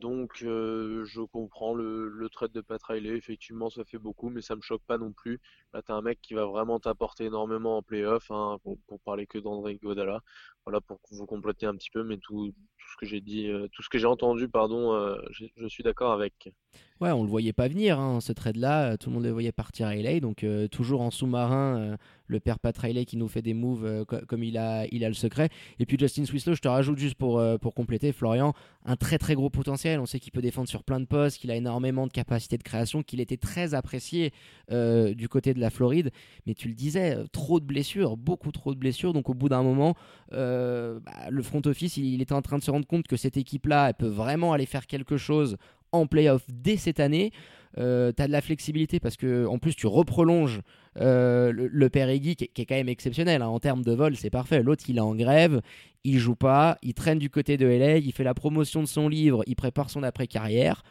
Donc 0.00 0.42
euh, 0.42 1.04
je 1.04 1.20
comprends 1.20 1.74
le, 1.74 2.08
le 2.08 2.28
trade 2.28 2.52
de 2.52 2.60
Pat 2.60 2.82
Riley, 2.82 3.16
effectivement 3.16 3.70
ça 3.70 3.84
fait 3.84 3.98
beaucoup, 3.98 4.28
mais 4.28 4.42
ça 4.42 4.56
me 4.56 4.60
choque 4.60 4.82
pas 4.86 4.98
non 4.98 5.12
plus. 5.12 5.40
Là 5.72 5.82
t'as 5.82 5.94
un 5.94 6.02
mec 6.02 6.20
qui 6.20 6.34
va 6.34 6.46
vraiment 6.46 6.80
t'apporter 6.80 7.24
énormément 7.26 7.76
en 7.78 7.82
playoff, 7.82 8.30
hein, 8.30 8.58
pour, 8.62 8.78
pour, 8.86 9.00
parler 9.00 9.26
que 9.26 9.38
d'André 9.38 9.76
Godala. 9.76 10.20
Voilà 10.66 10.80
pour 10.80 10.98
vous 11.10 11.26
compléter 11.26 11.66
un 11.66 11.76
petit 11.76 11.90
peu, 11.90 12.02
mais 12.02 12.18
tout, 12.18 12.48
tout 12.48 12.88
ce 12.92 12.96
que 12.98 13.06
j'ai 13.06 13.20
dit, 13.20 13.48
euh, 13.48 13.68
tout 13.70 13.82
ce 13.82 13.88
que 13.88 13.98
j'ai 13.98 14.06
entendu, 14.06 14.48
pardon, 14.48 14.92
euh, 14.94 15.16
je, 15.30 15.44
je, 15.56 15.66
suis 15.68 15.84
d'accord 15.84 16.12
avec. 16.12 16.52
Ouais, 17.00 17.12
on 17.12 17.22
le 17.22 17.28
voyait 17.28 17.52
pas 17.52 17.68
venir, 17.68 18.00
hein, 18.00 18.20
ce 18.20 18.32
trade-là. 18.32 18.96
Tout 18.96 19.10
le 19.10 19.14
monde 19.14 19.24
le 19.24 19.30
voyait 19.30 19.52
partir 19.52 19.86
à 19.86 19.94
LA, 19.94 20.20
donc 20.20 20.44
toujours 20.70 21.02
en 21.02 21.10
sous-marin 21.10 21.96
le 22.26 22.40
père 22.40 22.58
Pat 22.58 22.76
Riley 22.76 23.04
qui 23.04 23.16
nous 23.16 23.28
fait 23.28 23.42
des 23.42 23.54
moves 23.54 23.84
euh, 23.84 24.04
comme 24.04 24.42
il 24.42 24.56
a, 24.58 24.86
il 24.90 25.04
a 25.04 25.08
le 25.08 25.14
secret. 25.14 25.48
Et 25.78 25.86
puis 25.86 25.96
Justin 25.98 26.24
Swislow, 26.24 26.54
je 26.54 26.60
te 26.60 26.68
rajoute 26.68 26.98
juste 26.98 27.16
pour, 27.16 27.38
euh, 27.38 27.58
pour 27.58 27.74
compléter, 27.74 28.12
Florian, 28.12 28.54
un 28.84 28.96
très 28.96 29.18
très 29.18 29.34
gros 29.34 29.50
potentiel. 29.50 30.00
On 30.00 30.06
sait 30.06 30.20
qu'il 30.20 30.32
peut 30.32 30.42
défendre 30.42 30.68
sur 30.68 30.82
plein 30.82 31.00
de 31.00 31.04
postes, 31.04 31.38
qu'il 31.38 31.50
a 31.50 31.56
énormément 31.56 32.06
de 32.06 32.12
capacité 32.12 32.56
de 32.56 32.62
création, 32.62 33.02
qu'il 33.02 33.20
était 33.20 33.36
très 33.36 33.74
apprécié 33.74 34.32
euh, 34.70 35.14
du 35.14 35.28
côté 35.28 35.54
de 35.54 35.60
la 35.60 35.70
Floride. 35.70 36.10
Mais 36.46 36.54
tu 36.54 36.68
le 36.68 36.74
disais, 36.74 37.16
trop 37.32 37.60
de 37.60 37.64
blessures, 37.64 38.16
beaucoup 38.16 38.52
trop 38.52 38.74
de 38.74 38.78
blessures. 38.78 39.12
Donc 39.12 39.28
au 39.28 39.34
bout 39.34 39.48
d'un 39.48 39.62
moment, 39.62 39.94
bah, 40.30 41.30
le 41.30 41.42
front 41.42 41.62
office, 41.66 41.96
il, 41.96 42.06
il, 42.06 42.22
était 42.22 42.32
en 42.32 42.42
train 42.42 42.58
de 42.58 42.62
se 42.62 42.70
rendre 42.70 42.86
compte 42.86 43.06
que 43.06 43.16
cette 43.16 43.36
équipe-là, 43.36 43.88
elle 43.88 43.94
peut 43.94 44.06
vraiment 44.06 44.52
aller 44.52 44.66
faire 44.66 44.86
quelque 44.86 45.16
chose 45.16 45.56
en 45.92 46.06
playoff 46.06 46.42
dès 46.48 46.76
cette 46.76 47.00
année. 47.00 47.32
Euh, 47.78 48.12
tu 48.16 48.22
as 48.22 48.26
de 48.26 48.32
la 48.32 48.40
flexibilité 48.40 49.00
parce 49.00 49.16
que 49.16 49.46
en 49.46 49.58
plus 49.58 49.74
tu 49.74 49.86
reprolonges 49.86 50.60
euh, 51.00 51.52
le, 51.52 51.90
père 51.90 52.08
Eggy 52.08 52.36
qui, 52.36 52.44
est 52.44 52.66
quand 52.66 52.76
même 52.76 52.88
exceptionnel 52.88 53.42
hein. 53.42 53.48
en 53.48 53.58
termes 53.58 53.82
de 53.82 53.92
vol, 53.92 54.16
c'est 54.16 54.30
parfait. 54.30 54.62
L'autre 54.62 54.84
il 54.88 54.98
est 54.98 55.00
en 55.00 55.14
grève, 55.14 55.60
il 56.04 56.18
joue 56.18 56.36
pas, 56.36 56.78
il 56.82 56.94
traîne 56.94 57.18
du 57.18 57.30
côté 57.30 57.56
de 57.56 57.66
LA, 57.66 57.98
il 57.98 58.12
fait 58.12 58.24
la 58.24 58.34
promotion 58.34 58.80
de 58.80 58.86
son 58.86 59.08
livre, 59.08 59.42
il 59.46 59.56
prépare 59.56 59.90
son 59.90 60.02
après 60.02 60.26
carrière. 60.26 60.84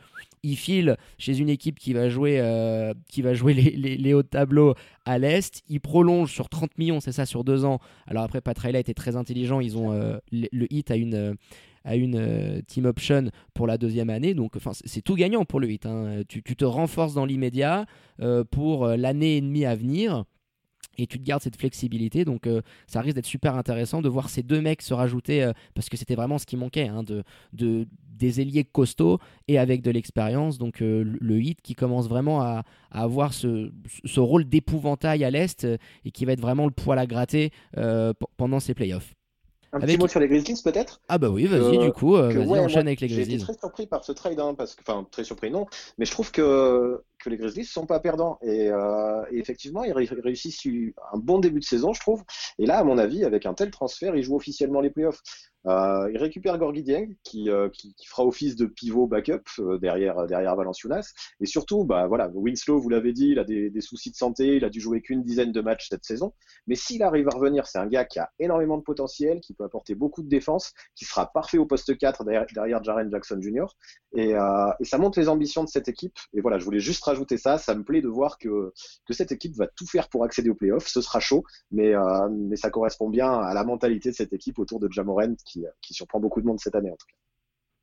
Il 0.45 0.57
file 0.57 0.97
chez 1.17 1.39
une 1.39 1.47
équipe 1.47 1.79
qui 1.79 1.93
va 1.93 2.09
jouer, 2.09 2.41
euh, 2.41 2.93
qui 3.07 3.21
les, 3.21 4.13
hauts 4.13 4.23
tableaux 4.23 4.75
à 5.05 5.17
l'Est. 5.17 5.63
Il 5.69 5.79
prolonge 5.79 6.33
sur 6.33 6.49
30 6.49 6.77
millions, 6.77 6.99
c'est 6.99 7.13
ça, 7.13 7.25
sur 7.25 7.45
deux 7.45 7.63
ans. 7.63 7.79
Alors 8.07 8.23
après, 8.23 8.41
Pat 8.41 8.59
Riley 8.59 8.81
était 8.81 8.93
très 8.93 9.15
intelligent. 9.15 9.61
Ils 9.61 9.77
ont 9.77 9.93
le, 9.93 10.49
le, 10.51 10.67
hit 10.69 10.91
à 10.91 10.97
une, 10.97 11.37
à 11.83 11.95
une 11.95 12.15
euh, 12.15 12.61
team 12.67 12.85
option 12.85 13.29
pour 13.53 13.67
la 13.67 13.77
deuxième 13.77 14.09
année. 14.09 14.33
Donc, 14.33 14.53
c'est 14.85 15.01
tout 15.01 15.15
gagnant 15.15 15.45
pour 15.45 15.59
le 15.59 15.67
8. 15.67 15.85
Hein. 15.85 16.21
Tu, 16.27 16.41
te 16.43 16.65
renforces 16.65 17.13
dans 17.13 17.25
l'immédiat 17.25 17.85
euh, 18.21 18.43
pour 18.43 18.85
euh, 18.85 18.95
l'année 18.95 19.37
et 19.37 19.41
demie 19.41 19.65
à 19.65 19.75
venir 19.75 20.23
et 20.99 21.07
tu 21.07 21.17
te 21.17 21.23
gardes 21.23 21.41
cette 21.41 21.55
flexibilité. 21.57 22.23
Donc 22.23 22.47
ça 22.85 23.01
risque 23.01 23.15
d'être 23.15 23.25
super 23.25 23.55
intéressant 23.55 24.03
de 24.03 24.09
voir 24.09 24.29
ces 24.29 24.43
deux 24.43 24.61
mecs 24.61 24.83
se 24.83 24.93
rajouter 24.93 25.51
parce 25.73 25.89
que 25.89 25.97
c'était 25.97 26.13
vraiment 26.13 26.37
ce 26.37 26.45
qui 26.45 26.55
manquait, 26.55 26.87
hein, 26.87 27.01
de, 27.01 27.23
de, 27.51 27.87
des 28.09 28.41
ailiers 28.41 28.63
costauds 28.63 29.17
et 29.47 29.57
avec 29.57 29.81
de 29.81 29.89
l'expérience. 29.89 30.59
Donc 30.59 30.81
le 30.81 31.41
hit 31.41 31.63
qui 31.63 31.73
commence 31.73 32.07
vraiment 32.07 32.43
à, 32.43 32.63
avoir 32.91 33.33
ce, 33.33 33.71
ce 34.05 34.19
rôle 34.19 34.45
d'épouvantail 34.45 35.23
à 35.23 35.31
l'Est 35.31 35.65
et 36.05 36.11
qui 36.11 36.25
va 36.25 36.33
être 36.33 36.41
vraiment 36.41 36.67
le 36.67 36.71
poil 36.71 36.99
à 36.99 37.07
gratter 37.07 37.49
pendant 38.37 38.59
ces 38.59 38.75
playoffs. 38.75 39.15
Un 39.73 39.79
petit 39.79 39.97
mot 39.97 40.07
sur 40.07 40.19
les 40.19 40.27
Grizzlies 40.27 40.61
peut-être? 40.63 41.01
Ah 41.09 41.17
bah 41.17 41.29
oui, 41.29 41.45
vas-y 41.45 41.79
du 41.79 41.91
coup, 41.91 42.15
euh, 42.15 42.29
vas-y 42.29 42.59
enchaîne 42.59 42.87
avec 42.87 43.01
les 43.01 43.07
Grizzlies. 43.07 43.25
J'ai 43.25 43.35
été 43.37 43.43
très 43.43 43.57
surpris 43.57 43.87
par 43.87 44.03
ce 44.03 44.11
trade, 44.11 44.39
hein, 44.39 44.53
parce 44.55 44.75
que, 44.75 44.81
enfin 44.87 45.07
très 45.09 45.23
surpris 45.23 45.49
non, 45.49 45.65
mais 45.97 46.05
je 46.05 46.11
trouve 46.11 46.31
que 46.31 47.01
que 47.23 47.29
les 47.29 47.37
Grizzlies 47.37 47.65
sont 47.65 47.85
pas 47.85 47.99
perdants 47.99 48.37
et, 48.41 48.69
euh, 48.69 49.23
effectivement 49.31 49.83
ils 49.83 49.93
réussissent 49.93 50.65
un 51.11 51.17
bon 51.17 51.39
début 51.39 51.59
de 51.59 51.65
saison 51.65 51.93
je 51.93 51.99
trouve 51.99 52.23
et 52.59 52.65
là 52.65 52.77
à 52.79 52.83
mon 52.83 52.97
avis 52.97 53.23
avec 53.23 53.45
un 53.45 53.53
tel 53.53 53.71
transfert 53.71 54.15
ils 54.15 54.23
jouent 54.23 54.35
officiellement 54.35 54.81
les 54.81 54.89
playoffs 54.89 55.21
euh, 55.65 56.09
il 56.11 56.17
récupère 56.17 56.57
Gorgui 56.57 56.83
Dieng 56.83 57.15
qui, 57.23 57.49
euh, 57.49 57.69
qui, 57.69 57.95
fera 58.05 58.25
office 58.25 58.55
de 58.55 58.65
pivot 58.65 59.07
backup 59.07 59.43
euh, 59.59 59.77
derrière, 59.77 60.25
derrière 60.27 60.55
Valenciunas. 60.55 61.13
Et 61.39 61.45
surtout, 61.45 61.85
bah, 61.85 62.07
voilà, 62.07 62.29
Winslow, 62.33 62.79
vous 62.79 62.89
l'avez 62.89 63.13
dit, 63.13 63.29
il 63.29 63.39
a 63.39 63.43
des, 63.43 63.71
soucis 63.79 64.11
de 64.11 64.15
santé, 64.15 64.57
il 64.57 64.65
a 64.65 64.69
dû 64.69 64.79
jouer 64.79 65.01
qu'une 65.01 65.23
dizaine 65.23 65.51
de 65.51 65.61
matchs 65.61 65.87
cette 65.89 66.03
saison. 66.03 66.33
Mais 66.67 66.75
s'il 66.75 67.01
arrive 67.03 67.27
à 67.29 67.31
revenir, 67.31 67.65
c'est 67.67 67.77
un 67.77 67.87
gars 67.87 68.05
qui 68.05 68.19
a 68.19 68.29
énormément 68.39 68.77
de 68.77 68.83
potentiel, 68.83 69.39
qui 69.39 69.53
peut 69.53 69.63
apporter 69.63 69.95
beaucoup 69.95 70.21
de 70.21 70.29
défense, 70.29 70.73
qui 70.95 71.05
sera 71.05 71.31
parfait 71.31 71.57
au 71.57 71.65
poste 71.65 71.97
4 71.97 72.25
derrière, 72.25 72.45
derrière 72.53 72.83
Jaren 72.83 73.09
Jackson 73.09 73.39
Jr. 73.41 73.65
Et, 74.15 74.31
et, 74.31 74.85
ça 74.85 74.97
montre 74.97 75.19
les 75.19 75.29
ambitions 75.29 75.63
de 75.63 75.69
cette 75.69 75.87
équipe. 75.87 76.17
Et 76.33 76.41
voilà, 76.41 76.57
je 76.57 76.65
voulais 76.65 76.79
juste 76.79 77.03
rajouter 77.13 77.37
ça. 77.37 77.57
Ça 77.57 77.75
me 77.75 77.83
plaît 77.83 78.01
de 78.01 78.07
voir 78.07 78.37
que, 78.37 78.73
cette 79.09 79.31
équipe 79.31 79.55
va 79.55 79.67
tout 79.67 79.85
faire 79.85 80.09
pour 80.09 80.23
accéder 80.23 80.49
aux 80.49 80.55
playoffs. 80.55 80.87
Ce 80.87 81.01
sera 81.01 81.19
chaud, 81.19 81.43
mais, 81.71 81.95
euh, 81.95 82.55
ça 82.55 82.69
correspond 82.69 83.09
bien 83.09 83.31
à 83.31 83.53
la 83.53 83.63
mentalité 83.63 84.09
de 84.09 84.15
cette 84.15 84.33
équipe 84.33 84.59
autour 84.59 84.79
de 84.79 84.91
Jamoran 84.91 85.35
qui, 85.45 85.65
qui 85.81 85.93
surprend 85.93 86.19
beaucoup 86.19 86.41
de 86.41 86.45
monde 86.45 86.59
cette 86.59 86.75
année 86.75 86.91
en 86.91 86.95
tout 86.95 87.07
cas. 87.07 87.22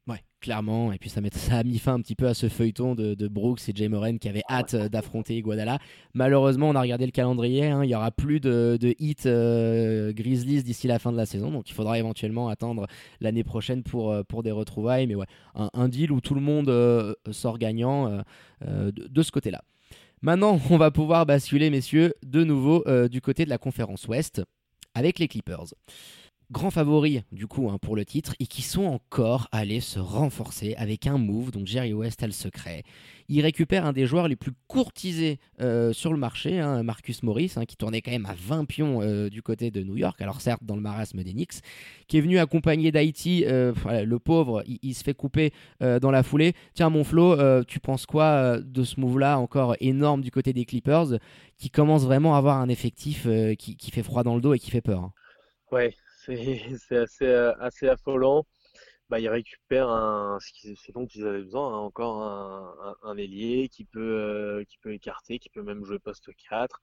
Ouais, 0.06 0.22
clairement. 0.40 0.92
Et 0.92 0.98
puis 0.98 1.10
ça, 1.10 1.20
met, 1.20 1.30
ça, 1.32 1.58
a 1.58 1.62
mis 1.64 1.78
fin 1.78 1.94
un 1.94 2.00
petit 2.00 2.14
peu 2.14 2.26
à 2.26 2.34
ce 2.34 2.48
feuilleton 2.48 2.94
de, 2.94 3.14
de 3.14 3.28
Brooks 3.28 3.68
et 3.68 3.72
Jay 3.74 3.88
Moran 3.88 4.16
qui 4.16 4.28
avaient 4.28 4.42
hâte 4.48 4.74
euh, 4.74 4.88
d'affronter 4.88 5.40
Guadala. 5.42 5.78
Malheureusement, 6.14 6.68
on 6.68 6.74
a 6.74 6.80
regardé 6.80 7.06
le 7.06 7.12
calendrier. 7.12 7.66
Hein, 7.66 7.84
il 7.84 7.88
n'y 7.88 7.94
aura 7.94 8.10
plus 8.10 8.40
de, 8.40 8.78
de 8.80 8.94
hit 8.98 9.26
euh, 9.26 10.12
Grizzlies 10.12 10.62
d'ici 10.62 10.86
la 10.86 10.98
fin 10.98 11.12
de 11.12 11.16
la 11.16 11.26
saison. 11.26 11.50
Donc 11.50 11.70
il 11.70 11.74
faudra 11.74 11.98
éventuellement 11.98 12.48
attendre 12.48 12.86
l'année 13.20 13.44
prochaine 13.44 13.82
pour, 13.82 14.10
euh, 14.10 14.22
pour 14.22 14.42
des 14.42 14.50
retrouvailles. 14.50 15.06
Mais 15.06 15.14
ouais, 15.14 15.26
un, 15.54 15.70
un 15.74 15.88
deal 15.88 16.12
où 16.12 16.20
tout 16.20 16.34
le 16.34 16.40
monde 16.40 16.70
sort 17.30 17.58
gagnant 17.58 18.22
de, 18.62 18.90
de, 18.90 19.22
ce 19.22 19.30
côté-là. 19.30 19.62
Maintenant, 20.22 20.58
on 20.70 20.76
va 20.76 20.90
pouvoir 20.90 21.26
basculer, 21.26 21.70
messieurs, 21.70 22.14
de 22.24 22.44
nouveau 22.44 22.84
du 23.08 23.20
côté 23.20 23.44
de 23.44 23.50
la 23.50 23.58
conférence 23.58 24.08
Ouest 24.08 24.42
avec 24.94 25.18
les 25.18 25.28
Clippers. 25.28 25.74
Grands 26.50 26.70
favoris 26.70 27.22
du 27.32 27.46
coup 27.46 27.70
hein, 27.70 27.78
pour 27.78 27.96
le 27.96 28.04
titre 28.04 28.34
et 28.40 28.46
qui 28.46 28.62
sont 28.62 28.84
encore 28.84 29.48
allés 29.52 29.80
se 29.80 29.98
renforcer 29.98 30.74
avec 30.76 31.06
un 31.06 31.18
move 31.18 31.50
dont 31.52 31.64
Jerry 31.64 31.92
West 31.92 32.22
a 32.22 32.26
le 32.26 32.32
secret. 32.32 32.82
Il 33.28 33.42
récupère 33.42 33.86
un 33.86 33.92
des 33.92 34.06
joueurs 34.06 34.26
les 34.26 34.34
plus 34.34 34.50
courtisés 34.66 35.38
euh, 35.60 35.92
sur 35.92 36.12
le 36.12 36.18
marché, 36.18 36.58
hein, 36.58 36.82
Marcus 36.82 37.22
Morris, 37.22 37.52
hein, 37.54 37.64
qui 37.64 37.76
tournait 37.76 38.02
quand 38.02 38.10
même 38.10 38.26
à 38.26 38.34
20 38.36 38.64
pions 38.64 39.02
euh, 39.02 39.28
du 39.28 39.40
côté 39.40 39.70
de 39.70 39.84
New 39.84 39.96
York, 39.96 40.20
alors 40.20 40.40
certes 40.40 40.64
dans 40.64 40.74
le 40.74 40.82
marasme 40.82 41.22
des 41.22 41.32
Knicks, 41.32 41.60
qui 42.08 42.18
est 42.18 42.20
venu 42.20 42.40
accompagner 42.40 42.90
d'Haïti. 42.90 43.44
Euh, 43.46 43.72
le 43.86 44.18
pauvre, 44.18 44.64
il, 44.66 44.94
se 44.94 45.04
fait 45.04 45.14
couper 45.14 45.52
dans 45.80 46.10
la 46.10 46.24
foulée. 46.24 46.54
Tiens, 46.74 46.90
mon 46.90 47.04
Flo, 47.04 47.36
tu 47.64 47.78
penses 47.78 48.04
quoi 48.04 48.58
de 48.58 48.82
ce 48.82 48.98
move-là, 48.98 49.38
encore 49.38 49.76
énorme 49.78 50.22
du 50.22 50.32
côté 50.32 50.52
des 50.52 50.64
Clippers, 50.64 51.18
qui 51.56 51.70
commence 51.70 52.04
vraiment 52.04 52.34
à 52.34 52.38
avoir 52.38 52.58
un 52.58 52.68
effectif 52.68 53.28
qui, 53.58 53.76
qui, 53.76 53.90
fait 53.92 54.02
froid 54.02 54.24
dans 54.24 54.34
le 54.34 54.40
dos 54.40 54.54
et 54.54 54.58
qui 54.58 54.70
fait 54.70 54.80
peur. 54.80 55.10
Ouais, 55.70 55.94
c'est 56.78 56.96
assez, 56.96 57.26
assez 57.59 57.88
affolant 57.88 58.46
bah, 59.11 59.18
ils 59.20 59.28
récupèrent 59.28 60.38
ce 60.40 60.92
dont 60.92 61.06
ils 61.06 61.26
avaient 61.26 61.42
besoin, 61.42 61.74
hein, 61.74 61.78
encore 61.78 62.22
un, 62.22 62.96
un, 63.02 63.16
ailier 63.16 63.68
qui 63.68 63.85
peut, 63.85 64.00
euh, 64.00 64.64
qui 64.64 64.78
peut 64.78 64.92
écarter, 64.94 65.40
qui 65.40 65.50
peut 65.50 65.62
même 65.62 65.85
jouer 65.85 65.98
poste 65.98 66.30
4 66.48 66.80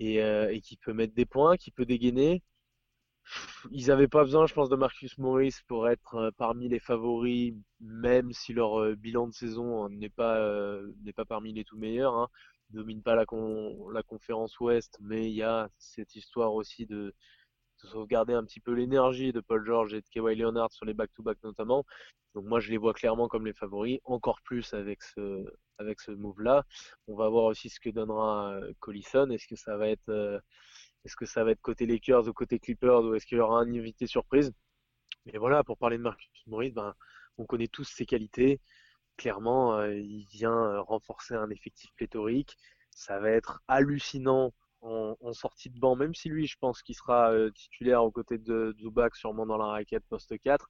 et, 0.00 0.22
euh, 0.22 0.50
et 0.50 0.60
qui 0.62 0.76
peut 0.78 0.94
mettre 0.94 1.14
des 1.14 1.26
points, 1.26 1.56
qui 1.58 1.70
peut 1.70 1.84
dégainer. 1.84 2.42
Ils 3.70 3.88
n'avaient 3.88 4.08
pas 4.08 4.24
besoin, 4.24 4.46
je 4.46 4.54
pense, 4.54 4.70
de 4.70 4.76
Marcus 4.76 5.18
Morris 5.18 5.54
pour 5.68 5.88
être 5.88 6.14
euh, 6.14 6.30
parmi 6.36 6.68
les 6.68 6.78
favoris, 6.80 7.54
même 7.80 8.32
si 8.32 8.54
leur 8.54 8.96
bilan 8.96 9.28
de 9.28 9.34
saison 9.34 9.88
n'est 9.90 10.08
pas, 10.08 10.40
pas 11.14 11.24
parmi 11.26 11.52
les 11.52 11.64
tout 11.64 11.76
meilleurs. 11.76 12.14
Hein. 12.14 12.28
Ils 12.70 12.76
ne 12.76 12.80
dominent 12.80 13.02
pas 13.02 13.16
la, 13.16 13.26
la 13.92 14.02
conférence 14.02 14.58
Ouest, 14.60 14.96
mais 15.00 15.26
il 15.26 15.34
y 15.34 15.42
a 15.42 15.68
cette 15.78 16.16
histoire 16.16 16.54
aussi 16.54 16.86
de, 16.86 17.14
de 17.82 17.88
sauvegarder 17.88 18.34
un 18.34 18.44
petit 18.44 18.60
peu 18.60 18.72
l'énergie 18.72 19.32
de 19.32 19.40
Paul 19.40 19.64
George 19.64 19.94
et 19.94 20.00
de 20.00 20.06
Kawhi 20.10 20.36
Leonard 20.36 20.72
sur 20.72 20.86
les 20.86 20.94
back-to-back 20.94 21.38
notamment. 21.44 21.84
Donc 22.34 22.44
moi 22.44 22.60
je 22.60 22.70
les 22.70 22.76
vois 22.76 22.94
clairement 22.94 23.28
comme 23.28 23.46
les 23.46 23.52
favoris, 23.52 24.00
encore 24.04 24.40
plus 24.42 24.72
avec 24.74 25.02
ce 25.02 25.44
avec 25.78 26.00
ce 26.00 26.12
move-là. 26.12 26.64
On 27.08 27.16
va 27.16 27.28
voir 27.28 27.44
aussi 27.44 27.68
ce 27.70 27.80
que 27.80 27.90
donnera 27.90 28.52
euh, 28.52 28.72
Collison. 28.80 29.30
Est-ce 29.30 29.48
que 29.48 29.56
ça 29.56 29.76
va 29.76 29.88
être 29.88 30.08
euh, 30.08 30.38
est-ce 31.04 31.16
que 31.16 31.26
ça 31.26 31.44
va 31.44 31.52
être 31.52 31.60
côté 31.60 31.86
Lakers 31.86 32.28
ou 32.28 32.32
côté 32.32 32.58
Clippers 32.58 33.02
ou 33.04 33.14
est-ce 33.14 33.26
qu'il 33.26 33.38
y 33.38 33.40
aura 33.40 33.60
un 33.60 33.74
invité 33.74 34.06
surprise? 34.06 34.52
Mais 35.26 35.38
voilà, 35.38 35.64
pour 35.64 35.78
parler 35.78 35.98
de 35.98 36.02
Marcus 36.02 36.28
Morris, 36.46 36.72
ben, 36.72 36.94
on 37.38 37.46
connaît 37.46 37.68
tous 37.68 37.84
ses 37.84 38.06
qualités. 38.06 38.60
Clairement, 39.16 39.74
euh, 39.78 39.94
il 39.94 40.26
vient 40.30 40.80
renforcer 40.80 41.34
un 41.34 41.50
effectif 41.50 41.90
pléthorique. 41.96 42.56
Ça 42.90 43.18
va 43.20 43.30
être 43.30 43.60
hallucinant 43.68 44.52
en, 44.82 45.32
sortie 45.32 45.70
de 45.70 45.78
banc, 45.78 45.96
même 45.96 46.14
si 46.14 46.28
lui, 46.28 46.46
je 46.46 46.56
pense 46.58 46.82
qu'il 46.82 46.94
sera 46.94 47.32
euh, 47.32 47.50
titulaire 47.50 48.04
aux 48.04 48.10
côtés 48.10 48.38
de 48.38 48.74
Zubac, 48.78 49.16
sûrement 49.16 49.46
dans 49.46 49.58
la 49.58 49.66
raquette 49.66 50.04
poste 50.08 50.38
4, 50.38 50.68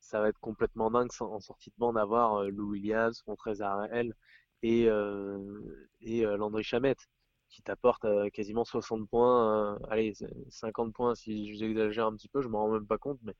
ça 0.00 0.20
va 0.20 0.28
être 0.28 0.38
complètement 0.40 0.90
dingue 0.90 1.10
en 1.20 1.40
sortie 1.40 1.70
de 1.70 1.74
banc 1.78 1.92
d'avoir 1.92 2.36
euh, 2.42 2.48
Lou 2.50 2.70
Williams, 2.70 3.22
Montrezl 3.26 4.14
et, 4.62 4.86
euh, 4.88 5.88
et 6.00 6.22
Landry 6.22 6.62
Chamette 6.64 7.08
qui 7.48 7.62
t'apporte 7.62 8.04
quasiment 8.32 8.64
60 8.64 9.08
points, 9.08 9.78
allez, 9.88 10.12
50 10.50 10.92
points 10.92 11.14
si 11.14 11.54
j'exagère 11.56 12.06
un 12.06 12.14
petit 12.14 12.28
peu, 12.28 12.42
je 12.42 12.48
m'en 12.48 12.60
rends 12.60 12.72
même 12.72 12.86
pas 12.86 12.98
compte, 12.98 13.18
mais 13.22 13.32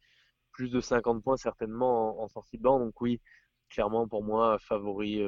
plus 0.52 0.70
de 0.70 0.80
50 0.80 1.22
points 1.22 1.36
certainement 1.36 2.18
en, 2.20 2.24
en 2.24 2.28
sortie 2.28 2.56
de 2.56 2.62
banc. 2.62 2.78
Donc 2.80 2.98
oui, 3.02 3.20
clairement 3.68 4.08
pour 4.08 4.24
moi 4.24 4.58
favori 4.60 5.22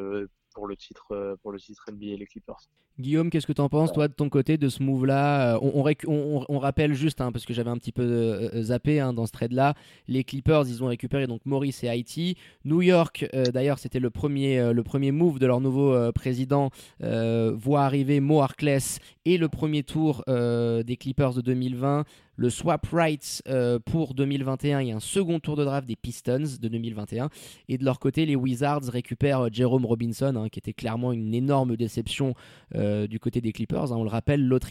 pour 0.52 0.66
le 0.66 0.76
titre 0.76 1.36
titre 1.60 1.84
NBA 1.90 2.16
les 2.16 2.26
Clippers. 2.26 2.68
Guillaume, 2.98 3.30
qu'est-ce 3.30 3.46
que 3.46 3.52
tu 3.52 3.60
en 3.60 3.68
penses, 3.68 3.92
toi, 3.92 4.08
de 4.08 4.12
ton 4.12 4.28
côté, 4.28 4.58
de 4.58 4.68
ce 4.68 4.82
move-là 4.82 5.56
euh, 5.56 5.58
on, 5.62 6.58
rappelle 6.58 6.92
juste, 6.92 7.20
hein, 7.20 7.32
parce 7.32 7.46
que 7.46 7.54
j'avais 7.54 7.70
un 7.70 7.78
petit 7.78 7.92
peu 7.92 8.02
euh, 8.02 8.50
euh, 8.54 8.62
zappé 8.62 9.00
hein, 9.00 9.14
dans 9.14 9.24
ce 9.24 9.32
trade-là, 9.32 9.74
les 10.06 10.22
Clippers, 10.22 10.68
ils 10.68 10.84
ont 10.84 10.88
récupéré 10.88 11.26
donc 11.26 11.40
Maurice 11.46 11.82
et 11.82 11.88
Haïti. 11.88 12.36
New 12.64 12.82
York, 12.82 13.26
d'ailleurs, 13.52 13.78
c'était 13.78 14.00
le 14.00 14.10
premier, 14.10 14.72
le 14.72 14.82
premier 14.82 15.12
move 15.12 15.38
de 15.38 15.46
leur 15.46 15.60
nouveau 15.60 16.12
président, 16.12 16.70
voit 17.00 17.82
arriver 17.82 18.20
Mo 18.20 18.40
Harkless 18.40 18.98
et 19.24 19.38
le 19.38 19.48
premier 19.48 19.82
tour 19.82 20.24
des 20.26 20.96
Clippers 20.98 21.34
de 21.34 21.40
2020 21.40 22.04
le 22.36 22.48
swap 22.48 22.86
rights 22.92 23.42
pour 23.84 24.14
2021 24.14 24.80
et 24.80 24.92
un 24.92 25.00
second 25.00 25.40
tour 25.40 25.56
de 25.56 25.64
draft 25.64 25.86
des 25.86 25.96
Pistons 25.96 26.44
de 26.60 26.68
2021. 26.68 27.28
Et 27.68 27.76
de 27.76 27.84
leur 27.84 27.98
côté, 27.98 28.24
les 28.24 28.36
Wizards 28.36 28.84
récupèrent 28.84 29.52
Jerome 29.52 29.84
Robinson, 29.84 30.34
hein, 30.36 30.48
qui 30.48 30.58
était 30.58 30.72
clairement 30.72 31.12
une 31.12 31.34
énorme 31.34 31.76
déception 31.76 32.34
euh, 32.74 33.06
du 33.06 33.18
côté 33.20 33.40
des 33.40 33.52
Clippers. 33.52 33.92
Hein, 33.92 33.96
on 33.96 34.04
le 34.04 34.10
rappelle, 34.10 34.46
l'autre. 34.46 34.70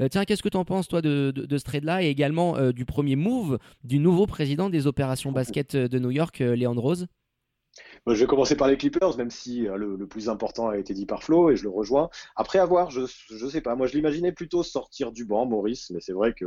Euh, 0.00 0.08
tiens, 0.08 0.24
qu'est-ce 0.24 0.42
que 0.42 0.48
tu 0.48 0.56
en 0.56 0.64
penses, 0.64 0.88
toi, 0.88 1.02
de, 1.02 1.32
ce 1.50 1.64
trade-là 1.64 2.02
et 2.02 2.08
également 2.08 2.56
euh, 2.56 2.72
du 2.72 2.84
premier 2.84 3.16
move 3.16 3.58
du 3.84 3.98
nouveau 3.98 4.26
président 4.26 4.70
des 4.70 4.86
opérations 4.86 5.32
basket 5.32 5.76
de 5.76 5.98
New 5.98 6.10
York, 6.10 6.38
Léon 6.38 6.74
Rose? 6.74 7.06
Je 8.06 8.14
vais 8.14 8.26
commencer 8.26 8.56
par 8.56 8.68
les 8.68 8.76
Clippers, 8.76 9.16
même 9.16 9.30
si 9.30 9.68
euh, 9.68 9.76
le, 9.76 10.06
plus 10.06 10.28
important 10.28 10.68
a 10.68 10.78
été 10.78 10.94
dit 10.94 11.06
par 11.06 11.22
Flo, 11.22 11.50
et 11.50 11.56
je 11.56 11.62
le 11.62 11.70
rejoins. 11.70 12.10
Après 12.36 12.58
avoir, 12.58 12.90
je 12.90 13.02
je 13.06 13.46
sais 13.46 13.60
pas, 13.60 13.74
moi 13.76 13.86
je 13.86 13.94
l'imaginais 13.94 14.32
plutôt 14.32 14.62
sortir 14.62 15.12
du 15.12 15.24
banc, 15.24 15.46
Maurice, 15.46 15.90
mais 15.90 16.00
c'est 16.00 16.12
vrai 16.12 16.32
que 16.32 16.46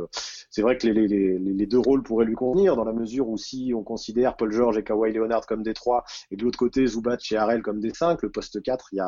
c'est 0.50 0.62
vrai 0.62 0.76
que 0.76 0.86
les, 0.86 1.66
deux 1.66 1.78
rôles 1.78 2.02
pourraient 2.02 2.26
lui 2.26 2.34
convenir, 2.34 2.76
dans 2.76 2.84
la 2.84 2.92
mesure 2.92 3.28
où 3.28 3.38
si 3.38 3.72
on 3.74 3.82
considère 3.82 4.36
Paul 4.36 4.52
George 4.52 4.76
et 4.76 4.84
Kawhi 4.84 5.12
Leonard 5.12 5.46
comme 5.46 5.62
des 5.62 5.72
trois, 5.72 6.04
et 6.30 6.36
de 6.36 6.44
l'autre 6.44 6.58
côté 6.58 6.86
Zubac 6.86 7.32
et 7.32 7.36
Harrell 7.36 7.62
comme 7.62 7.80
des 7.80 7.94
cinq, 7.94 8.22
le 8.22 8.30
poste 8.30 8.62
4, 8.62 8.88
il 8.92 8.96
y 8.96 9.00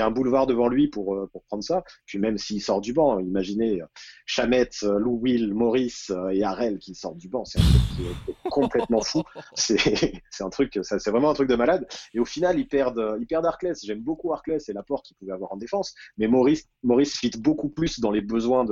a, 0.00 0.06
un 0.06 0.10
boulevard 0.10 0.46
devant 0.46 0.68
lui 0.68 0.88
pour, 0.88 1.14
euh, 1.14 1.28
pour 1.32 1.42
prendre 1.44 1.64
ça. 1.64 1.82
Puis 2.06 2.18
même 2.18 2.38
s'il 2.38 2.62
sort 2.62 2.80
du 2.80 2.92
banc, 2.92 3.18
imaginez 3.18 3.80
euh, 3.80 3.86
Chamet, 4.26 4.68
Lou 4.82 5.18
Will, 5.22 5.54
Maurice 5.54 6.12
et 6.32 6.44
Harrell 6.44 6.78
qui 6.78 6.94
sortent 6.94 7.16
du 7.16 7.28
banc, 7.28 7.44
c'est 7.44 7.58
un 7.58 7.62
truc 7.62 8.36
complètement 8.50 9.00
fou. 9.00 9.22
C'est 9.54 9.76
un 10.40 10.50
truc, 10.50 10.78
c'est 10.82 11.10
vraiment 11.10 11.30
un 11.30 11.34
truc 11.34 11.48
de 11.48 11.56
malade. 11.56 11.73
Et 12.12 12.20
au 12.20 12.24
final, 12.24 12.58
ils 12.58 12.68
perdent, 12.68 13.16
ils 13.20 13.26
perdent 13.26 13.46
Arclès. 13.46 13.78
J'aime 13.84 14.00
beaucoup 14.00 14.32
Arclès 14.32 14.68
et 14.68 14.72
l'apport 14.72 15.02
qu'il 15.02 15.16
pouvait 15.16 15.32
avoir 15.32 15.52
en 15.52 15.56
défense. 15.56 15.94
Mais 16.16 16.28
Maurice, 16.28 16.68
fit 17.16 17.30
beaucoup 17.38 17.68
plus 17.68 18.00
dans 18.00 18.10
les 18.10 18.20
besoins 18.20 18.64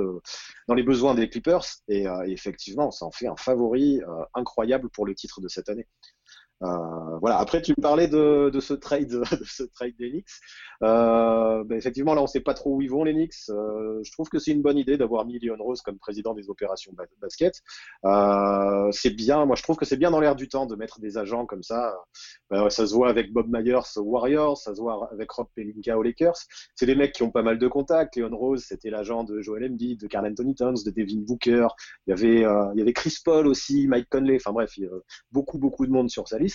des 1.15 1.29
Clippers. 1.29 1.65
Et, 1.87 2.07
euh, 2.07 2.23
effectivement, 2.27 2.91
ça 2.91 3.05
en 3.05 3.11
fait 3.11 3.27
un 3.27 3.35
favori 3.35 4.01
euh, 4.01 4.25
incroyable 4.33 4.89
pour 4.89 5.05
le 5.05 5.15
titre 5.15 5.41
de 5.41 5.47
cette 5.47 5.69
année. 5.69 5.87
Euh, 6.63 7.17
voilà. 7.19 7.39
Après, 7.39 7.61
tu 7.61 7.73
me 7.77 7.81
parlais 7.81 8.07
de, 8.07 8.51
ce 8.59 8.73
trade, 8.73 9.09
de 9.39 9.43
ce 9.45 9.63
trade 9.63 9.93
des. 9.97 10.23
Euh, 10.83 11.63
ben 11.63 11.77
effectivement, 11.77 12.13
là, 12.13 12.21
on 12.21 12.25
ne 12.25 12.29
sait 12.29 12.41
pas 12.41 12.53
trop 12.53 12.75
où 12.75 12.81
ils 12.81 12.89
vont 12.89 13.03
les 13.03 13.13
Knicks. 13.13 13.33
Euh, 13.49 13.99
je 14.03 14.11
trouve 14.11 14.29
que 14.29 14.39
c'est 14.39 14.51
une 14.51 14.61
bonne 14.61 14.77
idée 14.77 14.97
d'avoir 14.97 15.25
mis 15.25 15.39
Leon 15.39 15.57
Rose 15.59 15.81
comme 15.81 15.97
président 15.97 16.33
des 16.33 16.49
opérations 16.49 16.93
basket. 17.21 17.61
C'est 18.91 19.15
bien. 19.15 19.45
Moi, 19.45 19.55
je 19.55 19.63
trouve 19.63 19.77
que 19.77 19.85
c'est 19.85 19.97
bien 19.97 20.11
dans 20.11 20.19
l'air 20.19 20.35
du 20.35 20.47
temps 20.47 20.65
de 20.65 20.75
mettre 20.75 20.99
des 20.99 21.17
agents 21.17 21.45
comme 21.45 21.63
ça. 21.63 21.95
Ben, 22.49 22.69
ça 22.69 22.87
se 22.87 22.93
voit 22.93 23.09
avec 23.09 23.33
Bob 23.33 23.47
Myers 23.49 23.79
aux 23.97 24.01
Warriors, 24.01 24.57
ça 24.57 24.75
se 24.75 24.81
voit 24.81 25.09
avec 25.11 25.31
Rob 25.31 25.47
Pelinka 25.55 25.97
aux 25.97 26.03
Lakers. 26.03 26.37
C'est 26.75 26.85
des 26.85 26.95
mecs 26.95 27.13
qui 27.13 27.23
ont 27.23 27.31
pas 27.31 27.43
mal 27.43 27.57
de 27.57 27.67
contacts. 27.67 28.15
Leon 28.15 28.35
Rose, 28.35 28.63
c'était 28.67 28.89
l'agent 28.89 29.23
de 29.23 29.41
Joel 29.41 29.71
Embiid, 29.71 29.99
de 29.99 30.07
Carl 30.07 30.25
Anthony 30.25 30.55
Towns, 30.55 30.77
de 30.85 30.91
Devin 30.91 31.21
Booker. 31.21 31.67
Il 32.07 32.11
y 32.11 32.13
avait, 32.13 32.71
il 32.73 32.79
y 32.79 32.81
avait 32.81 32.93
Chris 32.93 33.15
Paul 33.23 33.47
aussi, 33.47 33.87
Mike 33.87 34.07
Conley. 34.09 34.35
Enfin 34.35 34.51
bref, 34.51 34.77
il 34.77 34.83
y 34.83 34.87
a 34.87 34.91
beaucoup, 35.31 35.57
beaucoup 35.57 35.85
de 35.85 35.91
monde 35.91 36.09
sur 36.09 36.27
sa 36.27 36.37
liste. 36.37 36.52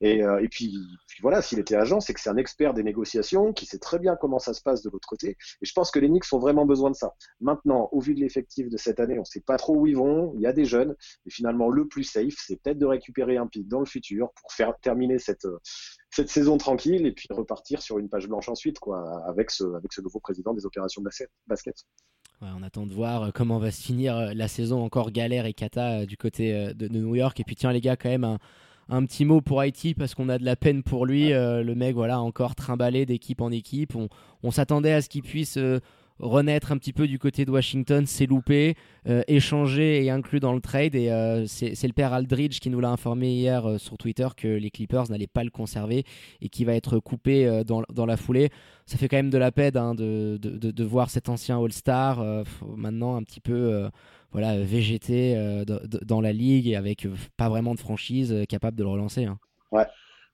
Et, 0.00 0.22
euh, 0.22 0.46
puis, 0.50 0.76
voilà, 1.22 1.42
s'il 1.42 1.58
était 1.58 1.76
agent, 1.76 2.00
c'est 2.00 2.14
que 2.14 2.20
c'est 2.20 2.30
un 2.30 2.36
expert 2.36 2.74
des 2.74 2.82
négociations, 2.82 3.52
qui 3.52 3.66
sait 3.66 3.78
très 3.78 3.98
bien 3.98 4.16
comment 4.16 4.38
ça 4.38 4.52
se 4.52 4.60
passe 4.60 4.82
de 4.82 4.90
l'autre 4.90 5.08
côté. 5.08 5.36
Et 5.62 5.66
je 5.66 5.72
pense 5.72 5.90
que 5.90 5.98
les 5.98 6.08
Knicks 6.08 6.30
ont 6.32 6.38
vraiment 6.38 6.66
besoin 6.66 6.90
de 6.90 6.96
ça. 6.96 7.14
Maintenant, 7.40 7.88
au 7.92 8.00
vu 8.00 8.14
de 8.14 8.20
l'effectif 8.20 8.68
de 8.68 8.76
cette 8.76 9.00
année, 9.00 9.16
on 9.16 9.22
ne 9.22 9.24
sait 9.24 9.40
pas 9.40 9.56
trop 9.56 9.76
où 9.76 9.86
ils 9.86 9.96
vont. 9.96 10.32
Il 10.36 10.42
y 10.42 10.46
a 10.46 10.52
des 10.52 10.64
jeunes. 10.64 10.94
Et 11.26 11.30
finalement, 11.30 11.68
le 11.68 11.86
plus 11.86 12.04
safe, 12.04 12.34
c'est 12.36 12.60
peut-être 12.60 12.78
de 12.78 12.86
récupérer 12.86 13.36
un 13.36 13.46
pic 13.46 13.68
dans 13.68 13.80
le 13.80 13.86
futur 13.86 14.30
pour 14.40 14.52
faire 14.52 14.74
terminer 14.80 15.18
cette, 15.18 15.46
cette 16.10 16.28
saison 16.28 16.58
tranquille 16.58 17.06
et 17.06 17.12
puis 17.12 17.28
repartir 17.30 17.82
sur 17.82 17.98
une 17.98 18.08
page 18.08 18.28
blanche 18.28 18.48
ensuite, 18.48 18.78
quoi, 18.78 19.22
avec 19.26 19.50
ce, 19.50 19.64
avec 19.76 19.92
ce 19.92 20.00
nouveau 20.00 20.20
président 20.20 20.54
des 20.54 20.66
opérations 20.66 21.02
basket. 21.46 21.86
on 22.40 22.62
attend 22.62 22.86
de 22.86 22.92
voir 22.92 23.22
euh, 23.22 23.30
comment 23.32 23.58
va 23.58 23.70
se 23.70 23.82
finir 23.82 24.16
euh, 24.16 24.32
la 24.34 24.48
saison 24.48 24.82
encore 24.82 25.10
galère 25.10 25.46
et 25.46 25.54
cata 25.54 26.04
du 26.04 26.16
côté 26.16 26.74
de, 26.74 26.88
New 26.88 27.14
York. 27.14 27.38
Et 27.40 27.44
puis 27.44 27.56
tiens 27.56 27.72
les 27.72 27.80
gars, 27.80 27.96
quand 27.96 28.10
même 28.10 28.38
un 28.88 29.04
petit 29.04 29.24
mot 29.24 29.40
pour 29.40 29.60
Haïti 29.60 29.94
parce 29.94 30.14
qu'on 30.14 30.28
a 30.28 30.38
de 30.38 30.44
la 30.44 30.56
peine 30.56 30.82
pour 30.82 31.06
lui. 31.06 31.32
Euh, 31.32 31.62
le 31.62 31.74
mec, 31.74 31.94
voilà, 31.94 32.20
encore 32.20 32.54
trimballé 32.54 33.06
d'équipe 33.06 33.40
en 33.40 33.50
équipe. 33.50 33.94
On, 34.42 34.50
s'attendait 34.50 34.92
à 34.92 35.00
ce 35.00 35.08
qu'il 35.08 35.22
puisse 35.22 35.56
euh, 35.56 35.80
renaître 36.18 36.70
un 36.70 36.76
petit 36.76 36.92
peu 36.92 37.08
du 37.08 37.18
côté 37.18 37.44
de 37.44 37.50
Washington, 37.50 38.06
s'est 38.06 38.26
loupé, 38.26 38.76
euh, 39.08 39.22
échangé 39.26 40.04
et 40.04 40.10
inclus 40.10 40.38
dans 40.38 40.52
le 40.52 40.60
trade. 40.60 40.94
Et 40.94 41.08
c'est 41.46 41.86
le 41.86 41.92
père 41.92 42.12
Aldridge 42.12 42.60
qui 42.60 42.70
nous 42.70 42.80
l'a 42.80 42.90
informé 42.90 43.32
hier 43.32 43.80
sur 43.80 43.96
Twitter 43.96 44.28
que 44.36 44.48
les 44.48 44.70
Clippers 44.70 45.10
n'allaient 45.10 45.26
pas 45.26 45.44
le 45.44 45.50
conserver 45.50 46.04
et 46.40 46.48
qui 46.48 46.64
va 46.64 46.74
être 46.74 46.98
coupé 46.98 47.62
dans, 47.66 48.06
la 48.06 48.16
foulée. 48.16 48.50
Ça 48.86 48.98
fait 48.98 49.08
quand 49.08 49.16
même 49.16 49.30
de 49.30 49.38
la 49.38 49.50
peine 49.50 49.76
hein, 49.76 49.94
de, 49.94 50.36
de, 50.38 50.84
voir 50.84 51.08
cet 51.08 51.30
ancien 51.30 51.58
All-Star 51.58 52.22
maintenant 52.76 53.16
un 53.16 53.22
petit 53.22 53.40
peu 53.40 53.88
voilà, 54.34 54.58
végéter 54.58 55.36
euh, 55.36 55.64
dans 55.64 56.20
la 56.20 56.32
ligue 56.32 56.66
et 56.66 56.74
avec 56.74 57.06
euh, 57.06 57.14
pas 57.36 57.48
vraiment 57.48 57.74
de 57.74 57.80
franchise 57.80 58.32
euh, 58.32 58.44
capable 58.44 58.76
de 58.76 58.82
le 58.82 58.90
relancer. 58.90 59.26
Hein. 59.26 59.38
Ouais. 59.70 59.86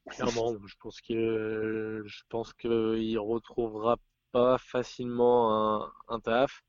Clairement, 0.08 0.54
je 0.66 0.74
pense 0.80 1.00
que 1.02 2.02
je 2.04 2.22
pense 2.30 2.54
qu'il 2.54 3.18
retrouvera 3.18 3.98
pas 4.32 4.56
facilement 4.56 5.84
un, 6.08 6.20
taf. 6.20 6.62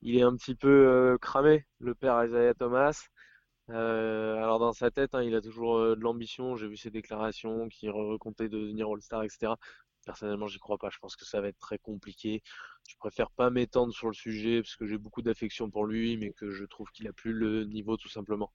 Il 0.00 0.16
est 0.16 0.22
un 0.22 0.34
petit 0.34 0.54
peu 0.54 1.16
cramé, 1.20 1.66
le 1.78 1.94
père 1.94 2.24
Isaiah 2.24 2.54
Thomas. 2.54 3.08
Euh, 3.70 4.36
alors 4.36 4.58
dans 4.58 4.72
sa 4.72 4.90
tête, 4.90 5.14
hein, 5.14 5.22
il 5.22 5.34
a 5.34 5.40
toujours 5.42 5.76
euh, 5.76 5.94
de 5.94 6.00
l'ambition. 6.00 6.56
J'ai 6.56 6.68
vu 6.68 6.76
ses 6.76 6.90
déclarations, 6.90 7.68
qu'il 7.68 7.90
recomptait 7.90 8.48
devenir 8.48 8.88
All-Star, 8.88 9.22
etc. 9.24 9.52
Personnellement, 10.08 10.46
j'y 10.46 10.58
crois 10.58 10.78
pas. 10.78 10.88
Je 10.88 10.96
pense 11.00 11.16
que 11.16 11.26
ça 11.26 11.42
va 11.42 11.48
être 11.48 11.58
très 11.58 11.76
compliqué. 11.76 12.42
Je 12.88 12.96
préfère 12.96 13.30
pas 13.30 13.50
m'étendre 13.50 13.92
sur 13.92 14.06
le 14.08 14.14
sujet 14.14 14.62
parce 14.62 14.74
que 14.74 14.86
j'ai 14.86 14.96
beaucoup 14.96 15.20
d'affection 15.20 15.70
pour 15.70 15.84
lui, 15.84 16.16
mais 16.16 16.32
que 16.32 16.50
je 16.50 16.64
trouve 16.64 16.88
qu'il 16.92 17.06
a 17.08 17.12
plus 17.12 17.34
le 17.34 17.64
niveau 17.64 17.98
tout 17.98 18.08
simplement 18.08 18.50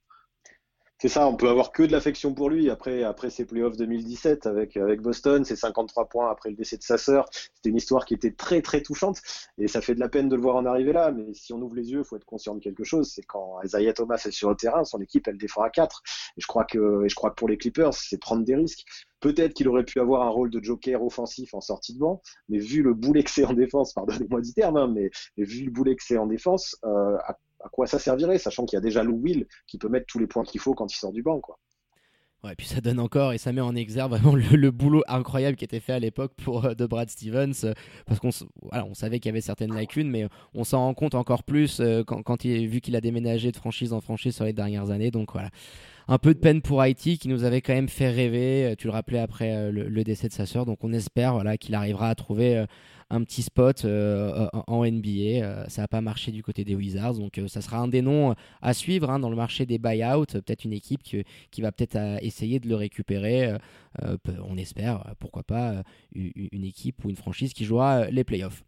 c'est 0.98 1.08
ça, 1.08 1.26
on 1.26 1.36
peut 1.36 1.48
avoir 1.48 1.72
que 1.72 1.82
de 1.82 1.92
l'affection 1.92 2.34
pour 2.34 2.48
lui 2.48 2.70
après, 2.70 3.02
après 3.02 3.28
ses 3.28 3.44
playoffs 3.44 3.76
2017 3.76 4.46
avec, 4.46 4.76
avec 4.76 5.00
Boston, 5.02 5.44
ses 5.44 5.56
53 5.56 6.08
points 6.08 6.30
après 6.30 6.50
le 6.50 6.56
décès 6.56 6.76
de 6.76 6.82
sa 6.82 6.98
sœur. 6.98 7.26
C'était 7.32 7.70
une 7.70 7.76
histoire 7.76 8.04
qui 8.04 8.14
était 8.14 8.30
très 8.30 8.62
très 8.62 8.80
touchante 8.80 9.20
et 9.58 9.66
ça 9.66 9.80
fait 9.80 9.94
de 9.94 10.00
la 10.00 10.08
peine 10.08 10.28
de 10.28 10.36
le 10.36 10.42
voir 10.42 10.56
en 10.56 10.64
arriver 10.66 10.92
là. 10.92 11.10
Mais 11.10 11.34
si 11.34 11.52
on 11.52 11.60
ouvre 11.60 11.74
les 11.74 11.90
yeux, 11.90 12.00
il 12.00 12.04
faut 12.04 12.16
être 12.16 12.24
conscient 12.24 12.54
de 12.54 12.60
quelque 12.60 12.84
chose. 12.84 13.10
C'est 13.12 13.22
quand 13.22 13.60
Isaiah 13.64 13.92
Thomas 13.92 14.22
est 14.24 14.30
sur 14.30 14.50
le 14.50 14.56
terrain, 14.56 14.84
son 14.84 15.00
équipe 15.00 15.26
elle 15.26 15.36
défend 15.36 15.62
à 15.62 15.70
4. 15.70 16.02
Et 16.36 16.40
je 16.40 16.46
crois 16.46 16.64
que, 16.64 17.04
et 17.04 17.08
je 17.08 17.14
crois 17.14 17.30
que 17.30 17.36
pour 17.36 17.48
les 17.48 17.58
Clippers, 17.58 17.92
c'est 17.92 18.18
prendre 18.18 18.44
des 18.44 18.54
risques. 18.54 18.84
Peut-être 19.20 19.54
qu'il 19.54 19.68
aurait 19.68 19.84
pu 19.84 20.00
avoir 20.00 20.22
un 20.22 20.28
rôle 20.28 20.50
de 20.50 20.62
joker 20.62 21.02
offensif 21.02 21.54
en 21.54 21.60
sortie 21.60 21.94
de 21.94 21.98
banc, 21.98 22.22
mais 22.48 22.58
vu 22.58 22.82
le 22.82 22.94
boulet 22.94 23.24
que 23.24 23.30
c'est 23.30 23.44
en 23.44 23.54
défense, 23.54 23.92
pardonnez-moi 23.94 24.40
du 24.42 24.52
terme, 24.52 24.76
hein, 24.76 24.86
mais, 24.86 25.10
vu 25.36 25.64
le 25.64 25.70
boulet 25.70 25.96
que 25.96 26.16
en 26.16 26.26
défense, 26.26 26.76
euh, 26.84 27.16
quoi 27.70 27.86
ça 27.86 27.98
servirait, 27.98 28.38
sachant 28.38 28.64
qu'il 28.64 28.76
y 28.76 28.78
a 28.78 28.82
déjà 28.82 29.02
Lou 29.02 29.20
Will 29.22 29.46
qui 29.66 29.78
peut 29.78 29.88
mettre 29.88 30.06
tous 30.06 30.18
les 30.18 30.26
points 30.26 30.44
qu'il 30.44 30.60
faut 30.60 30.74
quand 30.74 30.92
il 30.92 30.96
sort 30.96 31.12
du 31.12 31.22
banc. 31.22 31.40
Quoi. 31.40 31.58
Ouais, 32.44 32.54
puis 32.54 32.66
ça 32.66 32.82
donne 32.82 33.00
encore 33.00 33.32
et 33.32 33.38
ça 33.38 33.54
met 33.54 33.62
en 33.62 33.74
exergue 33.74 34.10
vraiment 34.10 34.34
le, 34.34 34.70
boulot 34.70 35.02
incroyable 35.08 35.56
qui 35.56 35.64
était 35.64 35.80
fait 35.80 35.94
à 35.94 35.98
l'époque 35.98 36.32
pour 36.44 36.66
euh, 36.66 36.74
de 36.74 36.84
Brad 36.84 37.08
Stevens, 37.08 37.54
euh, 37.64 37.72
parce 38.04 38.20
qu'on 38.20 38.30
savait 38.94 39.18
qu'il 39.18 39.30
y 39.30 39.32
avait 39.32 39.40
certaines 39.40 39.72
lacunes, 39.72 40.10
mais 40.10 40.28
on 40.52 40.62
s'en 40.62 40.80
rend 40.80 40.92
compte 40.92 41.14
encore 41.14 41.42
plus 41.42 41.80
euh, 41.80 42.02
quand, 42.04 42.44
vu 42.44 42.82
qu'il 42.82 42.96
a 42.96 43.00
déménagé 43.00 43.50
de 43.50 43.56
franchise 43.56 43.94
en 43.94 44.02
franchise 44.02 44.34
sur 44.34 44.44
les 44.44 44.52
dernières 44.52 44.90
années. 44.90 45.10
Donc 45.10 45.32
voilà, 45.32 45.48
un 46.08 46.18
peu 46.18 46.34
de 46.34 46.38
peine 46.38 46.62
pour 46.62 46.80
Haïti 46.80 47.18
qui 47.18 47.28
nous 47.28 47.44
avait 47.44 47.60
quand 47.60 47.74
même 47.74 47.88
fait 47.88 48.10
rêver. 48.10 48.74
Tu 48.78 48.86
le 48.86 48.92
rappelais 48.92 49.18
après 49.18 49.70
le, 49.70 49.88
le, 49.88 50.04
décès 50.04 50.28
de 50.28 50.32
sa 50.32 50.46
sœur, 50.46 50.66
donc 50.66 50.84
on 50.84 50.92
espère 50.92 51.34
voilà 51.34 51.56
qu'il 51.56 51.74
arrivera 51.74 52.08
à 52.10 52.14
trouver 52.14 52.64
un 53.10 53.22
petit 53.24 53.42
spot 53.42 53.84
euh, 53.84 54.48
en 54.66 54.84
NBA. 54.84 55.08
Euh, 55.08 55.64
ça 55.68 55.82
n'a 55.82 55.88
pas 55.88 56.00
marché 56.00 56.32
du 56.32 56.42
côté 56.42 56.64
des 56.64 56.74
Wizards, 56.74 57.14
donc 57.14 57.38
euh, 57.38 57.48
ça 57.48 57.60
sera 57.60 57.78
un 57.78 57.88
des 57.88 58.02
noms 58.02 58.34
à 58.62 58.74
suivre 58.74 59.10
hein, 59.10 59.18
dans 59.18 59.30
le 59.30 59.36
marché 59.36 59.66
des 59.66 59.78
buyouts. 59.78 60.26
Peut-être 60.26 60.64
une 60.64 60.72
équipe 60.72 61.02
qui, 61.02 61.24
qui 61.50 61.62
va 61.62 61.72
peut-être 61.72 61.98
essayer 62.22 62.60
de 62.60 62.68
le 62.68 62.76
récupérer. 62.76 63.56
on 64.48 64.56
espère, 64.56 65.14
pourquoi 65.18 65.42
pas, 65.42 65.82
une 66.14 66.64
équipe 66.64 67.04
ou 67.04 67.10
une 67.10 67.16
franchise 67.16 67.52
qui 67.52 67.64
jouera 67.64 68.06
les 68.06 68.24
playoffs. 68.24 68.64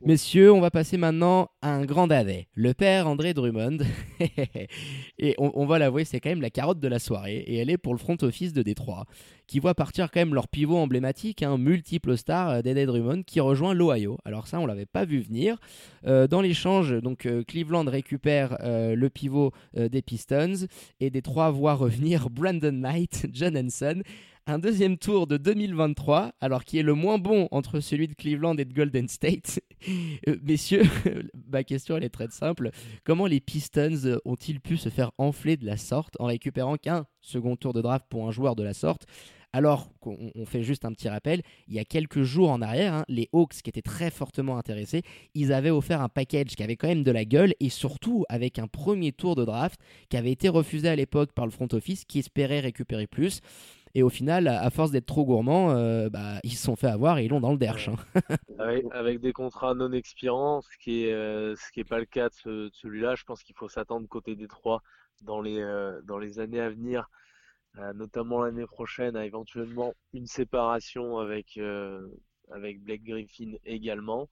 Messieurs, 0.00 0.52
on 0.52 0.60
va 0.60 0.70
passer 0.70 0.96
maintenant 0.96 1.50
à 1.60 1.74
un 1.74 1.84
grand 1.84 2.06
dadais, 2.06 2.46
le 2.54 2.72
père 2.72 3.08
André 3.08 3.34
Drummond. 3.34 3.78
et 5.18 5.34
on, 5.38 5.66
va 5.66 5.80
l'avouer, 5.80 6.04
c'est 6.04 6.20
quand 6.20 6.28
même 6.28 6.40
la 6.40 6.50
carotte 6.50 6.78
de 6.78 6.86
la 6.86 7.00
soirée. 7.00 7.38
Et 7.38 7.56
elle 7.56 7.68
est 7.68 7.78
pour 7.78 7.94
le 7.94 7.98
front 7.98 8.16
office 8.22 8.52
de 8.52 8.62
Détroit, 8.62 9.06
qui 9.48 9.58
voit 9.58 9.74
partir 9.74 10.12
quand 10.12 10.20
même 10.20 10.34
leur 10.34 10.46
pivot 10.46 10.76
emblématique, 10.76 11.42
un 11.42 11.54
hein, 11.54 11.58
multiple 11.58 12.16
star 12.16 12.48
euh, 12.48 12.62
d'Eddie 12.62 12.86
Drummond, 12.86 13.24
qui 13.24 13.40
rejoint 13.40 13.74
l'Ohio. 13.74 14.18
Alors 14.24 14.46
ça, 14.46 14.60
on 14.60 14.66
l'avait 14.66 14.86
pas 14.86 15.04
vu 15.04 15.18
venir. 15.18 15.56
Euh, 16.06 16.28
dans 16.28 16.42
l'échange, 16.42 16.94
donc 17.02 17.26
euh, 17.26 17.42
Cleveland 17.42 17.84
récupère 17.84 18.56
le 18.62 19.08
pivot 19.08 19.52
des 19.74 20.02
Pistons 20.02 20.68
et 21.00 21.10
Détroit 21.10 21.50
voit 21.50 21.74
revenir 21.74 22.30
Brandon 22.30 22.72
Knight, 22.72 23.26
John 23.32 23.56
Henson 23.56 24.02
un 24.48 24.58
deuxième 24.58 24.96
tour 24.96 25.26
de 25.26 25.36
2023, 25.36 26.32
alors 26.40 26.64
qui 26.64 26.78
est 26.78 26.82
le 26.82 26.94
moins 26.94 27.18
bon 27.18 27.48
entre 27.50 27.80
celui 27.80 28.08
de 28.08 28.14
Cleveland 28.14 28.56
et 28.56 28.64
de 28.64 28.72
Golden 28.72 29.08
State. 29.08 29.60
Euh, 30.26 30.36
messieurs, 30.42 30.82
ma 31.52 31.62
question 31.62 31.96
elle 31.96 32.02
est 32.02 32.08
très 32.08 32.28
simple. 32.30 32.70
Comment 33.04 33.26
les 33.26 33.38
Pistons 33.38 34.18
ont-ils 34.24 34.60
pu 34.60 34.76
se 34.76 34.88
faire 34.88 35.12
enfler 35.18 35.56
de 35.56 35.64
la 35.64 35.76
sorte 35.76 36.16
en 36.18 36.26
récupérant 36.26 36.76
qu'un 36.76 37.06
second 37.20 37.54
tour 37.54 37.72
de 37.72 37.80
draft 37.80 38.04
pour 38.08 38.26
un 38.26 38.32
joueur 38.32 38.56
de 38.56 38.64
la 38.64 38.74
sorte? 38.74 39.06
Alors 39.52 39.90
qu'on 40.00 40.44
fait 40.44 40.62
juste 40.62 40.84
un 40.84 40.92
petit 40.92 41.08
rappel, 41.08 41.42
il 41.68 41.74
y 41.74 41.78
a 41.78 41.84
quelques 41.84 42.22
jours 42.22 42.50
en 42.50 42.60
arrière, 42.60 42.92
hein, 42.92 43.04
les 43.08 43.28
Hawks 43.32 43.62
qui 43.62 43.70
étaient 43.70 43.82
très 43.82 44.10
fortement 44.10 44.58
intéressés, 44.58 45.02
ils 45.34 45.52
avaient 45.52 45.70
offert 45.70 46.02
un 46.02 46.10
package 46.10 46.54
qui 46.54 46.62
avait 46.62 46.76
quand 46.76 46.88
même 46.88 47.02
de 47.02 47.10
la 47.10 47.24
gueule 47.24 47.54
et 47.58 47.70
surtout 47.70 48.24
avec 48.28 48.58
un 48.58 48.66
premier 48.66 49.12
tour 49.12 49.36
de 49.36 49.44
draft 49.44 49.80
qui 50.10 50.18
avait 50.18 50.32
été 50.32 50.50
refusé 50.50 50.88
à 50.88 50.96
l'époque 50.96 51.32
par 51.32 51.46
le 51.46 51.50
front 51.50 51.68
office 51.72 52.04
qui 52.04 52.18
espérait 52.18 52.60
récupérer 52.60 53.06
plus. 53.06 53.40
Et 53.94 54.02
au 54.02 54.08
final, 54.08 54.48
à 54.48 54.70
force 54.70 54.90
d'être 54.90 55.06
trop 55.06 55.24
gourmands, 55.24 55.70
euh, 55.70 56.08
bah, 56.08 56.40
ils 56.44 56.52
se 56.52 56.64
sont 56.64 56.76
fait 56.76 56.88
avoir 56.88 57.18
et 57.18 57.24
ils 57.24 57.28
l'ont 57.28 57.40
dans 57.40 57.52
le 57.52 57.58
derche. 57.58 57.88
Hein. 57.88 57.96
avec, 58.92 59.20
des 59.20 59.32
contrats 59.32 59.74
non 59.74 59.92
expirants, 59.92 60.60
ce 60.60 60.76
qui 60.78 61.04
est 61.04 61.12
euh, 61.12 61.54
ce 61.56 61.72
qui 61.72 61.80
est 61.80 61.88
pas 61.88 61.98
le 61.98 62.04
cas 62.04 62.28
de, 62.44 62.70
celui-là. 62.72 63.14
Je 63.14 63.24
pense 63.24 63.42
qu'il 63.42 63.56
faut 63.56 63.68
s'attendre 63.68 64.06
côté 64.08 64.36
des 64.36 64.48
trois 64.48 64.82
dans 65.22 65.40
les 65.40 65.60
euh, 65.60 66.00
dans 66.02 66.18
les 66.18 66.38
années 66.38 66.60
à 66.60 66.70
venir, 66.70 67.08
notamment 67.94 68.42
l'année 68.42 68.66
prochaine, 68.66 69.16
à 69.16 69.24
éventuellement 69.24 69.94
une 70.12 70.26
séparation 70.26 71.18
avec 71.18 71.58
avec 72.50 72.82
Blake 72.82 73.04
Griffin 73.04 73.52
également. 73.64 74.28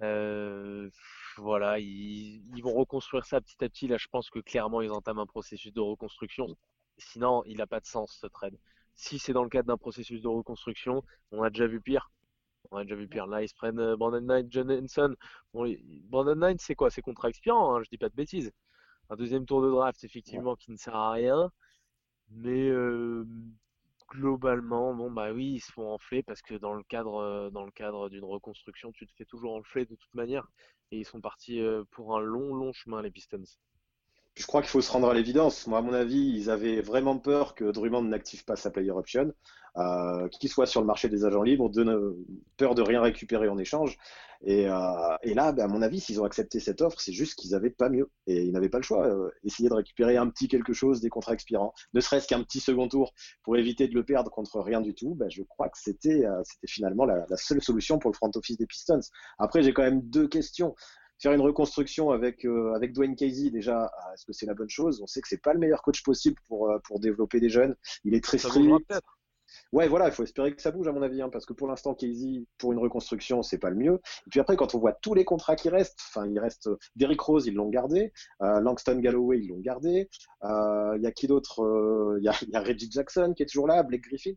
voilà, 0.00 1.78
ils, 1.78 2.42
ils, 2.54 2.62
vont 2.62 2.74
reconstruire 2.74 3.24
ça 3.24 3.40
petit 3.40 3.62
à 3.64 3.68
petit. 3.68 3.88
Là, 3.88 3.96
je 3.98 4.08
pense 4.08 4.30
que 4.30 4.40
clairement, 4.40 4.80
ils 4.82 4.90
entament 4.90 5.20
un 5.20 5.26
processus 5.26 5.72
de 5.72 5.80
reconstruction. 5.80 6.56
Sinon, 6.98 7.42
il 7.46 7.58
n'a 7.58 7.66
pas 7.66 7.80
de 7.80 7.86
sens 7.86 8.18
ce 8.20 8.26
trade. 8.26 8.58
Si 8.94 9.18
c'est 9.18 9.32
dans 9.32 9.42
le 9.42 9.50
cadre 9.50 9.68
d'un 9.68 9.76
processus 9.76 10.22
de 10.22 10.28
reconstruction, 10.28 11.04
on 11.30 11.42
a 11.42 11.50
déjà 11.50 11.66
vu 11.66 11.80
pire. 11.80 12.10
On 12.70 12.78
a 12.78 12.82
déjà 12.82 12.96
vu 12.96 13.08
pire. 13.08 13.26
Là, 13.26 13.42
ils 13.42 13.48
se 13.48 13.54
prennent 13.54 13.78
euh, 13.78 13.96
Brandon 13.96 14.20
Knight, 14.22 14.46
John 14.50 14.70
Henson. 14.70 15.14
Brandon 15.52 16.34
Knight, 16.36 16.60
c'est 16.60 16.74
quoi? 16.74 16.90
C'est 16.90 17.02
contrat 17.02 17.28
expirant, 17.28 17.76
hein, 17.76 17.82
je 17.82 17.90
dis 17.90 17.98
pas 17.98 18.08
de 18.08 18.14
bêtises. 18.14 18.52
Un 19.10 19.16
deuxième 19.16 19.46
tour 19.46 19.62
de 19.62 19.70
draft, 19.70 20.02
effectivement, 20.04 20.56
qui 20.56 20.72
ne 20.72 20.76
sert 20.76 20.96
à 20.96 21.12
rien. 21.12 21.50
Mais 22.30 22.68
euh, 22.68 23.24
globalement, 24.08 24.94
bon 24.94 25.10
bah 25.12 25.32
oui, 25.32 25.54
ils 25.54 25.60
se 25.60 25.70
font 25.70 25.92
enfler 25.92 26.22
parce 26.22 26.42
que 26.42 26.54
dans 26.54 26.74
le 26.74 26.82
cadre, 26.84 27.16
euh, 27.16 27.50
dans 27.50 27.64
le 27.64 27.70
cadre 27.70 28.08
d'une 28.08 28.24
reconstruction, 28.24 28.90
tu 28.92 29.06
te 29.06 29.12
fais 29.14 29.24
toujours 29.24 29.54
enfler 29.54 29.84
de 29.84 29.94
toute 29.94 30.14
manière. 30.14 30.48
Et 30.90 30.98
ils 30.98 31.04
sont 31.04 31.20
partis 31.20 31.60
pour 31.90 32.16
un 32.16 32.20
long, 32.20 32.54
long 32.54 32.72
chemin, 32.72 33.02
les 33.02 33.10
Pistons 33.10 33.42
je 34.36 34.46
crois 34.46 34.60
qu'il 34.60 34.70
faut 34.70 34.82
se 34.82 34.92
rendre 34.92 35.08
à 35.08 35.14
l'évidence. 35.14 35.66
Moi, 35.66 35.78
à 35.78 35.82
mon 35.82 35.94
avis, 35.94 36.20
ils 36.36 36.50
avaient 36.50 36.82
vraiment 36.82 37.18
peur 37.18 37.54
que 37.54 37.64
Drummond 37.64 38.02
n'active 38.02 38.44
pas 38.44 38.54
sa 38.54 38.70
player 38.70 38.90
option, 38.90 39.32
euh, 39.78 40.28
qu'il 40.28 40.50
soit 40.50 40.66
sur 40.66 40.82
le 40.82 40.86
marché 40.86 41.08
des 41.08 41.24
agents 41.24 41.42
libres, 41.42 41.70
de 41.70 42.16
peur 42.58 42.74
de 42.74 42.82
rien 42.82 43.00
récupérer 43.00 43.48
en 43.48 43.56
échange. 43.56 43.96
Et, 44.44 44.68
euh, 44.68 45.16
là, 45.24 45.52
ben, 45.52 45.64
à 45.64 45.68
mon 45.68 45.80
avis, 45.80 46.00
s'ils 46.00 46.20
ont 46.20 46.26
accepté 46.26 46.60
cette 46.60 46.82
offre, 46.82 47.00
c'est 47.00 47.14
juste 47.14 47.38
qu'ils 47.38 47.52
n'avaient 47.52 47.70
pas 47.70 47.88
mieux. 47.88 48.10
Et 48.26 48.42
ils 48.42 48.52
n'avaient 48.52 48.68
pas 48.68 48.76
le 48.76 48.82
choix. 48.82 49.06
Euh, 49.06 49.30
essayer 49.42 49.70
de 49.70 49.74
récupérer 49.74 50.18
un 50.18 50.28
petit 50.28 50.48
quelque 50.48 50.74
chose 50.74 51.00
des 51.00 51.08
contrats 51.08 51.32
expirants, 51.32 51.72
ne 51.94 52.00
serait-ce 52.00 52.28
qu'un 52.28 52.42
petit 52.42 52.60
second 52.60 52.88
tour 52.88 53.14
pour 53.42 53.56
éviter 53.56 53.88
de 53.88 53.94
le 53.94 54.04
perdre 54.04 54.30
contre 54.30 54.60
rien 54.60 54.82
du 54.82 54.94
tout, 54.94 55.14
ben, 55.14 55.30
je 55.30 55.42
crois 55.44 55.70
que 55.70 55.78
c'était 55.78 56.24
finalement 56.66 57.06
la 57.06 57.24
seule 57.36 57.62
solution 57.62 57.98
pour 57.98 58.10
le 58.10 58.16
front 58.16 58.30
office 58.34 58.58
des 58.58 58.66
Pistons. 58.66 59.00
Après, 59.38 59.62
j'ai 59.62 59.72
quand 59.72 59.82
même 59.82 60.02
deux 60.02 60.28
questions 60.28 60.74
faire 61.18 61.32
une 61.32 61.40
reconstruction 61.40 62.10
avec 62.10 62.44
euh, 62.44 62.74
avec 62.74 62.92
Dwayne 62.92 63.16
Casey 63.16 63.50
déjà 63.50 63.84
euh, 63.84 64.14
est-ce 64.14 64.24
que 64.26 64.32
c'est 64.32 64.46
la 64.46 64.54
bonne 64.54 64.68
chose? 64.68 65.00
On 65.02 65.06
sait 65.06 65.20
que 65.20 65.28
c'est 65.28 65.42
pas 65.42 65.52
le 65.52 65.58
meilleur 65.58 65.82
coach 65.82 66.02
possible 66.02 66.36
pour 66.48 66.70
euh, 66.70 66.78
pour 66.84 67.00
développer 67.00 67.40
des 67.40 67.48
jeunes. 67.48 67.74
Il 68.04 68.14
est 68.14 68.22
très 68.22 68.38
strict 68.38 68.92
ouais 69.72 69.88
voilà 69.88 70.06
il 70.06 70.12
faut 70.12 70.24
espérer 70.24 70.54
que 70.54 70.60
ça 70.60 70.70
bouge 70.70 70.86
à 70.88 70.92
mon 70.92 71.02
avis 71.02 71.22
hein, 71.22 71.28
parce 71.30 71.46
que 71.46 71.52
pour 71.52 71.66
l'instant 71.66 71.94
Casey 71.94 72.44
pour 72.58 72.72
une 72.72 72.78
reconstruction 72.78 73.42
c'est 73.42 73.58
pas 73.58 73.70
le 73.70 73.76
mieux. 73.76 73.94
Et 74.26 74.30
puis 74.30 74.40
après 74.40 74.56
quand 74.56 74.74
on 74.74 74.78
voit 74.78 74.92
tous 74.92 75.14
les 75.14 75.24
contrats 75.24 75.56
qui 75.56 75.68
restent 75.68 76.00
enfin 76.10 76.26
il 76.26 76.38
reste 76.38 76.68
Derrick 76.96 77.20
Rose 77.20 77.46
ils 77.46 77.54
l'ont 77.54 77.68
gardé 77.68 78.12
Langston 78.40 78.98
Galloway 78.98 79.38
ils 79.38 79.48
l'ont 79.48 79.60
gardé 79.60 80.08
il 80.42 81.00
y 81.00 81.06
a 81.06 81.12
qui 81.12 81.26
d'autre 81.26 82.16
il 82.18 82.24
y 82.24 82.28
a, 82.28 82.34
y 82.48 82.56
a 82.56 82.60
Reggie 82.60 82.90
Jackson 82.90 83.34
qui 83.34 83.44
est 83.44 83.46
toujours 83.46 83.68
là 83.68 83.82
Blake 83.82 84.02
Griffin 84.02 84.32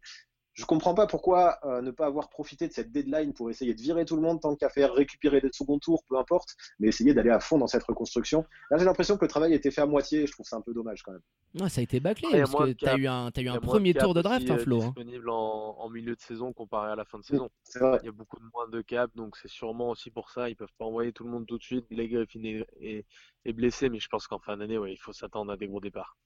je 0.59 0.65
comprends 0.65 0.93
pas 0.93 1.07
pourquoi 1.07 1.57
euh, 1.63 1.81
ne 1.81 1.89
pas 1.89 2.05
avoir 2.05 2.27
profité 2.27 2.67
de 2.67 2.73
cette 2.73 2.91
deadline 2.91 3.33
pour 3.33 3.49
essayer 3.49 3.73
de 3.73 3.81
virer 3.81 4.03
tout 4.03 4.17
le 4.17 4.21
monde 4.21 4.41
tant 4.41 4.57
qu'à 4.57 4.69
faire 4.69 4.93
récupérer 4.93 5.39
des 5.39 5.47
seconds 5.53 5.79
tours, 5.79 6.03
peu 6.03 6.17
importe, 6.17 6.53
mais 6.79 6.89
essayer 6.89 7.13
d'aller 7.13 7.29
à 7.29 7.39
fond 7.39 7.57
dans 7.57 7.67
cette 7.67 7.83
reconstruction. 7.83 8.45
Là, 8.69 8.77
j'ai 8.77 8.83
l'impression 8.83 9.15
que 9.15 9.23
le 9.23 9.29
travail 9.29 9.53
a 9.53 9.55
été 9.55 9.71
fait 9.71 9.79
à 9.79 9.85
moitié 9.85 10.23
et 10.23 10.27
je 10.27 10.33
trouve 10.33 10.45
ça 10.45 10.57
un 10.57 10.61
peu 10.61 10.73
dommage 10.73 11.01
quand 11.01 11.13
même. 11.13 11.69
ça 11.69 11.79
a 11.79 11.83
été 11.83 12.01
bâclé 12.01 12.27
parce 12.29 12.53
que 12.53 12.73
tu 12.73 12.85
as 12.85 12.97
eu 12.97 13.07
un, 13.07 13.27
as 13.33 13.41
eu 13.41 13.47
un 13.47 13.59
premier 13.61 13.93
tour 13.93 14.13
de 14.13 14.21
draft, 14.21 14.49
hein, 14.49 14.55
euh, 14.55 14.59
Flo. 14.59 14.81
Hein. 14.81 14.85
disponible 14.87 15.29
en, 15.29 15.89
milieu 15.89 16.13
de 16.13 16.21
saison 16.21 16.51
comparé 16.51 16.91
à 16.91 16.95
la 16.97 17.05
fin 17.05 17.19
de 17.19 17.23
saison. 17.23 17.49
Il 17.75 18.05
y 18.05 18.09
a 18.09 18.11
beaucoup 18.11 18.37
de 18.37 18.45
moins 18.53 18.67
de 18.67 18.81
cap, 18.81 19.09
donc 19.15 19.37
c'est 19.37 19.47
sûrement 19.47 19.91
aussi 19.91 20.11
pour 20.11 20.29
ça. 20.29 20.49
Ils 20.49 20.57
peuvent 20.57 20.67
pas 20.77 20.83
envoyer 20.83 21.13
tout 21.13 21.23
le 21.23 21.29
monde 21.29 21.47
tout 21.47 21.57
de 21.57 21.63
suite. 21.63 21.85
Les 21.89 22.09
Griffin 22.09 22.43
est, 22.43 23.05
est, 23.45 23.53
blessé, 23.53 23.89
mais 23.89 23.99
je 23.99 24.09
pense 24.09 24.27
qu'en 24.27 24.39
fin 24.39 24.57
d'année, 24.57 24.77
ouais, 24.77 24.91
il 24.91 24.97
faut 24.97 25.13
s'attendre 25.13 25.53
à 25.53 25.57
des 25.57 25.67
gros 25.67 25.79
départs. 25.79 26.17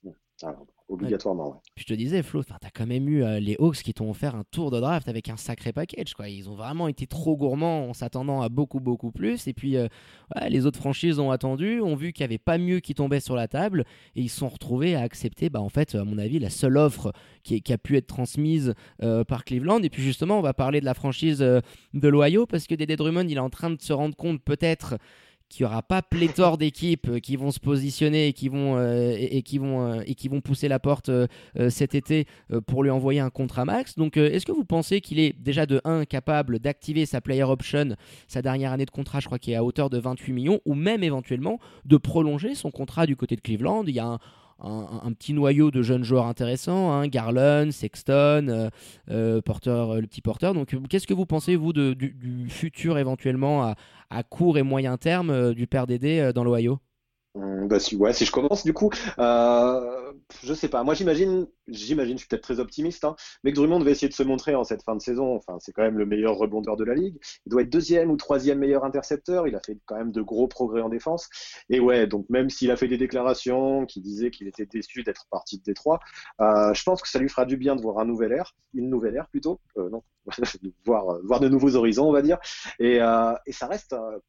Obligatoirement, 0.89 1.49
ouais. 1.49 1.57
Je 1.75 1.85
te 1.85 1.93
disais, 1.93 2.21
Flo, 2.23 2.43
tu 2.43 2.51
as 2.51 2.69
quand 2.71 2.85
même 2.85 3.07
eu 3.07 3.23
euh, 3.23 3.39
les 3.39 3.55
Hawks 3.59 3.77
qui 3.77 3.93
t'ont 3.93 4.09
offert 4.09 4.35
un 4.35 4.43
tour 4.51 4.71
de 4.71 4.79
draft 4.79 5.07
avec 5.07 5.29
un 5.29 5.37
sacré 5.37 5.73
package. 5.73 6.13
Quoi. 6.13 6.29
Ils 6.29 6.49
ont 6.49 6.55
vraiment 6.55 6.87
été 6.87 7.07
trop 7.07 7.35
gourmands 7.35 7.89
en 7.89 7.93
s'attendant 7.93 8.41
à 8.41 8.49
beaucoup, 8.49 8.79
beaucoup 8.79 9.11
plus. 9.11 9.47
Et 9.47 9.53
puis, 9.53 9.77
euh, 9.77 9.87
les 10.49 10.65
autres 10.65 10.79
franchises 10.79 11.19
ont 11.19 11.31
attendu, 11.31 11.81
ont 11.81 11.95
vu 11.95 12.13
qu'il 12.13 12.23
n'y 12.23 12.31
avait 12.31 12.37
pas 12.37 12.57
mieux 12.57 12.79
qui 12.79 12.93
tombait 12.93 13.19
sur 13.19 13.35
la 13.35 13.47
table 13.47 13.85
et 14.15 14.21
ils 14.21 14.29
se 14.29 14.37
sont 14.37 14.49
retrouvés 14.49 14.95
à 14.95 15.01
accepter, 15.01 15.49
bah, 15.49 15.61
en 15.61 15.69
fait, 15.69 15.95
à 15.95 16.03
mon 16.03 16.17
avis, 16.17 16.39
la 16.39 16.49
seule 16.49 16.77
offre 16.77 17.13
qui, 17.43 17.61
qui 17.61 17.73
a 17.73 17.77
pu 17.77 17.97
être 17.97 18.07
transmise 18.07 18.73
euh, 19.01 19.23
par 19.23 19.45
Cleveland. 19.45 19.81
Et 19.81 19.89
puis, 19.89 20.03
justement, 20.03 20.39
on 20.39 20.41
va 20.41 20.53
parler 20.53 20.79
de 20.79 20.85
la 20.85 20.93
franchise 20.93 21.39
de 21.39 22.07
l'Ohio 22.07 22.45
parce 22.45 22.67
que 22.67 22.75
Dédé 22.75 22.95
Drummond, 22.95 23.27
il 23.27 23.37
est 23.37 23.39
en 23.39 23.49
train 23.49 23.69
de 23.69 23.81
se 23.81 23.93
rendre 23.93 24.15
compte 24.15 24.41
peut-être 24.43 24.97
qu'il 25.53 25.65
n'y 25.65 25.71
aura 25.71 25.81
pas 25.81 26.01
pléthore 26.01 26.57
d'équipes 26.57 27.09
euh, 27.09 27.19
qui 27.19 27.35
vont 27.35 27.51
se 27.51 27.59
positionner 27.59 28.27
et 28.27 28.33
qui 28.33 28.49
vont, 28.49 28.77
euh, 28.77 29.15
et, 29.17 29.41
qui 29.41 29.57
vont, 29.57 30.01
et 30.01 30.15
qui 30.15 30.27
vont 30.27 30.41
pousser 30.41 30.67
la 30.67 30.79
porte 30.79 31.09
cet 31.69 31.95
été 31.95 32.25
pour 32.67 32.83
lui 32.83 32.89
envoyer 32.89 33.19
un 33.19 33.29
contrat 33.29 33.65
max. 33.65 33.95
Donc, 33.95 34.17
est-ce 34.17 34.45
que 34.45 34.51
vous 34.51 34.65
pensez 34.65 35.01
qu'il 35.01 35.19
est 35.19 35.33
déjà 35.39 35.65
de 35.65 35.81
1 35.83 36.05
capable 36.05 36.59
d'activer 36.59 37.05
sa 37.05 37.21
player 37.21 37.43
option, 37.43 37.95
sa 38.27 38.41
dernière 38.41 38.71
année 38.71 38.85
de 38.85 38.91
contrat, 38.91 39.19
je 39.19 39.27
crois 39.27 39.39
qu'il 39.39 39.53
est 39.53 39.57
à 39.57 39.63
hauteur 39.63 39.89
de 39.89 39.97
28 39.97 40.33
millions, 40.33 40.59
ou 40.65 40.73
même 40.73 41.03
éventuellement 41.03 41.59
de 41.85 41.97
prolonger 41.97 42.55
son 42.55 42.71
contrat 42.71 43.05
du 43.05 43.15
côté 43.15 43.35
de 43.35 43.41
Cleveland? 43.41 43.83
Il 43.87 43.95
y 43.95 43.99
a 43.99 44.05
un 44.07 44.19
un, 44.63 45.11
petit 45.13 45.33
noyau 45.33 45.71
de 45.71 45.81
jeunes 45.81 46.03
joueurs 46.03 46.25
intéressants, 46.25 46.91
hein, 46.91 47.07
Garland, 47.07 47.71
Sexton, 47.71 48.47
euh, 48.47 48.69
euh, 49.11 49.41
Porter, 49.41 49.99
le 49.99 50.07
petit 50.07 50.21
porteur. 50.21 50.53
Donc, 50.53 50.75
qu'est-ce 50.89 51.07
que 51.07 51.13
vous 51.13 51.25
pensez, 51.25 51.55
vous, 51.55 51.73
du, 51.73 52.47
futur 52.49 52.97
éventuellement 52.97 53.75
à, 54.09 54.23
court 54.23 54.57
et 54.57 54.63
moyen 54.63 54.97
terme 54.97 55.29
euh, 55.31 55.53
du 55.53 55.67
père 55.67 55.87
Dédé 55.87 56.31
dans 56.33 56.43
l'Ohio? 56.43 56.79
Hum, 57.35 57.67
bah 57.67 57.79
si, 57.79 57.95
ouais, 57.95 58.13
si 58.13 58.25
je 58.25 58.31
commence 58.31 58.63
du 58.63 58.73
coup, 58.73 58.91
euh, 59.17 60.13
je 60.43 60.53
sais 60.53 60.67
pas. 60.67 60.83
Moi 60.83 60.93
j'imagine, 60.93 61.47
j'imagine, 61.67 62.17
je 62.17 62.19
suis 62.19 62.27
peut-être 62.27 62.43
très 62.43 62.59
optimiste, 62.59 63.03
hein, 63.03 63.15
mais 63.43 63.51
que 63.51 63.57
Drummond 63.57 63.79
va 63.79 63.91
essayer 63.91 64.09
de 64.09 64.13
se 64.13 64.23
montrer 64.23 64.55
en 64.55 64.63
cette 64.63 64.83
fin 64.83 64.95
de 64.95 65.01
saison. 65.01 65.35
Enfin, 65.35 65.57
c'est 65.59 65.71
quand 65.71 65.83
même 65.83 65.97
le 65.97 66.05
meilleur 66.05 66.37
rebondeur 66.37 66.75
de 66.75 66.83
la 66.83 66.93
ligue. 66.93 67.17
Il 67.45 67.49
doit 67.49 67.61
être 67.61 67.69
deuxième 67.69 68.11
ou 68.11 68.17
troisième 68.17 68.59
meilleur 68.59 68.83
intercepteur. 68.83 69.47
Il 69.47 69.55
a 69.55 69.59
fait 69.65 69.77
quand 69.85 69.97
même 69.97 70.11
de 70.11 70.21
gros 70.21 70.47
progrès 70.47 70.81
en 70.81 70.89
défense. 70.89 71.29
Et 71.69 71.79
ouais, 71.79 72.07
donc 72.07 72.29
même 72.29 72.49
s'il 72.49 72.71
a 72.71 72.75
fait 72.75 72.87
des 72.87 72.97
déclarations 72.97 73.85
qui 73.85 74.01
disaient 74.01 74.31
qu'il 74.31 74.47
était 74.47 74.65
déçu 74.65 75.03
d'être 75.03 75.25
parti 75.29 75.57
de 75.57 75.63
Détroit, 75.63 75.99
euh, 76.41 76.73
je 76.73 76.83
pense 76.83 77.01
que 77.01 77.09
ça 77.09 77.19
lui 77.19 77.29
fera 77.29 77.45
du 77.45 77.57
bien 77.57 77.75
de 77.75 77.81
voir 77.81 77.99
un 77.99 78.05
nouvel 78.05 78.31
air, 78.33 78.55
une 78.73 78.89
nouvelle 78.89 79.15
ère 79.15 79.27
plutôt. 79.29 79.59
Euh, 79.77 79.89
non, 79.89 80.03
voir, 80.85 81.19
voir 81.23 81.39
de 81.39 81.49
nouveaux 81.49 81.75
horizons, 81.75 82.07
on 82.07 82.11
va 82.11 82.21
dire. 82.21 82.37
Et, 82.79 83.01
euh, 83.01 83.33
ça 83.51 83.67
reste 83.67 83.93
euh, 83.93 84.19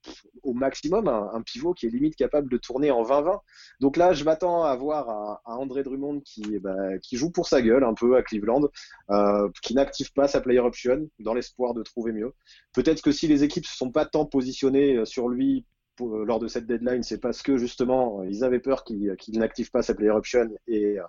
au 0.43 0.53
maximum 0.53 1.09
un, 1.09 1.43
pivot 1.43 1.75
qui 1.75 1.87
est 1.87 1.91
limite 1.91 2.17
capable 2.17 2.51
de 2.51 2.57
tourner 2.57 2.91
en 2.91 3.03
20-20. 3.03 3.39
Donc 3.81 3.97
là, 3.97 4.13
je 4.13 4.25
m'attends 4.25 4.65
à 4.65 4.75
voir 4.77 5.09
un, 5.09 5.39
André 5.45 5.83
Drummond 5.83 6.21
qui, 6.21 6.59
bah, 6.59 6.99
qui 7.03 7.17
joue 7.17 7.24
pour 7.31 7.49
sa 7.49 7.63
gueule 7.63 7.85
un 7.85 7.95
peu 7.95 8.17
à 8.17 8.23
Cleveland, 8.23 8.69
euh, 9.11 9.49
qui 9.63 9.75
n'active 9.75 10.13
pas 10.13 10.29
sa 10.29 10.41
player 10.41 10.61
option 10.61 11.09
dans 11.19 11.35
l'espoir 11.35 11.75
de 11.75 11.83
trouver 11.83 12.13
mieux. 12.13 12.33
Peut-être 12.73 13.03
que 13.03 13.13
si 13.13 13.27
les 13.27 13.45
équipes 13.45 13.65
ne 13.65 13.77
sont 13.77 13.91
pas 13.91 14.07
tant 14.07 14.27
positionnées 14.27 15.05
sur 15.05 15.29
lui 15.29 15.67
euh, 16.01 16.25
lors 16.25 16.41
de 16.41 16.49
cette 16.49 16.67
deadline, 16.67 17.03
c'est 17.03 17.21
parce 17.21 17.43
que 17.43 17.57
justement 17.57 18.23
ils 18.25 18.43
avaient 18.43 18.59
peur 18.59 18.85
qu'il 18.85 19.17
n'active 19.35 19.71
pas 19.71 19.83
sa 19.83 19.95
player 19.95 20.11
option 20.11 20.49
et, 20.67 20.99
euh, 20.99 21.03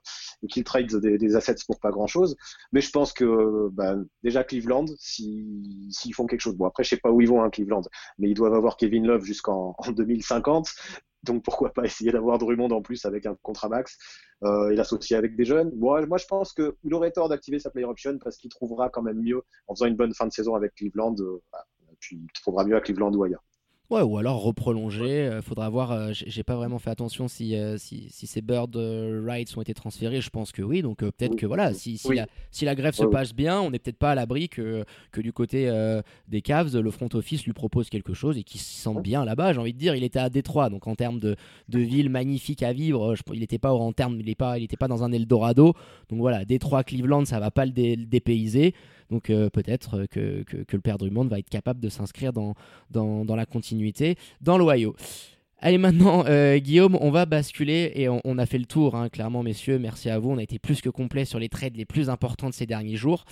qu'il 0.49 0.63
trade 0.63 0.93
des, 0.97 1.35
assets 1.35 1.55
pour 1.65 1.79
pas 1.79 1.91
grand 1.91 2.07
chose. 2.07 2.35
Mais 2.71 2.81
je 2.81 2.91
pense 2.91 3.11
que 3.13 3.69
bah, 3.71 3.95
déjà 4.23 4.43
Cleveland, 4.43 4.85
s'ils 4.99 6.13
font 6.13 6.27
quelque 6.27 6.41
chose, 6.41 6.55
bon 6.55 6.65
après 6.65 6.83
je 6.83 6.89
sais 6.89 6.97
pas 6.97 7.11
où 7.11 7.21
ils 7.21 7.27
vont 7.27 7.41
hein, 7.41 7.49
Cleveland, 7.49 7.81
mais 8.19 8.29
ils 8.29 8.35
doivent 8.35 8.53
avoir 8.53 8.77
Kevin 8.77 9.07
Love 9.07 9.23
jusqu'en 9.23 9.75
2050. 9.87 10.67
Donc 11.25 11.43
pourquoi 11.43 11.73
pas 11.73 11.83
essayer 11.83 12.11
d'avoir 12.11 12.37
Drummond 12.37 12.69
en 12.71 12.81
plus 12.81 13.05
avec 13.05 13.25
un 13.25 13.35
contrat 13.41 13.69
max 13.69 13.97
euh, 14.43 14.69
et 14.69 14.75
l'associer 14.75 15.15
avec 15.15 15.35
des 15.35 15.45
jeunes. 15.45 15.71
Moi, 15.75 16.01
je 16.17 16.25
pense 16.25 16.53
qu'il 16.53 16.93
aurait 16.93 17.11
tort 17.11 17.29
d'activer 17.29 17.59
sa 17.59 17.69
player 17.69 17.87
option 17.87 18.17
parce 18.19 18.37
qu'il 18.37 18.49
trouvera 18.49 18.89
quand 18.89 19.01
même 19.01 19.21
mieux 19.21 19.41
en 19.67 19.75
faisant 19.75 19.87
une 19.87 19.95
bonne 19.95 20.13
fin 20.13 20.27
de 20.27 20.31
saison 20.31 20.55
avec 20.55 20.75
Cleveland. 20.75 21.15
Euh, 21.19 21.41
puis 21.99 22.17
il 22.17 22.41
trouvera 22.41 22.65
mieux 22.65 22.75
à 22.75 22.81
Cleveland 22.81 23.13
ou 23.13 23.23
ailleurs. 23.23 23.43
Ouais, 23.91 24.01
ou 24.01 24.17
alors 24.17 24.41
reprolonger. 24.41 25.31
Il 25.35 25.41
faudra 25.43 25.69
voir. 25.69 25.91
Euh, 25.91 26.09
j'ai 26.11 26.43
pas 26.43 26.55
vraiment 26.55 26.79
fait 26.79 26.89
attention 26.89 27.27
si, 27.27 27.55
euh, 27.55 27.77
si, 27.77 28.07
si, 28.09 28.25
ces 28.25 28.41
bird 28.41 28.75
euh, 28.75 29.23
rights 29.23 29.55
ont 29.57 29.61
été 29.61 29.75
transférés. 29.75 30.21
Je 30.21 30.29
pense 30.31 30.51
que 30.51 30.63
oui. 30.63 30.81
Donc 30.81 30.99
peut-être 30.99 31.35
que 31.35 31.45
voilà, 31.45 31.73
si, 31.73 31.97
si, 31.97 32.13
la, 32.13 32.25
si 32.49 32.65
la 32.65 32.73
grève 32.73 32.95
se 32.95 33.05
passe 33.05 33.33
bien, 33.33 33.61
on 33.61 33.69
n'est 33.69 33.77
peut-être 33.77 33.99
pas 33.99 34.11
à 34.11 34.15
l'abri 34.15 34.49
que, 34.49 34.85
que 35.11 35.21
du 35.21 35.31
côté 35.31 35.71
des 36.27 36.41
Cavs, 36.41 36.75
le 36.75 36.91
front 36.91 37.09
office 37.13 37.45
lui 37.45 37.53
propose 37.53 37.89
quelque 37.89 38.13
chose 38.13 38.37
et 38.37 38.43
qu'il 38.43 38.59
se 38.59 38.81
sente 38.81 39.03
bien 39.03 39.23
là-bas. 39.23 39.53
J'ai 39.53 39.59
envie 39.59 39.73
de 39.73 39.77
dire, 39.79 39.95
il 39.95 40.03
était 40.03 40.19
à 40.19 40.29
Détroit, 40.29 40.69
donc 40.69 40.87
en 40.87 40.95
termes 40.95 41.19
de, 41.19 41.35
de 41.69 41.79
ville 41.79 42.09
magnifique 42.09 42.63
à 42.63 42.73
vivre, 42.73 43.13
il 43.33 43.39
n'était 43.39 43.59
pas 43.59 43.71
en 43.73 43.91
termes, 43.91 44.19
il 44.19 44.35
pas, 44.35 44.57
il 44.57 44.63
était 44.63 44.77
pas 44.77 44.87
dans 44.87 45.03
un 45.03 45.11
Eldorado. 45.11 45.73
Donc 46.09 46.19
voilà, 46.19 46.43
Détroit, 46.45 46.83
Cleveland, 46.83 47.25
ça 47.25 47.39
va 47.39 47.51
pas 47.51 47.65
le, 47.65 47.71
le 47.75 48.05
dépayser. 48.05 48.73
Donc 49.09 49.29
euh, 49.29 49.49
peut-être 49.49 50.05
que, 50.07 50.43
le 50.71 50.81
père 50.81 50.97
Drummond 50.97 51.27
va 51.27 51.39
être 51.39 51.49
capable 51.49 51.79
de 51.79 51.89
s'inscrire 51.89 52.33
dans, 52.33 52.55
dans, 52.91 53.35
la 53.35 53.45
continuité 53.45 54.15
dans 54.41 54.57
l'Ohio. 54.57 54.95
Allez 55.59 55.77
maintenant, 55.77 56.25
euh, 56.27 56.57
Guillaume, 56.57 56.97
on 56.99 57.11
va 57.11 57.25
basculer 57.25 57.91
et 57.95 58.09
on, 58.09 58.37
a 58.37 58.45
fait 58.45 58.57
le 58.57 58.65
tour, 58.65 58.95
hein, 58.95 59.09
clairement, 59.09 59.41
messieurs. 59.41 59.79
Merci 59.79 60.09
à 60.09 60.19
vous. 60.19 60.29
On 60.29 60.37
a 60.37 60.43
été 60.43 60.59
plus 60.59 60.81
que 60.81 60.89
complet 60.89 61.25
sur 61.25 61.39
les 61.39 61.49
trades 61.49 61.77
les 61.77 61.85
plus 61.85 62.09
importants 62.09 62.49
de 62.49 62.53
ces 62.53 62.65
derniers 62.65 62.97
jours. 62.97 63.23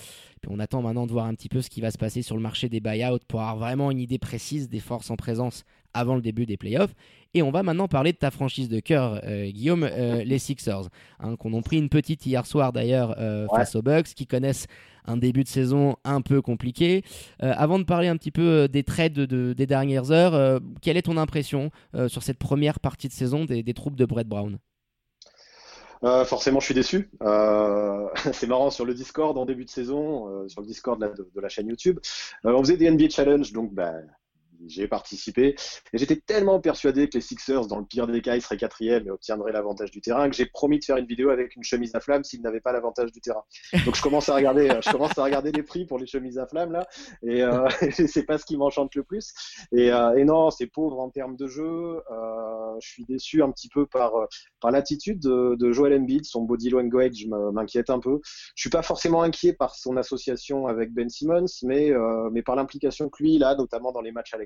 Puis 0.41 0.49
on 0.51 0.59
attend 0.59 0.81
maintenant 0.81 1.05
de 1.05 1.11
voir 1.11 1.25
un 1.25 1.35
petit 1.35 1.49
peu 1.49 1.61
ce 1.61 1.69
qui 1.69 1.81
va 1.81 1.91
se 1.91 1.97
passer 1.97 2.21
sur 2.21 2.35
le 2.35 2.41
marché 2.41 2.69
des 2.69 2.79
buyouts 2.79 3.19
pour 3.27 3.41
avoir 3.41 3.57
vraiment 3.57 3.91
une 3.91 3.99
idée 3.99 4.19
précise 4.19 4.69
des 4.69 4.79
forces 4.79 5.11
en 5.11 5.15
présence 5.15 5.63
avant 5.93 6.15
le 6.15 6.21
début 6.21 6.45
des 6.45 6.57
playoffs. 6.57 6.93
Et 7.35 7.41
on 7.41 7.49
va 7.49 7.63
maintenant 7.63 7.87
parler 7.87 8.11
de 8.11 8.17
ta 8.17 8.29
franchise 8.29 8.69
de 8.69 8.79
cœur, 8.79 9.19
euh, 9.23 9.49
Guillaume, 9.49 9.83
euh, 9.83 10.23
les 10.23 10.37
Sixers, 10.37 10.89
hein, 11.19 11.35
qu'on 11.35 11.53
ont 11.53 11.63
pris 11.63 11.77
une 11.77 11.89
petite 11.89 12.25
hier 12.25 12.45
soir 12.45 12.73
d'ailleurs 12.73 13.15
euh, 13.17 13.47
face 13.55 13.75
aux 13.75 13.81
Bucks, 13.81 14.13
qui 14.13 14.27
connaissent 14.27 14.67
un 15.05 15.17
début 15.17 15.43
de 15.43 15.49
saison 15.49 15.95
un 16.05 16.21
peu 16.21 16.41
compliqué. 16.41 17.03
avant 17.39 17.77
de 17.77 17.83
parler 17.83 18.07
un 18.07 18.15
petit 18.15 18.31
peu 18.31 18.69
des 18.69 18.83
trades 18.83 19.19
des 19.19 19.65
dernières 19.65 20.11
heures, 20.11 20.61
quelle 20.81 20.95
est 20.95 21.01
ton 21.01 21.17
impression 21.17 21.71
sur 22.07 22.23
cette 22.23 22.37
première 22.37 22.79
partie 22.79 23.09
de 23.09 23.13
saison 23.13 23.43
des, 23.43 23.73
troupes 23.73 23.97
de 23.97 24.05
Brett 24.05 24.29
Brown? 24.29 24.59
Forcément, 26.01 26.61
je 26.61 26.65
suis 26.67 26.73
déçu. 26.73 27.09
c'est 28.31 28.47
marrant 28.47 28.69
sur 28.69 28.85
le 28.85 28.93
Discord 28.93 29.37
en 29.37 29.45
début 29.45 29.65
de 29.65 29.69
saison, 29.69 30.47
sur 30.47 30.61
le 30.61 30.67
Discord 30.67 30.97
de, 31.01 31.41
la 31.41 31.49
chaîne 31.49 31.67
YouTube. 31.67 31.99
on 32.45 32.59
faisait 32.59 32.77
des 32.77 32.89
NBA 32.89 33.09
Challenge, 33.09 33.51
donc 33.51 33.73
bah, 33.73 33.95
j'ai 34.67 34.87
participé. 34.87 35.55
Et 35.93 35.97
j'étais 35.97 36.15
tellement 36.15 36.59
persuadé 36.59 37.09
que 37.09 37.17
les 37.17 37.21
Sixers, 37.21 37.67
dans 37.67 37.79
le 37.79 37.85
pire 37.85 38.07
des 38.07 38.21
cas, 38.21 38.35
ils 38.35 38.41
seraient 38.41 38.57
quatrième 38.57 39.07
et 39.07 39.11
obtiendraient 39.11 39.51
l'avantage 39.51 39.91
du 39.91 40.01
terrain, 40.01 40.29
que 40.29 40.35
j'ai 40.35 40.45
promis 40.45 40.79
de 40.79 40.85
faire 40.85 40.97
une 40.97 41.05
vidéo 41.05 41.29
avec 41.29 41.55
une 41.55 41.63
chemise 41.63 41.95
à 41.95 41.99
flamme 41.99 42.23
s'ils 42.23 42.41
n'avaient 42.41 42.61
pas 42.61 42.71
l'avantage 42.71 43.11
du 43.11 43.21
terrain. 43.21 43.43
Donc 43.85 43.95
je 43.95 44.01
commence 44.01 44.29
à 44.29 44.35
regarder, 44.35 44.69
je 44.81 44.91
commence 44.91 45.17
à 45.17 45.23
regarder 45.23 45.51
les 45.51 45.63
prix 45.63 45.85
pour 45.85 45.99
les 45.99 46.07
chemises 46.07 46.37
à 46.37 46.47
flamme 46.47 46.71
là, 46.71 46.87
et 47.21 47.43
euh, 47.43 47.67
c'est 48.07 48.23
pas 48.23 48.37
ce 48.37 48.45
qui 48.45 48.57
m'enchante 48.57 48.95
le 48.95 49.03
plus. 49.03 49.33
Et, 49.71 49.91
euh, 49.91 50.23
non, 50.23 50.51
c'est 50.51 50.67
pauvre 50.67 50.99
en 50.99 51.09
termes 51.09 51.35
de 51.35 51.47
jeu. 51.47 51.63
Euh, 52.11 52.79
je 52.79 52.87
suis 52.87 53.05
déçu 53.05 53.43
un 53.43 53.51
petit 53.51 53.67
peu 53.67 53.85
par 53.85 54.13
par 54.61 54.71
l'attitude 54.71 55.19
de, 55.19 55.71
Joel 55.71 55.93
Embiid, 55.93 56.25
son 56.25 56.43
body 56.43 56.69
language 56.69 57.25
m'inquiète 57.27 57.89
un 57.89 57.99
peu. 57.99 58.19
Je 58.55 58.61
suis 58.61 58.69
pas 58.69 58.81
forcément 58.81 59.23
inquiet 59.23 59.53
par 59.53 59.75
son 59.75 59.97
association 59.97 60.67
avec 60.67 60.93
Ben 60.93 61.09
Simmons, 61.09 61.45
mais 61.63 61.91
euh, 61.91 62.29
mais 62.31 62.41
par 62.41 62.55
l'implication 62.55 63.09
que 63.09 63.21
lui 63.21 63.35
il 63.35 63.43
a, 63.43 63.55
notamment 63.55 63.91
dans 63.91 64.01
les 64.01 64.11
matchs 64.11 64.33
à 64.33 64.37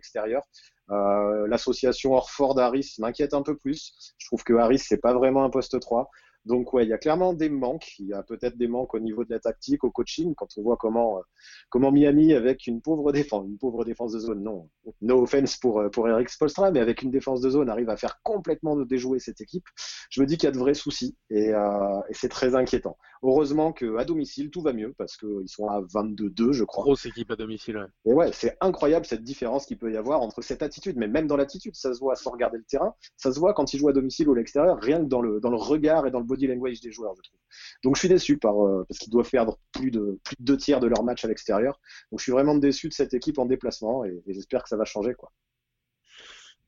Euh, 0.89 1.47
l'association 1.47 2.14
Orford-Harris 2.14 2.95
m'inquiète 2.99 3.34
un 3.34 3.41
peu 3.41 3.58
plus. 3.58 4.14
Je 4.18 4.28
trouve 4.28 4.43
que 4.43 4.53
Harris, 4.53 4.80
c'est 4.80 5.01
pas 5.01 5.14
vraiment 5.14 5.43
un 5.43 5.49
poste 5.49 5.80
3. 5.80 6.10
Donc 6.47 6.73
ouais, 6.73 6.85
il 6.85 6.89
y 6.89 6.93
a 6.93 6.97
clairement 6.97 7.33
des 7.33 7.49
manques. 7.49 7.93
Il 7.99 8.07
y 8.07 8.13
a 8.13 8.23
peut-être 8.23 8.57
des 8.57 8.67
manques 8.67 8.93
au 8.93 8.99
niveau 8.99 9.25
de 9.25 9.29
la 9.29 9.39
tactique, 9.39 9.83
au 9.83 9.91
coaching, 9.91 10.33
quand 10.35 10.47
on 10.57 10.63
voit 10.63 10.77
comment 10.77 11.17
euh, 11.17 11.21
comment 11.69 11.91
Miami 11.91 12.33
avec 12.33 12.67
une 12.67 12.81
pauvre 12.81 13.11
défense, 13.11 13.45
une 13.47 13.57
pauvre 13.57 13.83
défense 13.83 14.13
de 14.13 14.19
zone, 14.19 14.41
non, 14.43 14.69
no 15.01 15.21
offense 15.21 15.57
pour 15.57 15.81
euh, 15.81 15.89
pour 15.89 16.07
Eric 16.07 16.29
Spolstra, 16.29 16.71
mais 16.71 16.79
avec 16.79 17.01
une 17.01 17.11
défense 17.11 17.41
de 17.41 17.49
zone 17.49 17.69
arrive 17.69 17.89
à 17.89 17.97
faire 17.97 18.21
complètement 18.23 18.77
déjouer 18.77 19.19
cette 19.19 19.41
équipe. 19.41 19.65
Je 20.09 20.21
me 20.21 20.25
dis 20.25 20.37
qu'il 20.37 20.45
y 20.45 20.49
a 20.49 20.51
de 20.51 20.57
vrais 20.57 20.73
soucis 20.73 21.17
et, 21.29 21.53
euh, 21.53 21.99
et 22.09 22.13
c'est 22.13 22.29
très 22.29 22.55
inquiétant. 22.55 22.97
Heureusement 23.23 23.73
que 23.73 23.97
à 23.97 24.05
domicile 24.05 24.49
tout 24.49 24.61
va 24.61 24.71
mieux 24.71 24.93
parce 24.97 25.17
qu'ils 25.17 25.47
sont 25.49 25.67
à 25.67 25.81
22-2, 25.81 26.53
je 26.53 26.63
crois. 26.63 26.83
Grosse 26.83 27.05
équipe 27.05 27.29
à 27.31 27.35
domicile. 27.35 27.77
Ouais. 27.77 28.11
Et 28.11 28.13
ouais, 28.13 28.29
c'est 28.31 28.55
incroyable 28.61 29.05
cette 29.05 29.23
différence 29.23 29.65
qu'il 29.65 29.77
peut 29.77 29.91
y 29.91 29.97
avoir 29.97 30.21
entre 30.21 30.41
cette 30.41 30.63
attitude, 30.63 30.95
mais 30.97 31.07
même 31.07 31.27
dans 31.27 31.35
l'attitude, 31.35 31.75
ça 31.75 31.93
se 31.93 31.99
voit 31.99 32.15
sans 32.15 32.31
regarder 32.31 32.57
le 32.57 32.63
terrain, 32.63 32.93
ça 33.17 33.33
se 33.33 33.39
voit 33.39 33.53
quand 33.53 33.73
ils 33.73 33.79
jouent 33.79 33.89
à 33.89 33.93
domicile 33.93 34.29
ou 34.29 34.33
à 34.33 34.37
l'extérieur, 34.37 34.77
rien 34.79 34.99
que 34.99 35.09
dans 35.09 35.21
le 35.21 35.39
dans 35.39 35.49
le 35.49 35.57
regard 35.57 36.07
et 36.07 36.11
dans 36.11 36.19
le 36.19 36.25
body 36.38 36.47
language 36.47 36.81
des 36.81 36.91
joueurs, 36.91 37.13
je 37.15 37.21
trouve. 37.21 37.39
Donc 37.83 37.95
je 37.95 37.99
suis 37.99 38.09
déçu 38.09 38.38
par, 38.38 38.65
euh, 38.65 38.85
parce 38.88 38.99
qu'ils 38.99 39.11
doivent 39.11 39.29
perdre 39.29 39.57
plus 39.71 39.91
de, 39.91 40.19
plus 40.23 40.35
de 40.39 40.43
deux 40.43 40.57
tiers 40.57 40.79
de 40.79 40.88
leur 40.88 41.03
match 41.03 41.25
à 41.25 41.27
l'extérieur. 41.27 41.79
Donc 42.11 42.19
je 42.19 42.23
suis 42.23 42.31
vraiment 42.31 42.55
déçu 42.55 42.89
de 42.89 42.93
cette 42.93 43.13
équipe 43.13 43.39
en 43.39 43.45
déplacement 43.45 44.05
et, 44.05 44.21
j'espère 44.27 44.63
que 44.63 44.69
ça 44.69 44.77
va 44.77 44.85
changer. 44.85 45.13
Quoi. 45.13 45.31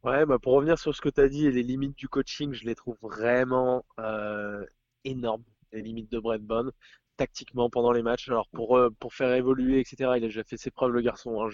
Ouais, 0.03 0.26
bah 0.26 0.39
pour 0.41 0.53
revenir 0.53 0.80
sur 0.80 0.95
ce 0.95 1.01
que 1.01 1.09
tu 1.09 1.22
as 1.22 1.28
dit 1.28 1.51
les 1.51 1.63
limites 1.63 1.97
du 1.97 2.07
coaching, 2.07 2.53
je 2.53 2.65
les 2.65 2.76
trouve 2.76 2.97
vraiment 3.01 3.86
euh, 3.99 4.65
énormes, 5.03 5.43
les 5.74 5.82
limites 5.82 6.11
de 6.11 6.20
Brett 6.20 6.41
Bond 6.41 6.72
tactiquement 7.17 7.70
pendant 7.70 7.91
les 7.91 8.01
matchs. 8.01 8.30
Alors 8.30 8.47
pour, 8.47 8.78
euh, 8.78 8.89
pour 8.99 9.13
faire 9.13 9.34
évoluer, 9.34 9.80
etc., 9.82 9.95
il 9.99 10.05
a 10.05 10.20
déjà 10.20 10.43
fait 10.43 10.57
ses 10.57 10.72
preuves, 10.72 10.91
le 10.91 11.01
garçon. 11.01 11.41
Hein. 11.41 11.49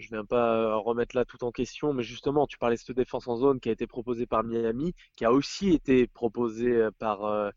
Je 0.00 0.08
viens 0.08 0.24
pas 0.24 0.56
euh, 0.56 0.76
remettre 0.76 1.14
là 1.14 1.24
tout 1.24 1.44
en 1.44 1.52
question, 1.52 1.92
mais 1.92 2.02
justement, 2.02 2.46
tu 2.46 2.58
parlais 2.58 2.76
de 2.76 2.80
cette 2.80 2.96
défense 2.96 3.28
en 3.28 3.36
zone 3.36 3.60
qui 3.60 3.68
a 3.68 3.72
été 3.72 3.86
proposée 3.86 4.26
par 4.26 4.42
Miami, 4.42 4.94
qui 5.16 5.24
a 5.24 5.32
aussi 5.32 5.70
été 5.70 6.06
proposée 6.06 6.74
euh, 6.74 6.90
par 6.98 7.24
euh, 7.24 7.50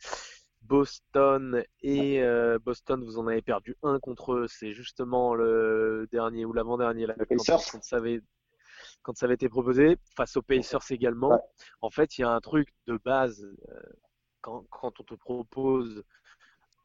Boston 0.62 1.64
et 1.82 2.22
Boston, 2.64 3.04
vous 3.04 3.20
en 3.20 3.28
avez 3.28 3.42
perdu 3.42 3.76
un 3.84 4.00
contre 4.00 4.34
eux. 4.34 4.48
C'est 4.48 4.72
justement 4.72 5.36
le 5.36 6.08
dernier 6.10 6.46
ou 6.46 6.54
l'avant-dernier 6.54 7.06
là, 7.06 7.16
quand, 7.18 7.60
ça 7.82 7.98
avait 7.98 8.22
quand 9.02 9.14
ça 9.18 9.26
avait 9.26 9.36
été 9.36 9.50
proposé 9.50 9.98
face 10.16 10.38
aux 10.38 10.42
Pacers 10.42 10.90
également. 10.90 11.38
En 11.82 11.90
fait, 11.90 12.18
il 12.18 12.22
y 12.22 12.24
a 12.24 12.30
un 12.30 12.40
truc 12.40 12.74
de 12.88 12.98
base 13.04 13.46
quand, 14.40 14.66
quand 14.70 15.02
on 15.02 15.04
te 15.04 15.16
propose 15.16 16.02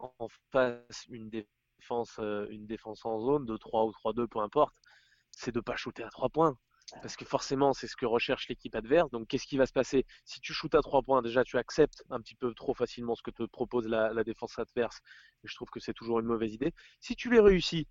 en 0.01 0.27
face 0.51 1.07
une 1.09 1.31
défense, 1.31 2.19
une 2.19 2.67
défense 2.67 3.05
en 3.05 3.21
zone 3.21 3.45
de 3.45 3.57
3 3.57 3.85
ou 3.85 3.93
3-2, 3.93 4.27
peu 4.27 4.41
importe 4.41 4.75
c'est 5.39 5.53
de 5.53 5.61
pas 5.61 5.77
shooter 5.77 6.03
à 6.03 6.11
trois 6.11 6.29
points. 6.29 6.59
parce 7.03 7.17
que 7.17 7.25
forcément, 7.25 7.75
c'est 7.75 7.87
ce 7.87 7.97
que 7.97 8.07
recherche 8.07 8.49
l'équipe 8.49 8.75
adverse. 8.75 9.11
Donc, 9.11 9.29
qu'est-ce 9.29 9.47
qui 9.47 9.59
va 9.59 9.67
se 9.67 9.73
passer? 9.73 10.07
Si 10.25 10.41
tu 10.41 10.53
shootes 10.55 10.75
à 10.75 10.81
trois 10.81 11.03
points, 11.03 11.23
déjà, 11.23 11.45
tu 11.45 11.59
acceptes 11.59 12.03
un 12.11 12.21
petit 12.21 12.35
peu 12.35 12.53
trop 12.55 12.75
facilement 12.75 13.15
ce 13.15 13.23
que 13.23 13.31
te 13.31 13.45
propose 13.45 13.87
la, 13.87 14.25
défense 14.25 14.59
adverse. 14.59 14.99
Et 15.45 15.49
je 15.49 15.55
trouve 15.55 15.69
que 15.69 15.81
c'est 15.81 15.93
toujours 15.93 16.19
une 16.19 16.27
mauvaise 16.27 16.55
idée. 16.55 16.73
Si 17.01 17.15
tu 17.15 17.31
les 17.31 17.41
réussis, 17.41 17.87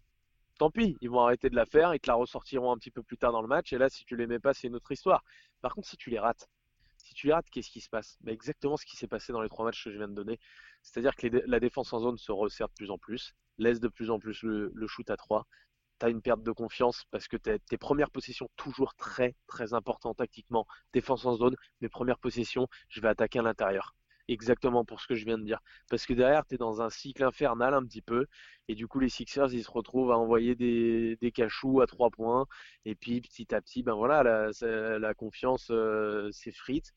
tant 0.57 0.71
pis, 0.71 0.97
ils 1.01 1.09
vont 1.09 1.21
arrêter 1.21 1.49
de 1.49 1.55
la 1.55 1.65
faire, 1.65 1.93
ils 1.93 1.99
te 1.99 2.09
la 2.09 2.15
ressortiront 2.15 2.71
un 2.71 2.77
petit 2.77 2.91
peu 2.91 3.03
plus 3.03 3.17
tard 3.17 3.31
dans 3.31 3.41
le 3.41 3.47
match. 3.47 3.71
Et 3.71 3.77
là, 3.77 3.87
si 3.87 4.03
tu 4.03 4.17
les 4.17 4.27
mets 4.27 4.39
pas, 4.39 4.53
c'est 4.53 4.67
une 4.67 4.75
autre 4.75 4.91
histoire. 4.91 5.23
Par 5.61 5.73
contre, 5.73 5.87
si 5.87 5.95
tu 5.95 6.09
les 6.09 6.19
rates, 6.19 6.49
si 6.97 7.13
tu 7.13 7.27
les 7.27 7.33
rates, 7.33 7.49
qu'est-ce 7.51 7.69
qui 7.69 7.81
se 7.81 7.89
passe? 7.89 8.17
Bah, 8.21 8.31
Exactement 8.31 8.77
ce 8.77 8.85
qui 8.85 8.97
s'est 8.97 9.07
passé 9.07 9.31
dans 9.31 9.41
les 9.41 9.49
trois 9.49 9.63
matchs 9.63 9.85
que 9.85 9.91
je 9.91 9.97
viens 9.97 10.09
de 10.09 10.15
donner. 10.15 10.39
C'est-à-dire 10.81 11.15
que 11.15 11.27
la 11.27 11.59
défense 11.59 11.93
en 11.93 11.99
zone 11.99 12.17
se 12.17 12.31
resserre 12.31 12.67
de 12.67 12.73
plus 12.73 12.89
en 12.89 12.97
plus, 12.97 13.35
laisse 13.57 13.79
de 13.79 13.87
plus 13.87 14.09
en 14.09 14.19
plus 14.19 14.41
le, 14.41 14.71
le 14.73 14.87
shoot 14.87 15.09
à 15.09 15.17
trois 15.17 15.45
tu 15.99 16.05
as 16.05 16.09
une 16.09 16.21
perte 16.21 16.43
de 16.43 16.51
confiance 16.51 17.05
parce 17.11 17.27
que 17.27 17.37
tes 17.37 17.77
premières 17.77 18.11
possessions, 18.11 18.49
toujours 18.55 18.95
très 18.95 19.35
très 19.47 19.73
important 19.73 20.13
tactiquement, 20.13 20.67
défense 20.93 21.25
en 21.25 21.35
zone, 21.35 21.55
mes 21.81 21.89
premières 21.89 22.19
possessions, 22.19 22.67
je 22.89 23.01
vais 23.01 23.07
attaquer 23.09 23.39
à 23.39 23.43
l'intérieur. 23.43 23.95
Exactement 24.29 24.83
pour 24.83 24.99
ce 24.99 25.07
que 25.07 25.15
je 25.15 25.23
viens 25.25 25.37
de 25.37 25.43
dire. 25.43 25.61
Parce 25.89 26.05
que 26.05 26.13
derrière, 26.13 26.45
tu 26.45 26.55
es 26.55 26.57
dans 26.57 26.81
un 26.81 26.89
cycle 26.89 27.23
infernal 27.23 27.73
un 27.73 27.83
petit 27.85 28.01
peu. 28.01 28.27
Et 28.67 28.75
du 28.75 28.85
coup, 28.87 28.99
les 28.99 29.07
Sixers, 29.09 29.53
ils 29.53 29.63
se 29.63 29.71
retrouvent 29.71 30.11
à 30.11 30.17
envoyer 30.17 30.53
des, 30.55 31.31
cachous 31.33 31.79
à 31.81 31.87
trois 31.87 32.09
points. 32.09 32.45
Et 32.83 32.95
puis, 32.95 33.21
petit 33.21 33.55
à 33.55 33.61
petit, 33.61 33.83
ben 33.83 33.93
voilà, 33.93 34.23
la, 34.23 34.99
la 34.99 35.13
confiance 35.13 35.69
euh, 35.71 36.29
s'effrite. 36.31 36.91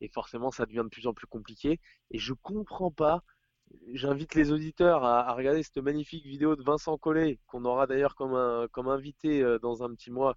Et 0.00 0.08
forcément, 0.08 0.50
ça 0.52 0.66
devient 0.66 0.82
de 0.84 0.88
plus 0.88 1.06
en 1.08 1.14
plus 1.14 1.26
compliqué. 1.26 1.80
Et 2.12 2.18
je 2.18 2.34
comprends 2.34 2.92
pas 2.92 3.22
J'invite 3.92 4.34
les 4.34 4.52
auditeurs 4.52 5.04
à, 5.04 5.32
regarder 5.32 5.62
cette 5.62 5.78
magnifique 5.78 6.26
vidéo 6.26 6.56
de 6.56 6.62
Vincent 6.62 6.96
Collet, 6.98 7.38
qu'on 7.46 7.64
aura 7.64 7.86
d'ailleurs 7.86 8.14
comme, 8.14 8.34
invité 8.88 9.42
euh, 9.42 9.58
dans 9.58 9.82
un 9.82 9.94
petit 9.94 10.10
mois 10.10 10.36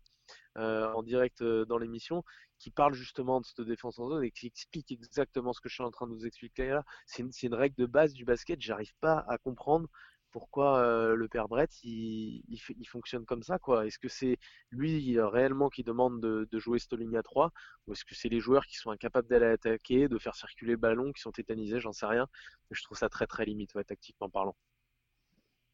euh, 0.58 0.92
en 0.94 1.04
direct 1.04 1.42
euh, 1.42 1.66
dans 1.66 1.78
l'émission, 1.78 2.24
qui 2.60 2.72
parle 2.72 2.94
justement 2.94 3.42
de 3.42 3.46
cette 3.46 3.62
défense 3.62 4.00
en 4.00 4.10
zone 4.10 4.24
et 4.24 4.32
qui 4.32 4.48
explique 4.48 4.92
exactement 4.92 5.54
ce 5.54 5.62
que 5.62 5.70
je 5.70 5.76
suis 5.76 5.84
en 5.84 5.92
train 5.92 6.08
de 6.08 6.14
vous 6.14 6.26
expliquer 6.26 6.70
là. 6.70 6.84
C'est 7.06 7.24
une, 7.24 7.32
une, 7.44 7.54
règle 7.54 7.76
de 7.76 7.86
base 7.86 8.14
du 8.14 8.26
basket, 8.26 8.62
j'arrive 8.62 8.94
pas 9.02 9.26
à 9.28 9.38
comprendre 9.38 9.90
pourquoi 10.32 10.80
euh, 10.80 11.16
le 11.16 11.28
père 11.28 11.48
Brett 11.48 11.72
il, 11.84 12.44
fonctionne 12.88 13.26
comme 13.26 13.44
ça 13.44 13.60
quoi? 13.60 13.86
Est-ce 13.86 14.00
que 14.00 14.08
c'est 14.08 14.38
lui 14.72 15.20
réellement 15.20 15.70
qui 15.70 15.84
demande 15.84 16.22
de, 16.22 16.48
jouer 16.60 16.80
cette 16.80 16.94
ligne 16.94 17.18
à 17.18 17.24
3 17.24 17.52
ou 17.88 17.94
est-ce 17.94 18.06
que 18.06 18.16
c'est 18.16 18.30
les 18.30 18.40
joueurs 18.40 18.66
qui 18.66 18.78
sont 18.78 18.92
incapables 18.92 19.28
d'aller 19.28 19.48
attaquer, 19.48 20.08
de 20.08 20.18
faire 20.18 20.36
circuler 20.36 20.72
le 20.72 20.78
ballon, 20.78 21.12
qui 21.12 21.22
sont 21.22 21.32
tétanisés, 21.32 21.80
j'en 21.80 21.94
sais 21.94 22.06
rien. 22.06 22.28
Je 22.72 22.84
trouve 22.84 22.98
ça 22.98 23.10
très 23.10 23.28
très 23.28 23.46
limite 23.46 23.74
tactiquement 23.86 24.30
parlant. 24.30 24.56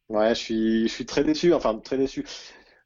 Ouais, 0.09 0.35
je 0.35 0.87
suis 0.87 1.05
très 1.05 1.23
déçu, 1.23 1.53
enfin 1.53 1.77
très 1.79 1.97
déçu. 1.97 2.25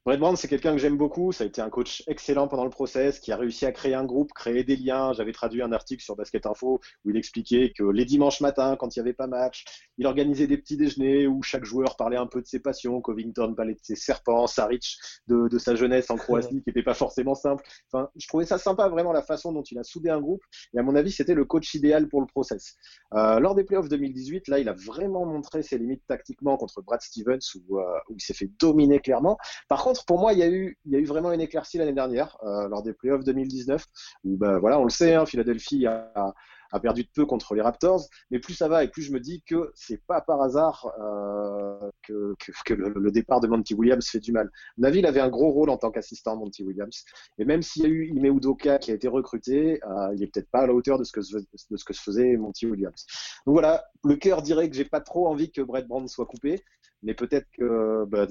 Brett 0.06 0.18
Brown, 0.18 0.34
c'est 0.34 0.48
quelqu'un 0.48 0.72
que 0.72 0.78
j'aime 0.78 0.96
beaucoup. 0.96 1.30
Ça 1.30 1.44
a 1.44 1.46
été 1.46 1.60
un 1.60 1.68
coach 1.68 2.02
excellent 2.06 2.48
pendant 2.48 2.64
le 2.64 2.70
process, 2.70 3.20
qui 3.20 3.32
a 3.32 3.36
réussi 3.36 3.66
à 3.66 3.72
créer 3.72 3.92
un 3.92 4.06
groupe, 4.06 4.32
créer 4.32 4.64
des 4.64 4.76
liens. 4.76 5.12
J'avais 5.12 5.32
traduit 5.32 5.60
un 5.60 5.72
article 5.72 6.02
sur 6.02 6.16
Basket 6.16 6.46
Info 6.46 6.80
où 7.04 7.10
il 7.10 7.18
expliquait 7.18 7.74
que 7.76 7.84
les 7.84 8.06
dimanches 8.06 8.40
matins, 8.40 8.76
quand 8.76 8.96
il 8.96 8.98
n'y 8.98 9.02
avait 9.02 9.12
pas 9.12 9.26
match, 9.26 9.64
il 9.98 10.06
organisait 10.06 10.46
des 10.46 10.56
petits 10.56 10.78
déjeuners 10.78 11.26
où 11.26 11.42
chaque 11.42 11.66
joueur 11.66 11.98
parlait 11.98 12.16
un 12.16 12.26
peu 12.26 12.40
de 12.40 12.46
ses 12.46 12.60
passions. 12.60 13.02
Covington 13.02 13.54
parlait 13.54 13.74
de 13.74 13.80
ses 13.82 13.94
serpents, 13.94 14.46
Saric 14.46 14.96
de, 15.26 15.48
de 15.48 15.58
sa 15.58 15.74
jeunesse 15.74 16.08
en 16.08 16.16
Croatie, 16.16 16.48
qui 16.64 16.70
n'était 16.70 16.82
pas 16.82 16.94
forcément 16.94 17.34
simple. 17.34 17.62
Enfin, 17.92 18.08
je 18.16 18.26
trouvais 18.26 18.46
ça 18.46 18.56
sympa, 18.56 18.88
vraiment, 18.88 19.12
la 19.12 19.22
façon 19.22 19.52
dont 19.52 19.62
il 19.64 19.78
a 19.78 19.84
soudé 19.84 20.08
un 20.08 20.20
groupe. 20.22 20.42
Et 20.72 20.78
à 20.78 20.82
mon 20.82 20.96
avis, 20.96 21.12
c'était 21.12 21.34
le 21.34 21.44
coach 21.44 21.74
idéal 21.74 22.08
pour 22.08 22.22
le 22.22 22.26
process. 22.26 22.76
Euh, 23.12 23.38
lors 23.38 23.54
des 23.54 23.64
playoffs 23.64 23.90
2018, 23.90 24.48
là, 24.48 24.60
il 24.60 24.68
a 24.70 24.72
vraiment 24.72 25.26
montré 25.26 25.62
ses 25.62 25.76
limites 25.76 26.06
tactiquement 26.08 26.56
contre 26.56 26.80
Brad 26.80 27.02
Stevens, 27.02 27.38
où, 27.68 27.78
euh, 27.78 27.84
où 28.08 28.14
il 28.16 28.22
s'est 28.22 28.32
fait 28.32 28.50
dominer 28.58 29.00
clairement. 29.00 29.36
Par 29.68 29.82
contre, 29.82 29.89
pour 30.06 30.18
moi, 30.18 30.32
il 30.32 30.38
y 30.38 30.42
a 30.42 30.48
eu, 30.48 30.76
vraiment 31.04 31.32
une 31.32 31.40
éclaircie 31.40 31.78
l'année 31.78 31.92
dernière, 31.92 32.36
euh, 32.42 32.68
lors 32.68 32.82
des 32.82 32.92
playoffs 32.92 33.24
2019, 33.24 33.84
où 34.24 34.36
ben, 34.36 34.60
on 34.62 34.84
le 34.84 34.90
sait, 34.90 35.14
hein, 35.14 35.26
Philadelphie 35.26 35.86
a, 35.86 36.34
perdu 36.82 37.02
de 37.02 37.08
peu 37.12 37.26
contre 37.26 37.54
les 37.56 37.62
Raptors, 37.62 38.06
mais 38.30 38.38
plus 38.38 38.54
ça 38.54 38.68
va 38.68 38.84
et 38.84 38.88
plus 38.88 39.02
je 39.02 39.12
me 39.12 39.18
dis 39.18 39.42
que 39.42 39.72
c'est 39.74 40.00
pas 40.06 40.20
par 40.20 40.40
hasard 40.40 40.92
euh, 41.00 41.90
que, 42.02 42.36
le, 42.74 43.10
départ 43.10 43.40
de 43.40 43.48
Monty 43.48 43.74
Williams 43.74 44.06
fait 44.06 44.20
du 44.20 44.30
mal. 44.30 44.48
Navi 44.78 45.04
avait 45.04 45.20
un 45.20 45.30
gros 45.30 45.50
rôle 45.50 45.68
en 45.68 45.76
tant 45.76 45.90
qu'assistant 45.90 46.36
Monty 46.36 46.62
Williams, 46.62 47.04
et 47.38 47.44
même 47.44 47.62
s'il 47.62 47.82
y 47.82 47.86
a 47.86 47.88
eu 47.88 48.06
Ime 48.14 48.36
Udoka 48.36 48.78
qui 48.78 48.92
a 48.92 48.94
été 48.94 49.08
recruté, 49.08 49.80
euh, 49.84 50.14
il 50.14 50.22
est 50.22 50.28
peut-être 50.28 50.50
pas 50.50 50.60
à 50.60 50.66
la 50.68 50.72
hauteur 50.74 50.96
de 50.96 51.02
ce 51.02 51.10
que 51.10 51.20
de 51.20 51.76
ce 51.76 51.84
que 51.84 51.92
se 51.92 52.02
faisait 52.02 52.36
Monty 52.36 52.66
Williams. 52.66 53.04
Donc 53.46 53.54
voilà, 53.54 53.84
le 54.04 54.14
cœur 54.14 54.40
dirait 54.40 54.70
que 54.70 54.76
j'ai 54.76 54.84
pas 54.84 55.00
trop 55.00 55.26
envie 55.26 55.50
que 55.50 55.62
Brett 55.62 55.88
Brand 55.88 56.08
soit 56.08 56.26
coupé, 56.26 56.62
mais 57.02 57.14
peut-être 57.14 57.46
que 57.52 58.04
bah, 58.06 58.26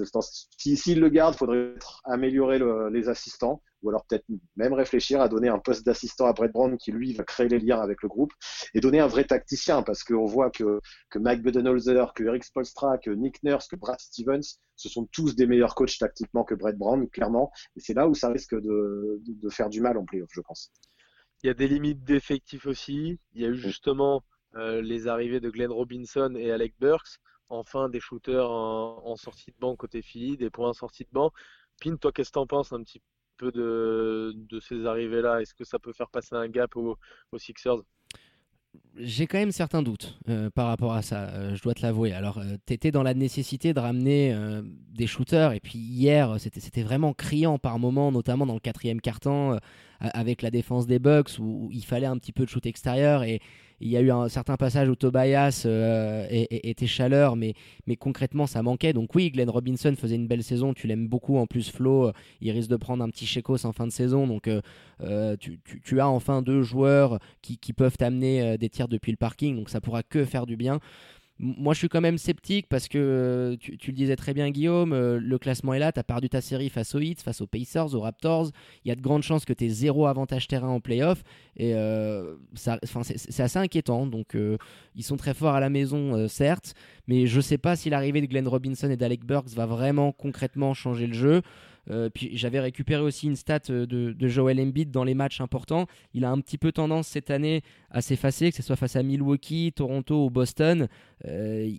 s'il 0.57 0.77
si, 0.77 0.95
le 0.95 1.09
garde, 1.09 1.33
il 1.35 1.37
faudrait 1.37 1.73
améliorer 2.05 2.59
le, 2.59 2.89
les 2.89 3.09
assistants, 3.09 3.61
ou 3.81 3.89
alors 3.89 4.05
peut-être 4.05 4.25
même 4.57 4.73
réfléchir 4.73 5.21
à 5.21 5.29
donner 5.29 5.47
un 5.47 5.59
poste 5.59 5.85
d'assistant 5.85 6.25
à 6.25 6.33
Brett 6.33 6.51
Brown 6.51 6.77
qui 6.77 6.91
lui 6.91 7.13
va 7.13 7.23
créer 7.23 7.47
les 7.47 7.59
liens 7.59 7.79
avec 7.79 8.03
le 8.03 8.09
groupe 8.09 8.31
et 8.73 8.79
donner 8.79 8.99
un 8.99 9.07
vrai 9.07 9.23
tacticien 9.23 9.81
parce 9.81 10.03
qu'on 10.03 10.25
voit 10.25 10.51
que, 10.51 10.79
que 11.09 11.17
Mike 11.19 11.41
Budenholzer, 11.41 12.13
que 12.13 12.23
Eric 12.23 12.43
Spolstra, 12.43 12.97
que 12.97 13.09
Nick 13.09 13.41
Nurse, 13.43 13.67
que 13.67 13.75
Brad 13.75 13.99
Stevens, 13.99 14.59
ce 14.75 14.89
sont 14.89 15.07
tous 15.11 15.35
des 15.35 15.47
meilleurs 15.47 15.75
coachs 15.75 15.97
tactiquement 15.97 16.43
que 16.43 16.55
Brett 16.55 16.77
Brown, 16.77 17.07
clairement. 17.09 17.51
Et 17.75 17.79
c'est 17.79 17.93
là 17.93 18.07
où 18.07 18.13
ça 18.13 18.29
risque 18.29 18.55
de, 18.55 19.21
de, 19.25 19.49
faire 19.49 19.69
du 19.69 19.81
mal 19.81 19.97
en 19.97 20.05
playoff, 20.05 20.29
je 20.31 20.41
pense. 20.41 20.71
Il 21.43 21.47
y 21.47 21.49
a 21.49 21.53
des 21.53 21.67
limites 21.67 22.03
d'effectifs 22.03 22.65
aussi. 22.65 23.19
Il 23.33 23.41
y 23.41 23.45
a 23.45 23.49
eu 23.49 23.55
justement 23.55 24.23
euh, 24.55 24.81
les 24.81 25.07
arrivées 25.07 25.39
de 25.39 25.49
Glenn 25.49 25.71
Robinson 25.71 26.33
et 26.35 26.51
Alec 26.51 26.75
Burks 26.79 27.19
enfin 27.49 27.89
des 27.89 27.99
shooters 27.99 28.49
en, 28.49 29.15
sortie 29.15 29.51
de 29.51 29.57
banc 29.59 29.75
côté 29.75 30.01
Philly, 30.01 30.37
des 30.37 30.49
points 30.49 30.69
en 30.69 30.73
sortie 30.73 31.03
de 31.03 31.09
banc. 31.11 31.31
Pin, 31.81 31.95
toi, 31.95 32.11
qu'est-ce 32.11 32.29
que 32.29 32.33
tu 32.33 32.39
en 32.39 32.47
penses 32.47 32.73
un 32.73 32.83
petit 32.83 33.01
peu 33.37 33.51
de, 33.51 34.59
ces 34.59 34.85
arrivées-là? 34.85 35.41
Est-ce 35.41 35.53
que 35.53 35.63
ça 35.63 35.79
peut 35.79 35.93
faire 35.93 36.09
passer 36.09 36.35
un 36.35 36.47
gap 36.47 36.75
aux, 36.75 36.97
Sixers? 37.37 37.81
J'ai 38.95 39.25
quand 39.25 39.39
même 39.39 39.51
certains 39.51 39.81
doutes 39.81 40.19
euh, 40.27 40.51
par 40.51 40.67
rapport 40.67 40.93
à 40.93 41.01
ça, 41.01 41.29
euh, 41.29 41.55
je 41.55 41.63
dois 41.63 41.73
te 41.73 41.81
l'avouer. 41.81 42.13
Alors, 42.13 42.37
euh, 42.37 42.55
tu 42.67 42.73
étais 42.73 42.91
dans 42.91 43.01
la 43.01 43.15
nécessité 43.15 43.73
de 43.73 43.79
ramener 43.79 44.35
des 44.89 45.07
shooters, 45.07 45.53
et 45.53 45.59
puis 45.59 45.79
hier, 45.79 46.35
c'était 46.39 46.83
vraiment 46.83 47.13
criant 47.13 47.57
par 47.57 47.79
moments, 47.79 48.11
notamment 48.11 48.45
dans 48.45 48.53
le 48.53 48.59
quatrième 48.59 49.01
quart-temps, 49.01 49.57
avec 49.99 50.41
la 50.41 50.51
défense 50.51 50.87
des 50.87 50.99
Bucks, 50.99 51.39
où, 51.39 51.69
il 51.71 51.83
fallait 51.83 52.07
un 52.07 52.17
petit 52.17 52.31
peu 52.31 52.45
de 52.45 52.49
shoot 52.49 52.65
extérieur, 52.65 53.23
et, 53.23 53.41
il 53.81 53.89
y 53.89 53.97
a 53.97 54.01
eu 54.01 54.11
un 54.11 54.27
certain 54.27 54.57
passage 54.57 54.89
où 54.89 54.95
Tobias 54.95 55.63
euh, 55.65 56.27
était 56.29 56.87
chaleur, 56.87 57.35
mais, 57.35 57.53
mais 57.87 57.95
concrètement 57.95 58.45
ça 58.45 58.61
manquait. 58.61 58.93
Donc 58.93 59.15
oui, 59.15 59.31
Glenn 59.31 59.49
Robinson 59.49 59.93
faisait 59.97 60.15
une 60.15 60.27
belle 60.27 60.43
saison, 60.43 60.73
tu 60.73 60.87
l'aimes 60.87 61.07
beaucoup. 61.07 61.37
En 61.37 61.47
plus, 61.47 61.71
Flo, 61.71 62.07
euh, 62.07 62.13
il 62.41 62.51
risque 62.51 62.69
de 62.69 62.75
prendre 62.75 63.03
un 63.03 63.09
petit 63.09 63.25
chécos 63.25 63.65
en 63.65 63.71
fin 63.71 63.87
de 63.87 63.91
saison. 63.91 64.27
Donc 64.27 64.49
euh, 64.49 65.37
tu, 65.37 65.99
as 65.99 66.09
enfin 66.09 66.41
deux 66.41 66.61
joueurs 66.61 67.19
qui, 67.41 67.57
qui 67.57 67.73
peuvent 67.73 67.97
t'amener 67.97 68.57
des 68.57 68.69
tirs 68.69 68.89
depuis 68.89 69.11
le 69.11 69.17
parking. 69.17 69.55
Donc 69.55 69.69
ça 69.69 69.79
pourra 69.79 70.03
que 70.03 70.25
faire 70.25 70.45
du 70.45 70.57
bien. 70.57 70.79
Moi, 71.41 71.73
je 71.73 71.79
suis 71.79 71.87
quand 71.87 72.01
même 72.01 72.17
sceptique 72.17 72.67
parce 72.67 72.89
que 72.89 72.97
euh, 72.97 73.55
tu, 73.57 73.77
le 73.87 73.93
disais 73.93 74.17
très 74.17 74.33
bien, 74.33 74.49
Guillaume, 74.49 74.91
euh, 74.91 75.19
le 75.21 75.37
classement 75.37 75.73
est 75.73 75.79
là. 75.79 75.93
Tu 75.93 75.99
as 75.99 76.03
perdu 76.03 76.27
ta 76.27 76.41
série 76.41 76.69
face 76.69 76.93
aux 76.95 76.99
Hits, 76.99 77.15
face 77.23 77.39
aux 77.39 77.47
Pacers, 77.47 77.95
aux 77.95 78.01
Raptors. 78.01 78.51
Il 78.83 78.89
y 78.89 78.91
a 78.91 78.95
de 78.95 79.01
grandes 79.01 79.23
chances 79.23 79.45
que 79.45 79.53
tu 79.53 79.65
aies 79.65 79.69
zéro 79.69 80.07
avantage 80.07 80.47
terrain 80.47 80.67
en 80.67 80.81
playoff. 80.81 81.23
Et 81.55 81.73
euh, 81.75 82.35
c'est 82.55 83.39
assez 83.39 83.59
inquiétant. 83.59 84.05
Donc, 84.05 84.35
ils 84.95 85.03
sont 85.03 85.15
très 85.15 85.33
forts 85.33 85.55
à 85.55 85.61
la 85.61 85.69
maison, 85.69 86.27
certes. 86.27 86.73
Mais 87.07 87.25
je 87.25 87.37
ne 87.37 87.41
sais 87.41 87.57
pas 87.57 87.77
si 87.77 87.89
l'arrivée 87.89 88.19
de 88.19 88.25
Glenn 88.25 88.47
Robinson 88.47 88.89
et 88.89 88.97
d'Alec 88.97 89.25
Burks 89.25 89.49
va 89.55 89.65
vraiment 89.65 90.11
concrètement 90.11 90.73
changer 90.73 91.07
le 91.07 91.13
jeu. 91.13 91.41
Euh, 91.91 92.09
puis 92.09 92.29
j'avais 92.33 92.59
récupéré 92.59 93.01
aussi 93.01 93.27
une 93.27 93.35
stat 93.35 93.59
euh, 93.69 93.85
de, 93.85 94.13
de, 94.13 94.27
Joel 94.27 94.59
Embiid 94.59 94.91
dans 94.91 95.03
les 95.03 95.15
matchs 95.15 95.41
importants. 95.41 95.87
Il 96.13 96.23
a 96.23 96.29
un 96.29 96.39
petit 96.39 96.57
peu 96.57 96.71
tendance 96.71 97.07
cette 97.07 97.31
année 97.31 97.61
à 97.89 98.01
s'effacer, 98.01 98.51
que 98.51 98.57
ce 98.57 98.63
soit 98.63 98.75
face 98.75 98.95
à 98.95 99.03
Milwaukee, 99.03 99.73
Toronto 99.75 100.25
ou 100.25 100.29
Boston. 100.29 100.87
Euh, 101.25 101.69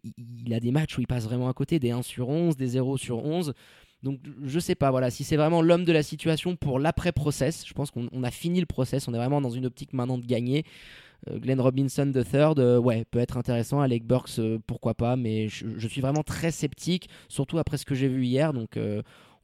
il, 0.45 0.55
a 0.55 0.61
des 0.61 0.73
matchs 0.73 0.99
où 0.99 1.01
il 1.01 1.07
passe 1.07 1.25
vraiment 1.25 1.49
à 1.49 1.53
côté, 1.53 1.79
des 1.79 1.91
1 1.91 2.03
sur 2.03 2.29
11, 2.29 2.57
des 2.57 2.67
0 2.67 2.97
sur 2.97 3.25
11. 3.25 3.55
Donc 4.03 4.19
je 4.43 4.59
sais 4.59 4.75
pas, 4.75 4.91
voilà, 4.91 5.11
si 5.11 5.25
c'est 5.25 5.37
vraiment 5.37 5.61
l'homme 5.61 5.85
de 5.85 5.93
la 5.93 6.03
situation 6.03 6.57
pour 6.57 6.79
l'après-process, 6.79 7.67
je 7.67 7.75
pense 7.75 7.91
qu'on 7.91 8.23
a 8.23 8.31
fini 8.31 8.59
le 8.59 8.67
process, 8.67 9.07
on 9.09 9.15
est 9.15 9.19
vraiment 9.19 9.43
dans 9.43 9.51
une 9.51 9.67
optique 9.67 9.93
maintenant 9.93 10.19
de 10.19 10.25
gagner. 10.25 10.65
Glenn 11.31 11.61
Robinson 11.61 12.11
III, 12.15 12.55
euh, 12.57 12.79
ouais, 12.79 13.05
peut 13.05 13.19
être 13.19 13.37
intéressant. 13.37 13.83
Alec 13.83 14.07
Burks, 14.07 14.41
pourquoi 14.67 14.95
pas, 14.95 15.17
mais 15.17 15.49
je, 15.49 15.67
je, 15.77 15.87
suis 15.87 16.01
vraiment 16.01 16.23
très 16.23 16.51
sceptique, 16.51 17.11
surtout 17.29 17.59
après 17.59 17.77
ce 17.77 17.85
que 17.85 17.95
j'ai 17.95 18.09
vu 18.09 18.25
hier. 18.25 18.55
Donc 18.55 18.79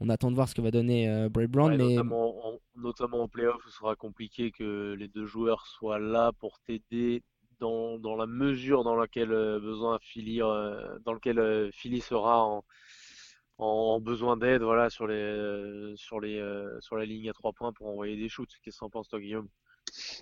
on 0.00 0.08
attend 0.08 0.30
de 0.30 0.36
voir 0.36 0.48
ce 0.48 0.54
que 0.54 0.60
va 0.60 0.70
donner 0.70 1.08
euh, 1.08 1.28
Bray 1.28 1.46
Brown. 1.46 1.76
mais... 1.76 1.94
notamment, 1.94 2.46
en, 2.46 2.58
notamment 2.76 3.22
en 3.22 3.28
playoff, 3.28 3.62
ce 3.64 3.70
sera 3.70 3.96
compliqué 3.96 4.50
que 4.50 4.94
les 4.98 5.08
deux 5.08 5.26
joueurs 5.26 5.66
soient 5.66 5.98
là 5.98 6.32
pour 6.38 6.58
t'aider 6.60 7.22
dans, 7.58 7.98
dans, 7.98 8.16
la 8.16 8.26
mesure 8.26 8.84
dans 8.84 8.96
laquelle 8.96 9.32
euh, 9.32 9.58
besoin 9.58 9.98
Philly, 10.00 10.42
euh, 10.42 10.98
dans 11.04 11.12
lequel 11.12 11.70
Philly 11.72 12.00
sera 12.00 12.44
en, 12.44 12.64
en, 13.58 14.00
besoin 14.00 14.36
d'aide, 14.36 14.62
voilà, 14.62 14.90
sur 14.90 15.06
les 15.06 15.94
sur 15.96 16.20
les 16.20 16.42
sur 16.80 16.96
la 16.96 17.06
ligne 17.06 17.30
à 17.30 17.32
trois 17.32 17.52
points 17.52 17.72
pour 17.72 17.88
envoyer 17.88 18.16
des 18.16 18.28
shoots. 18.28 18.50
Qu'est-ce 18.62 18.80
que 18.80 18.84
en 18.84 18.90
penses 18.90 19.08
toi, 19.08 19.20
Guillaume? 19.20 19.48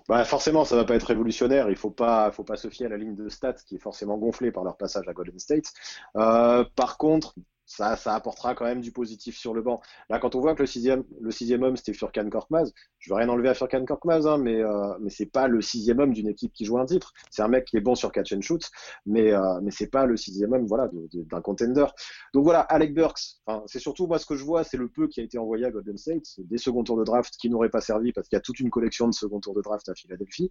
Bah 0.09 0.25
forcément, 0.25 0.65
ça 0.65 0.77
va 0.77 0.85
pas 0.85 0.95
être 0.95 1.05
révolutionnaire. 1.07 1.71
Il 1.71 1.77
faut 1.77 1.91
pas, 1.91 2.31
faut 2.31 2.45
pas 2.45 2.57
se 2.57 2.69
fier 2.69 2.87
à 2.87 2.91
la 2.91 2.97
ligne 2.97 3.15
de 3.15 3.29
stats 3.29 3.55
qui 3.55 3.77
est 3.77 3.79
forcément 3.79 4.19
gonflée 4.19 4.53
par 4.53 4.65
leur 4.65 4.77
passage 4.77 5.09
à 5.09 5.13
Golden 5.13 5.39
State. 5.39 5.73
Euh, 6.17 6.65
par 6.77 6.99
contre, 6.99 7.35
ça, 7.67 7.97
ça 7.97 8.15
apportera 8.15 8.55
quand 8.55 8.65
même 8.65 8.81
du 8.81 8.93
positif 8.93 9.37
sur 9.37 9.55
le 9.55 9.63
banc. 9.63 9.81
Là, 10.11 10.19
quand 10.19 10.35
on 10.35 10.41
voit 10.41 10.55
que 10.55 10.63
le 10.63 10.67
sixième, 10.67 11.63
homme, 11.63 11.77
c'était 11.77 11.93
Furkan 11.93 12.29
Korkmaz, 12.29 12.73
je 12.99 13.11
veux 13.11 13.17
rien 13.17 13.29
enlever 13.29 13.49
à 13.49 13.55
Furkan 13.55 13.85
Korkmaz, 13.85 14.27
hein, 14.27 14.39
mais, 14.39 14.63
euh, 14.63 14.95
mais 15.01 15.11
c'est 15.11 15.27
pas 15.27 15.49
le 15.49 15.61
sixième 15.61 15.99
homme 15.99 16.13
d'une 16.13 16.29
équipe 16.29 16.53
qui 16.53 16.65
joue 16.65 16.79
un 16.79 16.87
titre. 16.87 17.13
C'est 17.31 17.43
un 17.43 17.49
mec 17.49 17.65
qui 17.67 17.77
est 17.77 17.81
bon 17.81 17.95
sur 17.95 18.13
catch 18.13 18.33
and 18.33 18.41
shoot, 18.41 18.71
mais, 19.07 19.33
euh, 19.33 19.61
mais 19.63 19.71
c'est 19.71 19.89
pas 19.89 20.07
le 20.07 20.17
sixième 20.17 20.53
homme 20.53 20.67
d'un 21.13 21.41
contender. 21.41 21.87
Donc 22.33 22.45
voilà, 22.45 22.61
Alec 22.61 22.95
Burks, 22.95 23.41
c'est 23.67 23.79
surtout 23.79 24.07
moi 24.07 24.19
ce 24.19 24.27
que 24.27 24.37
je 24.37 24.45
vois, 24.45 24.65
c'est 24.65 24.77
le 24.77 24.89
peu 24.89 25.09
qui 25.09 25.21
a 25.21 25.23
été 25.23 25.39
envoyé 25.39 25.65
à 25.67 25.71
Golden 25.71 25.97
State, 25.97 26.25
des 26.39 26.59
second 26.59 26.85
tours 26.85 26.99
de 26.99 27.05
draft 27.05 27.35
qui 27.39 27.51
n'auraient 27.51 27.71
pas 27.71 27.81
servi 27.81 28.13
parce 28.13 28.29
qu'il 28.29 28.37
y 28.37 28.39
a 28.39 28.43
toute 28.43 28.61
une 28.61 28.71
collection 28.71 29.09
de 29.09 29.15
second 29.15 29.41
tours 29.41 29.55
de 29.55 29.63
draft 29.63 29.89
à 29.89 29.95
Philadelphie. 29.95 30.51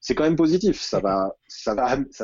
C'est 0.00 0.14
quand 0.14 0.24
même 0.24 0.36
positif, 0.36 0.80
ça 0.80 1.00
va, 1.00 1.34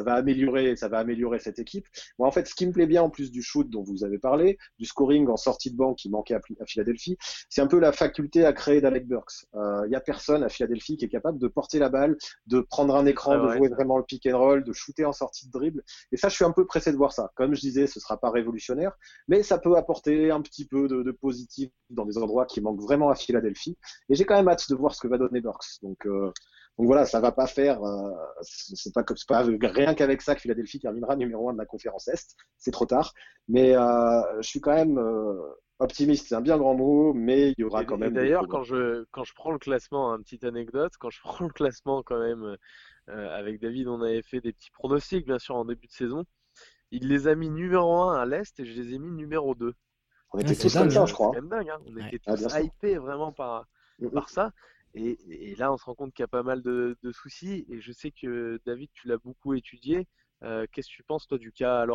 améliorer, 0.06 1.38
cette 1.38 1.58
équipe. 1.58 1.86
En 2.18 2.30
fait, 2.30 2.46
ce 2.46 2.54
qui 2.54 2.66
me 2.66 2.72
plaît 2.72 2.86
bien 2.86 3.02
en 3.02 3.10
plus 3.10 3.30
du 3.30 3.42
shoot 3.42 3.68
dont 3.68 3.82
vous 3.82 4.04
avez 4.04 4.18
parlé, 4.18 4.35
du 4.36 4.86
scoring 4.86 5.28
en 5.28 5.36
sortie 5.36 5.70
de 5.70 5.76
banc 5.76 5.94
qui 5.94 6.10
manquait 6.10 6.34
à, 6.34 6.40
Philadelphie, 6.66 7.16
c'est 7.48 7.60
un 7.60 7.66
peu 7.66 7.78
la 7.78 7.92
faculté 7.92 8.44
à 8.44 8.52
créer 8.52 8.80
d'Alec 8.80 9.06
Burks. 9.06 9.46
Il 9.54 9.58
euh, 9.58 9.88
n'y 9.88 9.96
a 9.96 10.00
personne 10.00 10.42
à 10.42 10.48
Philadelphie 10.48 10.96
qui 10.96 11.04
est 11.04 11.08
capable 11.08 11.38
de 11.38 11.48
porter 11.48 11.78
la 11.78 11.88
balle, 11.88 12.16
de 12.46 12.60
prendre 12.60 12.94
un 12.96 13.06
écran, 13.06 13.38
de 13.38 13.56
jouer 13.56 13.68
vraiment 13.68 13.98
le 13.98 14.04
pick 14.04 14.26
and 14.26 14.38
roll, 14.38 14.64
de 14.64 14.72
shooter 14.72 15.04
en 15.04 15.12
sortie 15.12 15.46
de 15.46 15.52
dribble. 15.52 15.82
Et 16.12 16.16
ça, 16.16 16.28
je 16.28 16.34
suis 16.34 16.44
un 16.44 16.52
peu 16.52 16.66
pressé 16.66 16.92
de 16.92 16.96
voir 16.96 17.12
ça. 17.12 17.30
Comme 17.34 17.54
je 17.54 17.60
disais, 17.60 17.86
ce 17.86 18.00
sera 18.00 18.18
pas 18.18 18.30
révolutionnaire, 18.30 18.92
mais 19.28 19.42
ça 19.42 19.58
peut 19.58 19.76
apporter 19.76 20.30
un 20.30 20.40
petit 20.40 20.66
peu 20.66 20.88
de, 20.88 21.02
de 21.02 21.10
positif 21.12 21.70
dans 21.90 22.04
des 22.04 22.18
endroits 22.18 22.46
qui 22.46 22.60
manquent 22.60 22.82
vraiment 22.82 23.10
à 23.10 23.14
Philadelphie. 23.14 23.76
Et 24.08 24.14
j'ai 24.14 24.24
quand 24.24 24.36
même 24.36 24.48
hâte 24.48 24.68
de 24.68 24.74
voir 24.74 24.94
ce 24.94 25.00
que 25.00 25.08
va 25.08 25.18
donner 25.18 25.40
Burks. 25.40 25.80
Donc, 25.82 26.06
euh, 26.06 26.32
donc 26.78 26.86
voilà, 26.88 27.06
ça 27.06 27.20
va 27.20 27.32
pas 27.32 27.46
faire. 27.46 27.82
Euh, 27.82 28.10
c'est 28.42 28.92
pas 28.92 29.02
comme 29.02 29.16
pas 29.26 29.42
rien 29.42 29.94
qu'avec 29.94 30.20
ça 30.20 30.34
que 30.34 30.42
Philadelphie 30.42 30.78
terminera 30.78 31.16
numéro 31.16 31.48
un 31.48 31.54
de 31.54 31.58
la 31.58 31.64
conférence 31.64 32.08
Est. 32.08 32.36
C'est 32.58 32.70
trop 32.70 32.84
tard. 32.84 33.14
Mais 33.48 33.74
euh, 33.74 34.42
je 34.42 34.48
suis 34.48 34.60
quand 34.60 34.74
même 34.74 34.98
euh, 34.98 35.40
optimiste. 35.78 36.28
C'est 36.28 36.34
un 36.34 36.42
bien 36.42 36.58
grand 36.58 36.74
mot, 36.74 37.14
mais 37.14 37.52
il 37.52 37.54
y 37.58 37.64
aura 37.64 37.84
quand 37.84 37.96
même. 37.96 38.12
D'ailleurs, 38.12 38.46
quand 38.48 38.62
je 38.62 39.04
quand 39.10 39.24
je 39.24 39.34
prends 39.34 39.52
le 39.52 39.58
classement, 39.58 40.10
une 40.14 40.22
petite 40.22 40.44
anecdote, 40.44 40.92
quand 41.00 41.08
je 41.08 41.20
prends 41.24 41.46
le 41.46 41.52
classement 41.52 42.02
quand 42.02 42.18
même 42.18 42.56
avec 43.08 43.60
David, 43.60 43.88
on 43.88 44.02
avait 44.02 44.22
fait 44.22 44.40
des 44.40 44.52
petits 44.52 44.72
pronostics 44.72 45.24
bien 45.24 45.38
sûr 45.38 45.56
en 45.56 45.64
début 45.64 45.86
de 45.86 45.92
saison. 45.92 46.24
Il 46.90 47.08
les 47.08 47.26
a 47.26 47.34
mis 47.34 47.50
numéro 47.50 48.02
1 48.02 48.20
à 48.20 48.26
l'Est 48.26 48.60
et 48.60 48.64
je 48.64 48.80
les 48.80 48.94
ai 48.94 48.98
mis 48.98 49.10
numéro 49.10 49.54
2. 49.54 49.72
On 50.32 50.38
était 50.38 50.54
tous 50.54 50.76
comme 50.76 50.90
ça, 50.90 51.06
je 51.06 51.12
crois. 51.14 51.32
dingue, 51.40 51.70
hein. 51.70 51.78
On 51.86 51.96
était 51.96 52.18
tous 52.18 52.58
hypés 52.58 52.98
vraiment 52.98 53.32
par, 53.32 53.66
mm, 53.98 54.06
mm. 54.06 54.10
par 54.10 54.28
ça. 54.28 54.52
Et, 54.96 55.54
là, 55.58 55.72
on 55.72 55.76
se 55.76 55.84
rend 55.84 55.94
compte 55.94 56.14
qu'il 56.14 56.22
y 56.22 56.24
a 56.24 56.28
pas 56.28 56.42
mal 56.42 56.62
de, 56.62 56.96
soucis. 57.12 57.66
Et 57.70 57.80
je 57.80 57.92
sais 57.92 58.10
que 58.10 58.60
David, 58.64 58.88
tu 58.94 59.08
l'as 59.08 59.18
beaucoup 59.18 59.54
étudié. 59.54 60.06
Euh, 60.42 60.66
qu'est-ce 60.72 60.88
que 60.88 60.94
tu 60.94 61.02
penses, 61.02 61.26
toi, 61.26 61.38
du 61.38 61.52
cas 61.52 61.82
à 61.82 61.86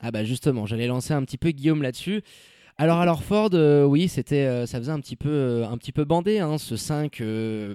Ah, 0.00 0.10
bah 0.10 0.24
justement, 0.24 0.66
j'allais 0.66 0.86
lancer 0.86 1.12
un 1.12 1.22
petit 1.24 1.38
peu 1.38 1.50
Guillaume 1.50 1.82
là-dessus. 1.82 2.22
Alors, 2.76 3.22
Ford, 3.22 3.50
euh, 3.52 3.84
oui, 3.84 4.08
c'était, 4.08 4.46
euh, 4.46 4.66
ça 4.66 4.78
faisait 4.78 4.90
un 4.90 4.98
petit 4.98 5.14
peu, 5.14 5.62
un 5.64 5.78
petit 5.78 5.92
peu 5.92 6.04
bandé, 6.04 6.40
hein, 6.40 6.58
ce 6.58 6.76
5 6.76 7.22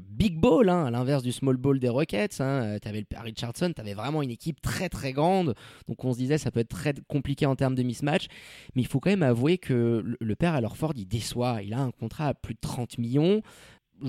big 0.02 0.38
ball, 0.38 0.68
hein, 0.68 0.86
à 0.86 0.92
l'inverse 0.92 1.24
du 1.24 1.32
small 1.32 1.56
ball 1.56 1.80
des 1.80 1.88
Rockets. 1.88 2.42
Hein, 2.42 2.78
tu 2.82 2.88
avais 2.88 3.00
le 3.00 3.06
père 3.06 3.24
Richardson, 3.24 3.72
tu 3.74 3.80
avais 3.80 3.94
vraiment 3.94 4.22
une 4.22 4.30
équipe 4.30 4.60
très 4.62 4.90
très 4.90 5.14
grande, 5.14 5.56
donc 5.88 6.04
on 6.04 6.12
se 6.12 6.18
disait 6.18 6.38
ça 6.38 6.52
peut 6.52 6.60
être 6.60 6.70
très 6.70 6.94
compliqué 7.08 7.46
en 7.46 7.56
termes 7.56 7.76
de 7.76 7.84
mismatch. 7.84 8.28
Mais 8.76 8.82
il 8.82 8.88
faut 8.88 9.00
quand 9.00 9.10
même 9.10 9.24
avouer 9.24 9.58
que 9.58 10.04
le, 10.20 10.36
père 10.36 10.54
alors 10.54 10.76
Ford, 10.76 10.92
il 10.98 11.08
déçoit. 11.08 11.62
Il 11.64 11.74
a 11.74 11.80
un 11.80 11.92
contrat 11.92 12.28
à 12.28 12.34
plus 12.34 12.56
de 12.56 12.60
30 12.60 12.98
millions 12.98 13.42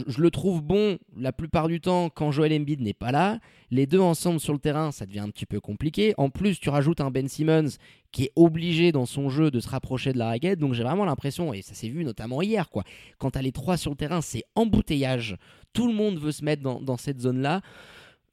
je 0.07 0.21
le 0.21 0.31
trouve 0.31 0.63
bon 0.63 0.99
la 1.17 1.33
plupart 1.33 1.69
du 1.69 1.81
temps 1.81 2.11
quand 2.11 2.31
Joel 2.31 2.53
Embiid 2.53 2.81
n'est 2.81 2.95
pas 2.95 3.13
là. 3.13 3.39
Les 3.71 3.87
deux 3.87 4.01
ensemble 4.01 4.41
sur 4.41 4.53
le 4.53 4.59
terrain, 4.59 4.93
ça 4.93 5.07
devient 5.07 5.21
un 5.21 5.31
petit 5.31 5.47
peu 5.47 5.61
compliqué. 5.61 6.15
En 6.17 6.31
plus, 6.31 6.59
tu 6.59 6.71
rajoutes 6.71 7.01
un 7.01 7.11
Ben 7.11 7.29
Simmons 7.29 7.71
qui 8.13 8.25
est 8.25 8.33
obligé 8.37 8.93
dans 8.93 9.07
son 9.07 9.29
jeu 9.29 9.51
de 9.51 9.61
se 9.61 9.69
rapprocher 9.69 10.13
de 10.13 10.19
la 10.19 10.27
raquette. 10.27 10.59
Donc 10.59 10.75
j'ai 10.75 10.83
vraiment 10.83 11.05
l'impression, 11.05 11.53
et 11.53 11.63
ça 11.63 11.75
s'est 11.75 11.89
vu 11.89 12.05
notamment 12.05 12.43
hier, 12.43 12.69
quoi, 12.71 12.85
quand 13.19 13.33
tu 13.33 13.41
les 13.41 13.53
trois 13.53 13.77
sur 13.77 13.91
le 13.91 13.97
terrain, 13.97 14.21
c'est 14.21 14.45
embouteillage. 14.55 15.37
Tout 15.73 15.87
le 15.87 15.95
monde 15.95 16.19
veut 16.19 16.33
se 16.33 16.45
mettre 16.45 16.63
dans, 16.63 16.97
cette 16.97 17.21
zone-là. 17.21 17.61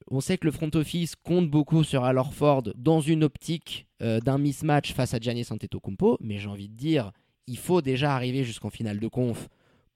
On 0.09 0.21
sait 0.21 0.37
que 0.37 0.45
le 0.45 0.51
front 0.51 0.69
office 0.73 1.15
compte 1.15 1.49
beaucoup 1.49 1.83
sur 1.83 2.03
Al 2.03 2.19
dans 2.75 3.01
une 3.01 3.23
optique 3.23 3.87
euh, 4.01 4.19
d'un 4.19 4.37
mismatch 4.37 4.93
face 4.93 5.13
à 5.13 5.19
Giannis 5.19 5.47
Antetokounmpo, 5.49 6.17
mais 6.21 6.37
j'ai 6.37 6.47
envie 6.47 6.69
de 6.69 6.75
dire, 6.75 7.11
il 7.45 7.57
faut 7.57 7.81
déjà 7.81 8.15
arriver 8.15 8.43
jusqu'en 8.43 8.69
finale 8.69 8.99
de 8.99 9.07
conf 9.07 9.49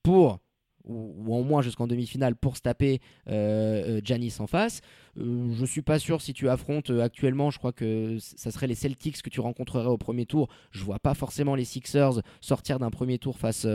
pour 0.03 0.39
ou, 0.86 1.36
au 1.36 1.43
moins 1.43 1.61
jusqu'en 1.61 1.88
demi-finale 1.88 2.36
pour 2.36 2.57
se 2.57 2.61
taper 2.61 2.99
euh, 3.29 3.99
euh 4.07 4.29
en 4.39 4.47
face. 4.47 4.82
Euh, 5.17 5.53
je 5.53 5.65
suis 5.65 5.82
pas 5.82 5.99
sûr 5.99 6.21
si 6.21 6.34
tu 6.34 6.49
affrontes 6.49 6.89
actuellement, 6.89 7.49
je 7.49 7.57
crois 7.57 7.71
que 7.71 8.17
ça 8.19 8.51
serait 8.51 8.67
les 8.67 8.75
Celtics 8.75 9.21
que 9.21 9.29
tu 9.29 9.39
rencontrerais 9.39 9.88
au 9.88 9.97
premier 9.97 10.25
tour. 10.25 10.47
Je 10.71 10.84
vois 10.84 10.99
pas 10.99 11.13
forcément 11.13 11.55
les 11.55 11.65
Sixers 11.65 12.21
sortir 12.39 12.79
d'un 12.79 12.89
premier 12.89 13.17
tour 13.17 13.38
face, 13.38 13.67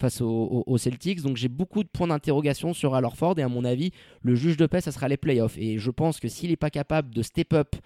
face 0.00 0.20
aux, 0.20 0.78
Celtics. 0.78 1.22
Donc 1.22 1.36
j'ai 1.36 1.48
beaucoup 1.48 1.82
de 1.82 1.88
points 1.88 2.08
d'interrogation 2.08 2.74
sur 2.74 2.94
Alorford 2.94 3.38
et 3.38 3.42
à 3.42 3.48
mon 3.48 3.64
avis, 3.64 3.90
le 4.22 4.34
juge 4.34 4.56
de 4.56 4.66
paix, 4.66 4.80
ça 4.80 4.92
sera 4.92 5.08
les 5.08 5.16
playoffs. 5.16 5.58
Et 5.58 5.78
je 5.78 5.90
pense 5.90 6.20
que 6.20 6.28
s'il 6.28 6.50
n'est 6.50 6.56
pas 6.56 6.70
capable 6.70 7.14
de 7.14 7.22
step 7.22 7.52
up 7.54 7.76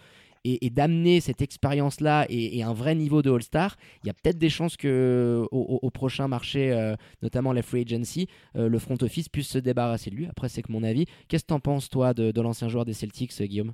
et, 0.61 0.71
d'amener 0.71 1.21
cette 1.21 1.43
expérience-là 1.43 2.27
et, 2.29 2.63
un 2.63 2.73
vrai 2.73 2.95
niveau 2.95 3.23
de 3.23 3.31
All-Star, 3.31 3.77
il 4.03 4.07
y 4.07 4.11
a 4.11 4.15
peut-être 4.15 4.39
des 4.39 4.51
chances 4.51 4.77
que 4.77 5.45
au, 5.51 5.91
prochain 5.91 6.29
marché, 6.29 6.73
euh, 6.73 6.95
notamment 7.23 7.53
la 7.53 7.63
free 7.63 7.83
agency, 7.83 8.29
euh, 8.57 8.69
le 8.69 8.79
front 8.79 8.97
office 9.01 9.29
puisse 9.29 9.49
se 9.49 9.59
débarrasser 9.59 10.11
de 10.11 10.17
lui. 10.17 10.27
Après, 10.27 10.49
c'est 10.49 10.63
que 10.63 10.73
mon 10.73 10.83
avis. 10.83 11.07
Qu'est-ce 11.29 11.45
que 11.45 11.49
tu 11.49 11.55
en 11.55 11.61
penses, 11.61 11.89
toi, 11.89 12.15
de, 12.15 12.41
l'ancien 12.41 12.69
joueur 12.69 12.85
des 12.85 12.93
Celtics, 12.93 13.33
euh, 13.41 13.47
Guillaume? 13.47 13.73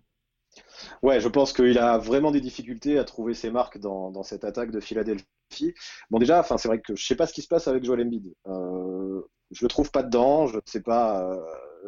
Ouais, 1.02 1.20
je 1.20 1.28
pense 1.28 1.52
qu'il 1.52 1.78
a 1.78 1.98
vraiment 1.98 2.30
des 2.30 2.40
difficultés 2.40 2.98
à 2.98 3.04
trouver 3.04 3.34
ses 3.34 3.50
marques 3.50 3.78
dans, 3.78 4.22
cette 4.22 4.44
attaque 4.44 4.70
de 4.70 4.80
Philadelphie. 4.80 5.74
Bon, 6.10 6.18
déjà, 6.18 6.40
enfin, 6.40 6.58
c'est 6.58 6.68
vrai 6.68 6.80
que 6.80 6.94
je 6.94 7.04
sais 7.04 7.16
pas 7.16 7.26
ce 7.26 7.32
qui 7.34 7.42
se 7.42 7.48
passe 7.48 7.66
avec 7.66 7.84
Joel 7.84 8.02
Embiid. 8.02 8.32
Je 8.46 9.64
le 9.64 9.68
trouve 9.68 9.90
pas 9.90 10.02
dedans. 10.02 10.46
Je 10.46 10.58
sais 10.64 10.82
pas. 10.82 11.36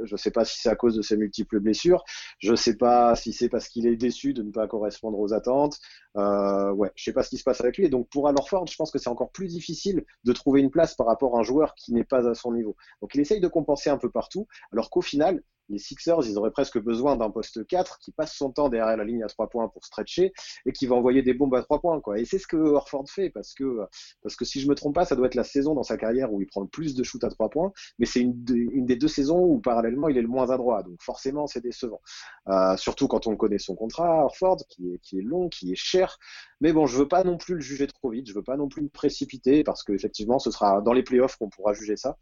Je 0.05 0.15
ne 0.15 0.19
sais 0.19 0.31
pas 0.31 0.45
si 0.45 0.61
c'est 0.61 0.69
à 0.69 0.77
cause 0.77 0.97
de 0.97 1.03
ses 1.03 1.17
multiples 1.17 1.61
blessures. 1.61 2.05
Je 2.39 2.53
ne 2.53 2.57
sais 2.57 2.77
pas 2.77 3.15
si 3.17 3.33
c'est 3.33 3.49
parce 3.49 3.69
qu'il 3.69 3.87
est 3.87 3.97
déçu 3.97 4.33
de 4.33 4.43
ne 4.43 4.51
pas 4.51 4.67
correspondre 4.67 5.19
aux 5.19 5.33
attentes. 5.33 5.79
Euh, 6.17 6.73
ouais, 6.73 6.91
je 6.95 7.05
sais 7.05 7.13
pas 7.13 7.23
ce 7.23 7.31
qui 7.31 7.39
se 7.39 7.45
passe 7.45 7.61
avec 7.61 7.77
lui. 7.77 7.87
Et 7.87 7.89
donc 7.89 8.09
pour 8.09 8.29
Alorford, 8.29 8.67
je 8.67 8.77
pense 8.77 8.91
que 8.91 8.99
c'est 8.99 9.09
encore 9.09 9.31
plus 9.31 9.49
difficile 9.49 10.05
de 10.25 10.33
trouver 10.33 10.61
une 10.61 10.71
place 10.71 10.95
par 10.95 11.07
rapport 11.07 11.37
à 11.37 11.41
un 11.41 11.43
joueur 11.43 11.75
qui 11.75 11.93
n'est 11.93 12.05
pas 12.05 12.29
à 12.29 12.35
son 12.35 12.53
niveau. 12.53 12.77
Donc 13.01 13.15
il 13.15 13.21
essaye 13.21 13.41
de 13.41 13.49
compenser 13.49 13.91
un 13.91 13.99
peu 13.99 14.11
partout, 14.11 14.47
alors 14.73 14.91
qu'au 14.91 15.03
final, 15.03 15.43
les 15.69 15.79
Sixers, 15.79 16.27
ils 16.27 16.39
auraient 16.39 16.51
presque 16.51 16.79
besoin 16.79 17.17
d'un 17.17 17.31
poste 17.31 17.67
4 17.67 17.99
qui 17.99 18.13
passe 18.13 18.35
son 18.35 18.51
temps 18.51 18.69
derrière 18.69 18.97
la 18.97 19.05
ligne 19.05 19.23
à 19.23 19.27
3 19.27 19.49
points 19.49 19.69
pour 19.69 19.85
stretcher 19.85 20.33
et 20.65 20.73
qui 20.73 20.87
va 20.87 20.97
envoyer 20.97 21.23
des 21.23 21.35
bombes 21.35 21.55
à 21.55 21.63
3 21.63 21.81
points. 21.81 22.01
Quoi. 22.01 22.19
Et 22.19 22.25
c'est 22.25 22.39
ce 22.39 22.47
que 22.47 22.57
Orford 22.57 23.07
fait 23.09 23.31
parce 23.31 23.55
que, 23.55 23.81
parce 24.23 24.37
que 24.37 24.45
si 24.45 24.61
je 24.61 24.69
me 24.69 24.75
trompe 24.75 24.95
pas, 24.95 25.05
ça 25.05 25.17
doit 25.17 25.27
être 25.27 25.35
la 25.35 25.45
saison 25.45 25.75
dans 25.75 25.83
sa 25.83 25.97
carrière 25.97 26.33
où 26.33 26.41
il 26.41 26.47
prend 26.47 26.61
le 26.61 26.69
plus 26.69 26.95
de 26.95 27.03
shoot 27.03 27.23
à 27.25 27.29
3 27.29 27.51
points, 27.51 27.73
mais 27.99 28.07
c'est 28.07 28.21
une, 28.21 28.35
des 28.45 28.97
deux 28.97 29.09
saisons 29.09 29.41
où 29.41 29.61
parallèlement 29.61 30.09
il 30.09 30.19
est 30.19 30.23
le 30.23 30.29
moins 30.29 30.51
adroit. 30.51 30.83
Donc 30.83 31.03
forcément, 31.03 31.47
c'est 31.47 31.63
décevant. 31.63 32.01
Euh, 32.49 32.77
surtout 32.77 33.09
quand 33.09 33.27
on 33.27 33.37
connaît 33.37 33.59
son 33.59 33.75
contrat, 33.75 34.25
Orford, 34.25 34.59
qui 34.69 34.93
est, 34.93 34.99
qui 34.99 35.19
est 35.19 35.23
long, 35.23 35.49
qui 35.49 35.73
est 35.73 35.77
cher. 35.77 36.19
Mais 36.61 36.73
bon, 36.73 36.87
je 36.87 36.97
veux 36.97 37.09
pas 37.09 37.25
non 37.25 37.37
plus 37.37 37.55
le 37.55 37.61
juger 37.61 37.87
trop 37.87 38.11
vite, 38.11 38.29
je 38.29 38.35
veux 38.35 38.43
pas 38.43 38.57
non 38.57 38.69
plus 38.69 38.83
me 38.83 38.89
précipiter 38.89 39.63
parce 39.65 39.83
qu'effectivement, 39.83 40.39
ce 40.39 40.51
sera 40.51 40.81
dans 40.81 40.93
les 40.93 41.03
playoffs 41.03 41.37
qu'on 41.37 41.51
pourra 41.51 41.73
juger 41.75 41.97
ça. 41.97 42.17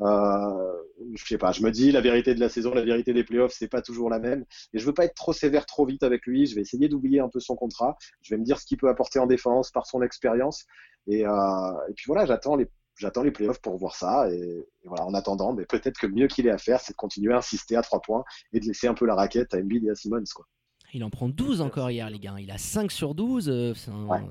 Euh, 0.00 0.72
je 1.14 1.24
sais 1.24 1.38
pas, 1.38 1.52
je 1.52 1.62
me 1.62 1.70
dis 1.70 1.90
la 1.92 2.00
vérité 2.00 2.34
de 2.34 2.40
la 2.40 2.48
saison, 2.48 2.72
la 2.72 2.82
vérité 2.82 2.89
des 2.98 3.24
playoffs, 3.24 3.54
c'est 3.56 3.68
pas 3.68 3.82
toujours 3.82 4.10
la 4.10 4.18
même. 4.18 4.44
Et 4.72 4.78
je 4.78 4.86
veux 4.86 4.94
pas 4.94 5.04
être 5.04 5.14
trop 5.14 5.32
sévère 5.32 5.66
trop 5.66 5.86
vite 5.86 6.02
avec 6.02 6.26
lui. 6.26 6.46
Je 6.46 6.54
vais 6.54 6.62
essayer 6.62 6.88
d'oublier 6.88 7.20
un 7.20 7.28
peu 7.28 7.40
son 7.40 7.56
contrat. 7.56 7.96
Je 8.22 8.34
vais 8.34 8.38
me 8.38 8.44
dire 8.44 8.58
ce 8.58 8.66
qu'il 8.66 8.78
peut 8.78 8.88
apporter 8.88 9.18
en 9.18 9.26
défense 9.26 9.70
par 9.70 9.86
son 9.86 10.02
expérience. 10.02 10.66
Et, 11.06 11.26
euh, 11.26 11.72
puis 11.96 12.04
voilà, 12.06 12.26
j'attends 12.26 12.56
les 12.56 12.68
j'attends 12.96 13.22
les 13.22 13.30
playoffs 13.30 13.60
pour 13.60 13.76
voir 13.78 13.94
ça. 13.94 14.30
Et, 14.30 14.66
voilà, 14.84 15.06
en 15.06 15.14
attendant, 15.14 15.52
mais 15.54 15.64
peut-être 15.64 15.98
que 15.98 16.06
le 16.06 16.14
mieux 16.14 16.26
qu'il 16.28 16.46
ait 16.46 16.50
à 16.50 16.58
faire, 16.58 16.80
c'est 16.80 16.92
de 16.92 16.96
continuer 16.96 17.32
à 17.32 17.38
insister 17.38 17.76
à 17.76 17.82
trois 17.82 18.00
points 18.00 18.24
et 18.52 18.60
de 18.60 18.66
laisser 18.66 18.88
un 18.88 18.94
peu 18.94 19.06
la 19.06 19.14
raquette 19.14 19.54
à 19.54 19.58
Embiid 19.58 19.84
et 19.84 19.90
à 19.90 19.94
Simmons, 19.94 20.24
quoi. 20.34 20.46
Il 20.92 21.04
en 21.04 21.10
prend 21.10 21.28
12 21.28 21.60
encore 21.60 21.90
hier, 21.90 22.10
les 22.10 22.18
gars. 22.18 22.34
Il 22.40 22.50
a 22.50 22.58
5 22.58 22.90
sur 22.90 23.14
12. 23.14 23.48
Euh, 23.48 23.74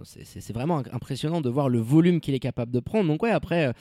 c'est 0.03 0.53
vraiment 0.53 0.83
impressionnant 0.91 1.41
de 1.41 1.49
voir 1.49 1.69
le 1.69 1.79
volume 1.79 2.19
qu'il 2.19 2.33
est 2.33 2.39
capable 2.39 2.71
de 2.71 2.79
prendre. 2.79 3.07
Donc, 3.07 3.23
ouais, 3.23 3.31
après, 3.31 3.67
euh, 3.67 3.73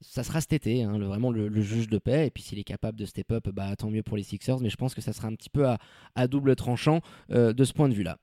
ça 0.00 0.22
sera 0.22 0.40
cet 0.40 0.52
été, 0.52 0.82
hein, 0.82 0.98
vraiment 0.98 1.30
le, 1.30 1.60
juge 1.60 1.88
de 1.88 1.98
paix. 1.98 2.26
Et 2.26 2.30
puis 2.30 2.42
s'il 2.42 2.58
est 2.58 2.64
capable 2.64 2.98
de 2.98 3.04
step 3.04 3.32
up, 3.32 3.48
bah, 3.52 3.74
tant 3.76 3.90
mieux 3.90 4.02
pour 4.02 4.16
les 4.16 4.22
Sixers. 4.22 4.60
Mais 4.60 4.70
je 4.70 4.76
pense 4.76 4.94
que 4.94 5.00
ça 5.00 5.12
sera 5.12 5.28
un 5.28 5.34
petit 5.34 5.50
peu 5.50 5.66
à, 5.66 6.28
double 6.28 6.56
tranchant 6.56 7.00
euh, 7.30 7.52
de 7.52 7.64
ce 7.64 7.72
point 7.72 7.88
de 7.88 7.94
vue-là. 7.94 8.18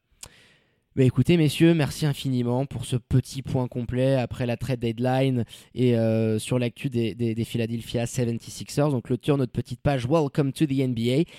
Bah 0.98 1.04
écoutez 1.04 1.38
messieurs, 1.38 1.76
merci 1.76 2.08
infiniment 2.08 2.66
pour 2.66 2.86
ce 2.86 2.96
petit 2.96 3.44
point 3.44 3.68
complet 3.68 4.16
après 4.16 4.48
la 4.48 4.58
trade 4.58 4.80
deadline 4.80 5.46
et 5.76 5.96
euh, 5.96 6.40
sur 6.40 6.58
l'actu 6.58 6.90
des, 6.90 7.14
des, 7.14 7.44
Philadelphia 7.44 8.06
76ers. 8.06 8.90
Donc 8.90 9.12
le 9.12 9.20
tour 9.20 9.38
notre 9.38 9.52
petite 9.52 9.80
page 9.80 10.08
Welcome 10.08 10.54
to 10.54 10.66
the 10.66 10.80
NBA 10.80 11.30